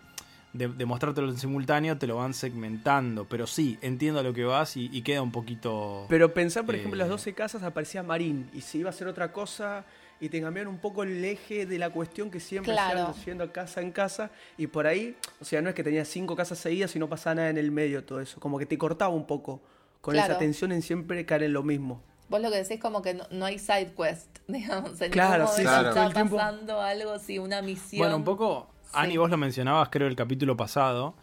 de, 0.53 0.67
de 0.69 0.85
mostrártelo 0.85 1.29
en 1.29 1.39
simultáneo, 1.39 1.97
te 1.97 2.07
lo 2.09 2.17
van 2.17 2.35
segmentando. 2.35 3.25
Pero 3.27 3.47
sí, 3.47 3.79
entiendo 3.83 4.21
a 4.21 4.23
lo 4.23 4.33
que 4.35 4.45
vas 4.45 4.77
y, 4.77 4.91
y 4.93 5.03
queda 5.03 5.23
un 5.23 5.31
poquito. 5.33 6.07
Pero 6.09 6.35
pensar, 6.35 6.67
por 6.67 6.75
Eh. 6.75 6.79
ejemplo, 6.79 6.97
en 6.97 7.01
las 7.01 7.09
12 7.09 7.35
casas 7.35 7.63
aparecía 7.63 8.03
Marín 8.03 8.51
y 8.53 8.63
si 8.63 8.79
iba 8.79 8.89
a 8.89 8.91
hacer 8.91 9.07
otra 9.07 9.33
cosa 9.33 9.85
y 10.21 10.29
te 10.29 10.41
cambiaron 10.41 10.75
un 10.75 10.81
poco 10.81 11.03
el 11.05 11.25
eje 11.25 11.65
de 11.67 11.79
la 11.79 11.91
cuestión 11.91 12.31
que 12.31 12.41
siempre 12.41 12.73
Claro. 12.73 13.13
se 13.15 13.27
yendo 13.27 13.51
casa 13.53 13.81
en 13.81 13.93
casa 13.93 14.31
y 14.57 14.67
por 14.67 14.87
ahí, 14.87 15.17
o 15.41 15.45
sea, 15.45 15.63
no 15.63 15.69
es 15.69 15.75
que 15.75 15.85
tenías 15.85 16.09
cinco 16.09 16.35
casas 16.37 16.59
seguidas 16.59 16.95
y 16.97 16.99
no 16.99 17.09
pasaba 17.09 17.37
nada 17.37 17.51
en 17.51 17.59
el 17.59 17.71
medio 17.71 18.05
todo 18.05 18.21
eso, 18.21 18.41
como 18.41 18.59
que 18.59 18.67
te 18.67 18.77
cortaba 18.79 19.15
un 19.15 19.27
poco 19.27 19.61
con 20.01 20.15
Claro. 20.15 20.33
esa 20.33 20.39
tensión 20.39 20.73
en 20.73 20.83
siempre 20.83 21.25
caer 21.27 21.45
en 21.45 21.53
lo 21.53 21.63
mismo. 21.63 22.03
Vos 22.29 22.41
lo 22.43 22.51
que 22.51 22.59
decís 22.59 22.79
como 22.81 23.01
que 23.01 23.15
no, 23.15 23.25
no 23.31 23.47
hay 23.47 23.59
side 23.59 23.95
quest, 23.97 24.39
digamos. 24.49 25.01
En 25.01 25.11
Claro, 25.11 25.47
sí, 25.47 25.57
sí, 25.57 25.63
está 25.63 25.91
todo 25.95 26.07
el 26.07 26.13
tiempo. 26.15 26.37
pasando 26.37 26.81
algo, 26.81 27.19
sí, 27.19 27.39
una 27.39 27.63
misión. 27.63 28.01
Bueno, 28.01 28.17
un 28.17 28.25
poco, 28.25 28.69
Ani, 28.93 29.13
Sí. 29.13 29.17
vos 29.19 29.31
lo 29.31 29.37
mencionabas, 29.39 29.89
creo, 29.91 30.09
el 30.09 30.17
capítulo 30.17 30.57
pasado, 30.57 31.15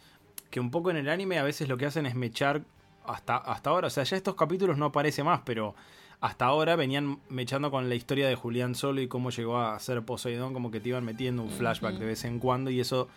que 0.50 0.60
un 0.60 0.72
poco 0.72 0.90
en 0.90 0.98
el 0.98 1.10
anime 1.10 1.38
a 1.38 1.44
veces 1.44 1.68
lo 1.68 1.78
que 1.78 1.86
hacen 1.86 2.06
es 2.06 2.16
mechar 2.16 2.62
hasta, 3.06 3.38
hasta 3.38 3.70
ahora. 3.70 3.88
O 3.88 3.90
sea, 3.90 4.04
ya 4.04 4.16
estos 4.18 4.36
capítulos 4.36 4.78
no 4.78 4.86
aparece 4.86 5.24
más, 5.24 5.42
pero 5.46 5.76
hasta 6.26 6.46
ahora 6.46 6.76
venían 6.76 7.20
mechando 7.30 7.70
con 7.70 7.88
la 7.88 7.94
historia 7.94 8.28
de 8.28 8.34
Julián 8.34 8.74
Solo 8.74 9.00
y 9.00 9.08
cómo 9.08 9.30
llegó 9.30 9.60
a 9.60 9.80
ser 9.80 10.02
Poseidón, 10.02 10.54
como 10.54 10.72
que 10.72 10.80
te 10.80 10.90
iban 10.90 11.06
metiendo 11.06 11.44
un 11.44 11.52
flashback 11.52 12.00
de 12.00 12.06
vez 12.06 12.26
en 12.26 12.40
cuando 12.40 12.72
y 12.72 12.80
eso... 12.80 13.08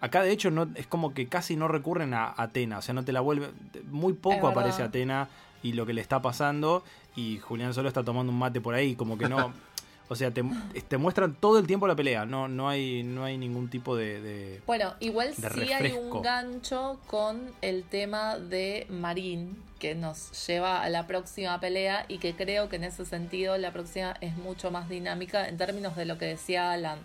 Acá 0.00 0.22
de 0.22 0.32
hecho 0.32 0.50
no 0.50 0.68
es 0.74 0.88
como 0.88 1.14
que 1.14 1.26
casi 1.28 1.54
no 1.54 1.68
recurren 1.68 2.14
a 2.14 2.34
Atena, 2.36 2.78
o 2.78 2.82
sea, 2.82 2.94
no 2.94 3.04
te 3.04 3.12
la 3.12 3.20
vuelve... 3.20 3.50
Muy 3.92 4.12
poco 4.12 4.48
aparece 4.48 4.82
Atena 4.82 5.28
y 5.62 5.74
lo 5.74 5.86
que 5.86 5.92
le 5.92 6.00
está 6.00 6.20
pasando 6.20 6.82
y 7.14 7.38
Julián 7.38 7.74
Solo 7.74 7.86
está 7.86 8.02
tomando 8.02 8.32
un 8.32 8.38
mate 8.38 8.60
por 8.60 8.74
ahí, 8.74 8.96
como 8.96 9.16
que 9.16 9.28
no... 9.28 9.52
O 10.10 10.16
sea, 10.16 10.30
te, 10.32 10.42
te 10.88 10.96
muestran 10.96 11.34
todo 11.34 11.58
el 11.58 11.66
tiempo 11.66 11.86
la 11.86 11.94
pelea, 11.94 12.24
no, 12.24 12.48
no, 12.48 12.68
hay, 12.68 13.02
no 13.02 13.24
hay 13.24 13.36
ningún 13.36 13.68
tipo 13.68 13.94
de... 13.96 14.20
de- 14.22 14.60
Bueno, 14.66 14.94
igual 15.00 15.34
de 15.36 15.50
sí 15.50 15.72
hay 15.72 15.92
un 15.92 16.22
gancho 16.22 16.98
con 17.06 17.50
el 17.60 17.84
tema 17.84 18.38
de 18.38 18.86
Marín 18.88 19.62
que 19.78 19.94
nos 19.94 20.46
lleva 20.46 20.82
a 20.82 20.88
la 20.88 21.06
próxima 21.06 21.60
pelea 21.60 22.06
y 22.08 22.18
que 22.18 22.34
creo 22.34 22.68
que 22.70 22.76
en 22.76 22.84
ese 22.84 23.04
sentido 23.04 23.58
la 23.58 23.70
próxima 23.72 24.16
es 24.22 24.34
mucho 24.36 24.70
más 24.70 24.88
dinámica 24.88 25.46
en 25.46 25.58
términos 25.58 25.94
de 25.94 26.06
lo 26.06 26.16
que 26.18 26.24
decía 26.24 26.72
Alan, 26.72 26.98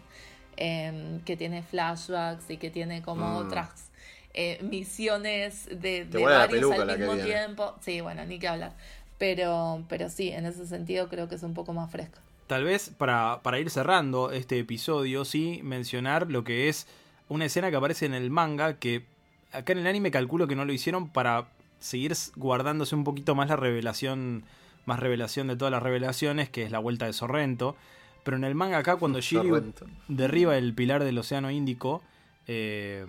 em, 0.56 1.20
que 1.22 1.36
tiene 1.36 1.62
flashbacks 1.62 2.50
y 2.50 2.58
que 2.58 2.70
tiene 2.70 3.02
como 3.02 3.26
Mm. 3.28 3.48
otras 3.48 3.90
eh, 4.36 4.58
misiones 4.64 5.66
de, 5.68 6.06
de 6.06 6.06
varios 6.40 6.72
al 6.72 6.88
mismo 6.98 7.14
tiempo. 7.26 7.76
Sí, 7.82 8.02
bueno, 8.02 8.26
ni 8.26 8.40
que 8.40 8.48
hablar. 8.48 8.74
Pero, 9.20 9.84
pero 9.90 10.10
sí, 10.10 10.30
en 10.30 10.46
ese 10.48 10.66
sentido 10.66 11.08
creo 11.10 11.28
que 11.30 11.36
es 11.36 11.44
un 11.44 11.54
poco 11.54 11.72
más 11.74 11.92
fresca. 11.92 12.20
Tal 12.48 12.64
vez 12.64 12.92
para, 12.98 13.42
para 13.42 13.60
ir 13.60 13.70
cerrando 13.70 14.32
este 14.32 14.60
episodio, 14.60 15.26
sí, 15.26 15.62
mencionar 15.64 16.30
lo 16.30 16.44
que 16.44 16.70
es 16.70 16.88
una 17.30 17.46
escena 17.46 17.70
que 17.70 17.78
aparece 17.78 18.06
en 18.06 18.14
el 18.14 18.30
manga, 18.30 18.78
que 18.78 19.06
acá 19.52 19.74
en 19.74 19.80
el 19.80 19.88
anime 19.88 20.12
calculo 20.12 20.48
que 20.48 20.56
no 20.56 20.66
lo 20.66 20.74
hicieron 20.74 21.10
para 21.10 21.48
seguir 21.80 22.14
guardándose 22.36 22.96
un 22.96 23.04
poquito 23.04 23.36
más 23.36 23.50
la 23.50 23.56
revelación, 23.56 24.44
más 24.86 25.00
revelación 25.00 25.48
de 25.48 25.56
todas 25.56 25.72
las 25.72 25.84
revelaciones, 25.84 26.50
que 26.50 26.64
es 26.64 26.72
la 26.72 26.80
vuelta 26.80 27.06
de 27.06 27.14
Sorrento. 27.14 27.76
Pero 28.24 28.38
en 28.38 28.44
el 28.44 28.56
manga 28.56 28.78
acá, 28.78 28.96
cuando 28.96 29.20
Shiryu 29.22 29.74
derriba 30.08 30.58
el 30.58 30.74
pilar 30.74 31.04
del 31.04 31.18
Océano 31.18 31.52
Índico, 31.52 32.02
eh, 32.48 33.06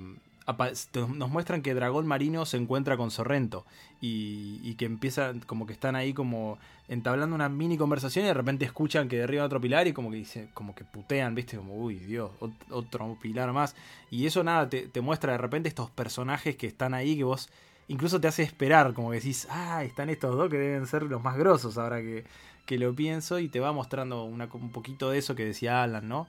nos 1.16 1.30
muestran 1.30 1.62
que 1.62 1.74
Dragón 1.74 2.06
Marino 2.06 2.44
se 2.44 2.56
encuentra 2.58 2.96
con 2.96 3.10
Sorrento 3.10 3.64
y, 4.00 4.74
que 4.74 4.84
empiezan, 4.84 5.40
como 5.40 5.66
que 5.66 5.72
están 5.72 5.96
ahí 5.96 6.12
como 6.12 6.58
entablando 6.88 7.34
una 7.34 7.48
mini 7.48 7.78
conversación 7.78 8.24
y 8.26 8.28
de 8.28 8.34
repente 8.34 8.64
escuchan 8.66 9.08
que 9.08 9.16
derriba 9.16 9.44
otro 9.44 9.60
pilar 9.60 9.86
y 9.86 9.92
como 9.94 10.10
que 10.10 10.16
dice, 10.18 10.50
como 10.52 10.74
que 10.74 10.84
putean, 10.84 11.34
viste, 11.34 11.56
como 11.56 11.74
uy 11.76 11.94
Dios, 11.96 12.30
ot- 12.40 12.52
otro 12.70 13.16
pilar 13.20 13.52
más. 13.52 13.74
Y 14.10 14.26
eso 14.26 14.44
nada, 14.44 14.68
te, 14.68 14.88
te 14.88 15.00
muestra 15.00 15.32
de 15.32 15.38
repente 15.38 15.68
estos 15.68 15.90
personajes 15.90 16.56
que 16.56 16.66
están 16.66 16.92
ahí 16.92 17.16
que 17.16 17.24
vos 17.24 17.48
incluso 17.88 18.20
te 18.20 18.28
hace 18.28 18.42
esperar, 18.42 18.92
como 18.94 19.10
que 19.10 19.16
decís, 19.16 19.46
ah, 19.50 19.84
están 19.84 20.10
estos 20.10 20.36
dos 20.36 20.50
que 20.50 20.58
deben 20.58 20.86
ser 20.86 21.02
los 21.04 21.22
más 21.22 21.36
grosos 21.36 21.78
ahora 21.78 22.00
que, 22.00 22.24
que 22.66 22.78
lo 22.78 22.94
pienso 22.94 23.38
y 23.38 23.48
te 23.48 23.60
va 23.60 23.72
mostrando 23.72 24.24
una, 24.24 24.48
un 24.52 24.70
poquito 24.70 25.10
de 25.10 25.18
eso 25.18 25.34
que 25.34 25.44
decía 25.44 25.82
Alan, 25.82 26.08
¿no? 26.08 26.26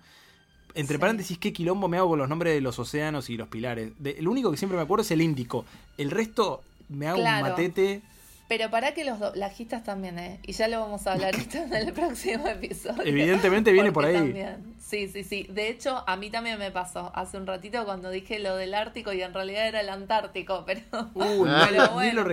Entre 0.75 0.97
Sí. 0.97 1.01
paréntesis, 1.01 1.38
qué 1.38 1.53
quilombo 1.53 1.88
me 1.88 1.97
hago 1.97 2.09
con 2.09 2.19
los 2.19 2.29
nombres 2.29 2.53
de 2.53 2.61
los 2.61 2.77
océanos 2.79 3.29
y 3.29 3.38
los 3.38 3.47
pilares. 3.47 3.91
De- 3.97 4.11
el 4.19 4.27
único 4.27 4.51
que 4.51 4.57
siempre 4.57 4.77
me 4.77 4.83
acuerdo 4.83 5.01
es 5.03 5.11
el 5.11 5.21
Índico. 5.21 5.65
El 5.97 6.11
resto 6.11 6.61
me 6.89 7.07
hago 7.07 7.17
Claro. 7.19 7.45
un 7.45 7.51
matete. 7.51 8.01
Pero 8.47 8.69
para 8.69 8.93
que 8.93 9.03
los 9.05 9.19
doblajistas 9.19 9.83
también, 9.83 10.19
¿eh? 10.19 10.39
Y 10.43 10.51
ya 10.51 10.67
lo 10.67 10.79
vamos 10.79 11.07
a 11.07 11.13
hablar 11.13 11.33
esto 11.35 11.57
en 11.57 11.73
el 11.73 11.93
próximo 11.93 12.47
episodio. 12.47 13.01
Evidentemente 13.03 13.71
viene 13.71 13.91
por 13.91 14.05
ahí. 14.05 14.13
también- 14.15 14.75
Sí, 14.85 15.07
sí, 15.07 15.23
sí. 15.23 15.47
De 15.49 15.67
hecho, 15.69 16.03
a 16.05 16.15
mí 16.15 16.29
también 16.29 16.59
me 16.59 16.69
pasó 16.69 17.11
hace 17.15 17.38
un 17.38 17.47
ratito 17.47 17.83
cuando 17.85 18.11
dije 18.11 18.38
lo 18.38 18.55
del 18.55 18.75
Ártico 18.75 19.11
y 19.13 19.23
en 19.23 19.33
realidad 19.33 19.67
era 19.67 19.81
el 19.81 19.89
Antártico, 19.89 20.63
pero... 20.67 20.81
Uy, 21.15 21.49
lo- 21.49 21.55
Pero 21.69 21.85
lo 21.85 21.89
bueno. 21.93 22.23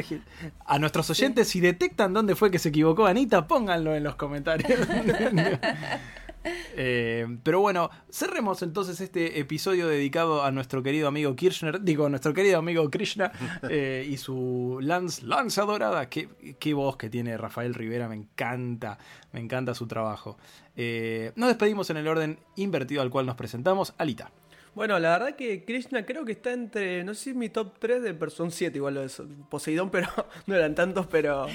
A 0.66 0.78
nuestros 0.78 1.08
oyentes, 1.08 1.48
si 1.48 1.60
detectan 1.60 2.12
dónde 2.12 2.36
fue 2.36 2.50
que 2.50 2.58
se 2.58 2.68
equivocó 2.68 3.06
Anita, 3.06 3.46
pónganlo 3.48 3.94
en 3.94 4.04
los 4.04 4.16
comentarios. 4.16 4.80
Eh, 6.44 7.26
pero 7.42 7.60
bueno, 7.60 7.90
cerremos 8.10 8.62
entonces 8.62 9.00
este 9.00 9.38
episodio 9.38 9.88
dedicado 9.88 10.42
a 10.42 10.50
nuestro 10.50 10.82
querido 10.82 11.08
amigo 11.08 11.36
Kirchner, 11.36 11.80
digo, 11.82 12.06
a 12.06 12.08
nuestro 12.08 12.34
querido 12.34 12.58
amigo 12.58 12.90
Krishna 12.90 13.32
eh, 13.68 14.06
y 14.08 14.16
su 14.16 14.78
lance, 14.80 15.24
lanza 15.24 15.62
dorada. 15.62 16.08
Qué, 16.08 16.28
qué 16.58 16.74
voz 16.74 16.96
que 16.96 17.10
tiene 17.10 17.36
Rafael 17.36 17.74
Rivera, 17.74 18.08
me 18.08 18.16
encanta, 18.16 18.98
me 19.32 19.40
encanta 19.40 19.74
su 19.74 19.86
trabajo. 19.86 20.38
Eh, 20.76 21.32
nos 21.36 21.48
despedimos 21.48 21.90
en 21.90 21.98
el 21.98 22.08
orden 22.08 22.38
invertido 22.56 23.02
al 23.02 23.10
cual 23.10 23.26
nos 23.26 23.36
presentamos. 23.36 23.94
Alita. 23.98 24.30
Bueno, 24.74 24.98
la 24.98 25.18
verdad 25.18 25.36
que 25.36 25.64
Krishna 25.66 26.06
creo 26.06 26.24
que 26.24 26.32
está 26.32 26.52
entre, 26.52 27.04
no 27.04 27.12
sé 27.12 27.24
si 27.24 27.30
es 27.30 27.36
mi 27.36 27.50
top 27.50 27.78
3 27.78 28.02
de 28.02 28.14
Person 28.14 28.50
7, 28.50 28.78
igual 28.78 28.94
lo 28.94 29.02
de 29.02 29.10
Poseidón, 29.50 29.90
pero 29.90 30.08
no 30.46 30.54
eran 30.54 30.74
tantos, 30.74 31.06
pero 31.08 31.46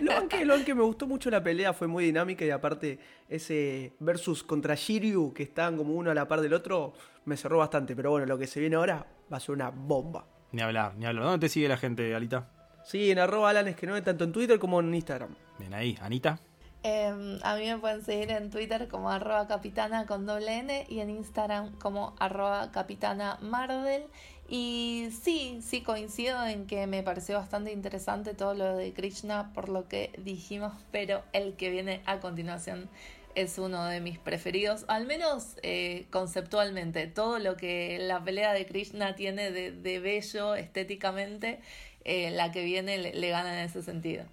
lo 0.00 0.28
que, 0.28 0.44
lo 0.44 0.56
me 0.58 0.82
gustó 0.82 1.06
mucho 1.06 1.30
la 1.30 1.44
pelea, 1.44 1.72
fue 1.72 1.86
muy 1.86 2.04
dinámica 2.04 2.44
y 2.44 2.50
aparte 2.50 2.98
ese 3.28 3.92
versus 4.00 4.42
contra 4.42 4.74
Shiryu, 4.74 5.32
que 5.32 5.44
estaban 5.44 5.76
como 5.76 5.94
uno 5.94 6.10
a 6.10 6.14
la 6.14 6.26
par 6.26 6.40
del 6.40 6.54
otro, 6.54 6.94
me 7.24 7.36
cerró 7.36 7.58
bastante, 7.58 7.94
pero 7.94 8.10
bueno, 8.10 8.26
lo 8.26 8.36
que 8.36 8.48
se 8.48 8.58
viene 8.58 8.74
ahora 8.74 9.06
va 9.32 9.36
a 9.36 9.40
ser 9.40 9.54
una 9.54 9.70
bomba. 9.70 10.26
Ni 10.50 10.62
hablar, 10.62 10.96
ni 10.96 11.06
hablar. 11.06 11.24
¿Dónde 11.24 11.46
te 11.46 11.48
sigue 11.48 11.68
la 11.68 11.76
gente, 11.76 12.14
Alita? 12.16 12.50
Sí, 12.84 13.10
en 13.12 13.20
arroba 13.20 13.50
Alan 13.50 13.68
Esquenone, 13.68 14.02
tanto 14.02 14.24
en 14.24 14.32
Twitter 14.32 14.58
como 14.58 14.80
en 14.80 14.92
Instagram. 14.92 15.34
Bien 15.58 15.72
ahí, 15.72 15.96
Anita. 16.00 16.40
Eh, 16.82 17.38
a 17.42 17.56
mí 17.56 17.66
me 17.66 17.78
pueden 17.78 18.04
seguir 18.04 18.30
en 18.30 18.50
Twitter 18.50 18.88
como 18.88 19.10
arroba 19.10 19.48
capitana 19.48 20.06
con 20.06 20.24
doble 20.26 20.58
N 20.58 20.86
y 20.88 21.00
en 21.00 21.10
Instagram 21.10 21.76
como 21.78 22.14
arroba 22.18 22.70
capitana 22.70 23.38
Mardel. 23.40 24.04
Y 24.48 25.08
sí, 25.10 25.58
sí 25.60 25.82
coincido 25.82 26.46
en 26.46 26.66
que 26.66 26.86
me 26.86 27.02
pareció 27.02 27.36
bastante 27.36 27.72
interesante 27.72 28.34
todo 28.34 28.54
lo 28.54 28.76
de 28.76 28.92
Krishna 28.92 29.52
por 29.52 29.68
lo 29.68 29.88
que 29.88 30.12
dijimos, 30.18 30.72
pero 30.92 31.24
el 31.32 31.56
que 31.56 31.70
viene 31.70 32.02
a 32.06 32.20
continuación 32.20 32.88
es 33.34 33.58
uno 33.58 33.84
de 33.86 34.00
mis 34.00 34.18
preferidos, 34.18 34.84
al 34.88 35.06
menos 35.06 35.56
eh, 35.62 36.06
conceptualmente. 36.10 37.06
Todo 37.08 37.38
lo 37.38 37.56
que 37.56 37.98
la 38.00 38.22
pelea 38.22 38.52
de 38.52 38.66
Krishna 38.66 39.14
tiene 39.16 39.50
de, 39.50 40.00
bello 40.00 40.54
estéticamente, 40.54 41.60
eh, 42.04 42.30
la 42.30 42.52
que 42.52 42.64
viene 42.64 42.98
le 42.98 43.28
gana 43.28 43.60
en 43.60 43.68
ese 43.68 43.82
sentido. 43.82 44.24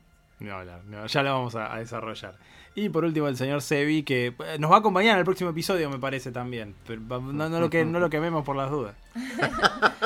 Ni 0.43 0.49
hablar, 0.49 0.81
ya 1.07 1.23
la 1.23 1.31
vamos 1.31 1.55
a, 1.55 1.75
desarrollar. 1.77 2.37
Y 2.75 2.89
por 2.89 3.05
último, 3.05 3.29
el 3.29 3.37
señor 3.37 3.61
Sebi, 3.61 4.03
que 4.03 4.35
eh, 4.45 4.57
nos 4.59 4.69
va 4.69 4.75
a 4.75 4.79
acompañar 4.79 5.13
en 5.13 5.19
el 5.19 5.25
próximo 5.25 5.51
episodio, 5.51 5.89
me 5.89 5.99
parece 5.99 6.31
también. 6.33 6.75
Pero 6.85 6.99
no, 7.01 7.47
no 7.49 7.59
lo, 7.61 7.69
que, 7.69 7.85
no 7.85 7.99
lo 7.99 8.09
quememos 8.09 8.43
por 8.43 8.55
las 8.57 8.69
dudas. 8.69 8.95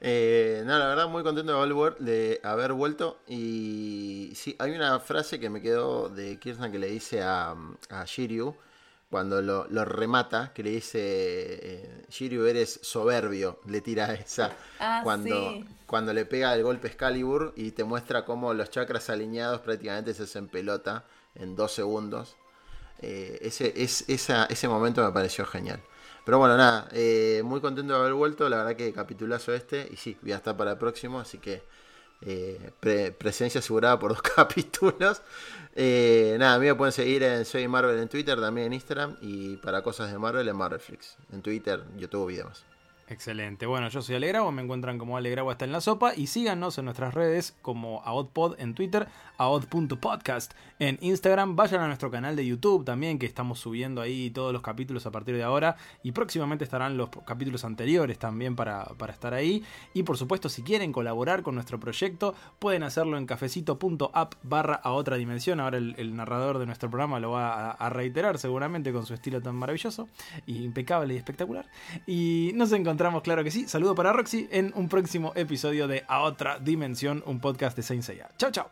Eh, 0.00 0.62
no, 0.64 0.78
la 0.78 0.86
verdad, 0.86 1.08
muy 1.08 1.24
contento 1.24 1.50
de, 1.52 1.58
volver- 1.58 1.96
de 1.98 2.40
haber 2.44 2.72
vuelto. 2.72 3.18
Y 3.26 4.30
sí, 4.36 4.54
hay 4.60 4.70
una 4.70 5.00
frase 5.00 5.40
que 5.40 5.50
me 5.50 5.60
quedó 5.60 6.08
de 6.08 6.38
Kirsten 6.38 6.70
que 6.70 6.78
le 6.78 6.86
dice 6.86 7.20
a, 7.22 7.56
a 7.90 8.04
Shiryu 8.04 8.54
cuando 9.10 9.42
lo, 9.42 9.66
lo 9.68 9.84
remata, 9.84 10.52
que 10.52 10.62
le 10.62 10.70
dice: 10.70 10.98
eh, 11.02 12.06
Shiryu, 12.10 12.44
eres 12.46 12.80
soberbio. 12.82 13.60
Le 13.66 13.80
tira 13.80 14.14
esa 14.14 14.56
Ah, 14.78 15.04
cuando, 15.04 15.62
sí. 15.62 15.64
cuando 15.86 16.12
le 16.12 16.24
pega 16.26 16.54
el 16.54 16.62
golpe 16.62 16.88
Excalibur 16.88 17.52
y 17.56 17.72
te 17.72 17.84
muestra 17.84 18.24
cómo 18.24 18.54
los 18.54 18.70
chakras 18.70 19.10
alineados 19.10 19.60
prácticamente 19.60 20.14
se 20.14 20.24
hacen 20.24 20.48
pelota 20.48 21.06
en 21.34 21.56
dos 21.56 21.72
segundos. 21.72 22.36
eh, 23.00 23.38
ese, 23.42 23.72
es, 23.76 24.04
esa, 24.08 24.44
ese 24.46 24.68
momento 24.68 25.04
me 25.04 25.12
pareció 25.12 25.46
genial. 25.46 25.80
Pero 26.24 26.38
bueno, 26.38 26.56
nada, 26.56 26.88
eh, 26.92 27.42
muy 27.44 27.60
contento 27.60 27.92
de 27.94 27.98
haber 28.00 28.12
vuelto, 28.14 28.48
la 28.48 28.58
verdad 28.58 28.76
que 28.76 28.92
capitulazo 28.92 29.54
este, 29.54 29.88
y 29.90 29.96
sí, 29.96 30.18
voy 30.22 30.32
a 30.32 30.36
estar 30.36 30.56
para 30.56 30.72
el 30.72 30.78
próximo, 30.78 31.20
así 31.20 31.38
que 31.38 31.62
eh, 32.20 32.72
presencia 33.18 33.60
asegurada 33.60 33.98
por 33.98 34.10
dos 34.12 34.22
capítulos. 34.36 35.22
Eh, 35.80 36.34
nada, 36.40 36.56
a 36.56 36.58
mí 36.58 36.66
me 36.66 36.74
pueden 36.74 36.90
seguir 36.92 37.22
en 37.22 37.44
Soy 37.44 37.68
Marvel 37.68 38.00
en 38.00 38.08
Twitter, 38.08 38.40
también 38.40 38.66
en 38.66 38.72
Instagram, 38.72 39.16
y 39.20 39.58
para 39.58 39.80
cosas 39.80 40.10
de 40.10 40.18
Marvel 40.18 40.48
en 40.48 40.56
Marvelflix, 40.56 41.16
en 41.30 41.40
Twitter, 41.40 41.84
YouTube 41.96 42.30
y 42.30 42.36
demás. 42.38 42.67
Excelente. 43.10 43.64
Bueno, 43.64 43.88
yo 43.88 44.02
soy 44.02 44.16
Alegravo, 44.16 44.52
me 44.52 44.60
encuentran 44.60 44.98
como 44.98 45.16
Alegravo 45.16 45.50
está 45.50 45.64
en 45.64 45.72
la 45.72 45.80
sopa 45.80 46.14
y 46.14 46.26
síganos 46.26 46.76
en 46.76 46.84
nuestras 46.84 47.14
redes 47.14 47.56
como 47.62 48.02
AODPod 48.04 48.60
en 48.60 48.74
Twitter, 48.74 49.08
AOD.podcast 49.38 50.52
en 50.78 50.98
Instagram. 51.00 51.56
Vayan 51.56 51.80
a 51.80 51.86
nuestro 51.86 52.10
canal 52.10 52.36
de 52.36 52.44
YouTube 52.44 52.84
también, 52.84 53.18
que 53.18 53.24
estamos 53.24 53.60
subiendo 53.60 54.02
ahí 54.02 54.28
todos 54.28 54.52
los 54.52 54.60
capítulos 54.60 55.06
a 55.06 55.10
partir 55.10 55.36
de 55.36 55.42
ahora 55.42 55.76
y 56.02 56.12
próximamente 56.12 56.64
estarán 56.64 56.98
los 56.98 57.08
capítulos 57.24 57.64
anteriores 57.64 58.18
también 58.18 58.54
para, 58.54 58.84
para 58.84 59.14
estar 59.14 59.32
ahí. 59.32 59.64
Y 59.94 60.02
por 60.02 60.18
supuesto, 60.18 60.50
si 60.50 60.62
quieren 60.62 60.92
colaborar 60.92 61.42
con 61.42 61.54
nuestro 61.54 61.80
proyecto, 61.80 62.34
pueden 62.58 62.82
hacerlo 62.82 63.16
en 63.16 63.24
cafecito.app 63.24 64.34
barra 64.42 64.74
a 64.74 64.92
otra 64.92 65.16
dimensión. 65.16 65.60
Ahora 65.60 65.78
el, 65.78 66.14
narrador 66.14 66.58
de 66.58 66.66
nuestro 66.66 66.90
programa 66.90 67.20
lo 67.20 67.30
va 67.30 67.70
a, 67.70 67.88
reiterar 67.88 68.36
seguramente 68.38 68.92
con 68.92 69.06
su 69.06 69.14
estilo 69.14 69.40
tan 69.40 69.56
maravilloso, 69.56 70.08
impecable 70.46 71.14
y 71.14 71.16
espectacular. 71.16 71.70
Y 72.06 72.52
nos 72.54 72.70
encontramos 72.72 72.97
claro 73.22 73.44
que 73.44 73.50
sí. 73.50 73.68
Saludo 73.68 73.94
para 73.94 74.12
Roxy 74.12 74.48
en 74.50 74.72
un 74.74 74.88
próximo 74.88 75.32
episodio 75.36 75.86
de 75.86 76.04
A 76.08 76.22
Otra 76.22 76.58
Dimensión, 76.58 77.22
un 77.26 77.40
podcast 77.40 77.76
de 77.76 77.82
Saint 77.82 78.02
Seiya. 78.02 78.28
Chao, 78.36 78.50
chao. 78.50 78.70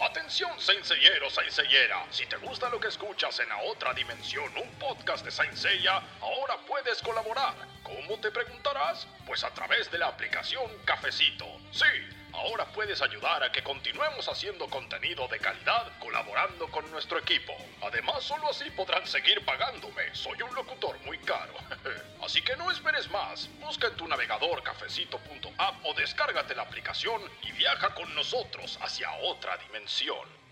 Atención, 0.00 0.50
Senseiero, 0.58 1.30
Senseiera. 1.30 2.04
Si 2.10 2.26
te 2.26 2.36
gusta 2.36 2.68
lo 2.68 2.78
que 2.78 2.88
escuchas 2.88 3.38
en 3.40 3.50
A 3.50 3.62
Otra 3.70 3.94
Dimensión, 3.94 4.52
un 4.56 4.68
podcast 4.78 5.24
de 5.24 5.30
Saint 5.30 5.54
Seiya, 5.54 6.02
ahora 6.20 6.56
puedes 6.66 7.00
colaborar. 7.00 7.54
¿Cómo 7.82 8.18
te 8.20 8.30
preguntarás? 8.30 9.06
Pues 9.26 9.44
a 9.44 9.50
través 9.50 9.90
de 9.90 9.98
la 9.98 10.08
aplicación 10.08 10.64
Cafecito. 10.84 11.46
Sí 11.70 11.86
Ahora 12.34 12.66
puedes 12.66 13.00
ayudar 13.00 13.42
a 13.44 13.52
que 13.52 13.62
continuemos 13.62 14.28
haciendo 14.28 14.68
contenido 14.68 15.28
de 15.28 15.38
calidad 15.38 15.92
colaborando 16.00 16.68
con 16.68 16.90
nuestro 16.90 17.18
equipo. 17.18 17.52
Además, 17.82 18.24
solo 18.24 18.50
así 18.50 18.68
podrán 18.70 19.06
seguir 19.06 19.44
pagándome. 19.44 20.14
Soy 20.14 20.42
un 20.42 20.54
locutor 20.54 20.98
muy 21.04 21.18
caro. 21.18 21.54
así 22.24 22.42
que 22.42 22.56
no 22.56 22.70
esperes 22.70 23.08
más. 23.10 23.48
Busca 23.60 23.86
en 23.86 23.96
tu 23.96 24.08
navegador 24.08 24.62
cafecito.app 24.62 25.84
o 25.84 25.94
descárgate 25.94 26.54
la 26.54 26.62
aplicación 26.62 27.22
y 27.42 27.52
viaja 27.52 27.94
con 27.94 28.12
nosotros 28.14 28.78
hacia 28.82 29.12
otra 29.22 29.56
dimensión. 29.58 30.43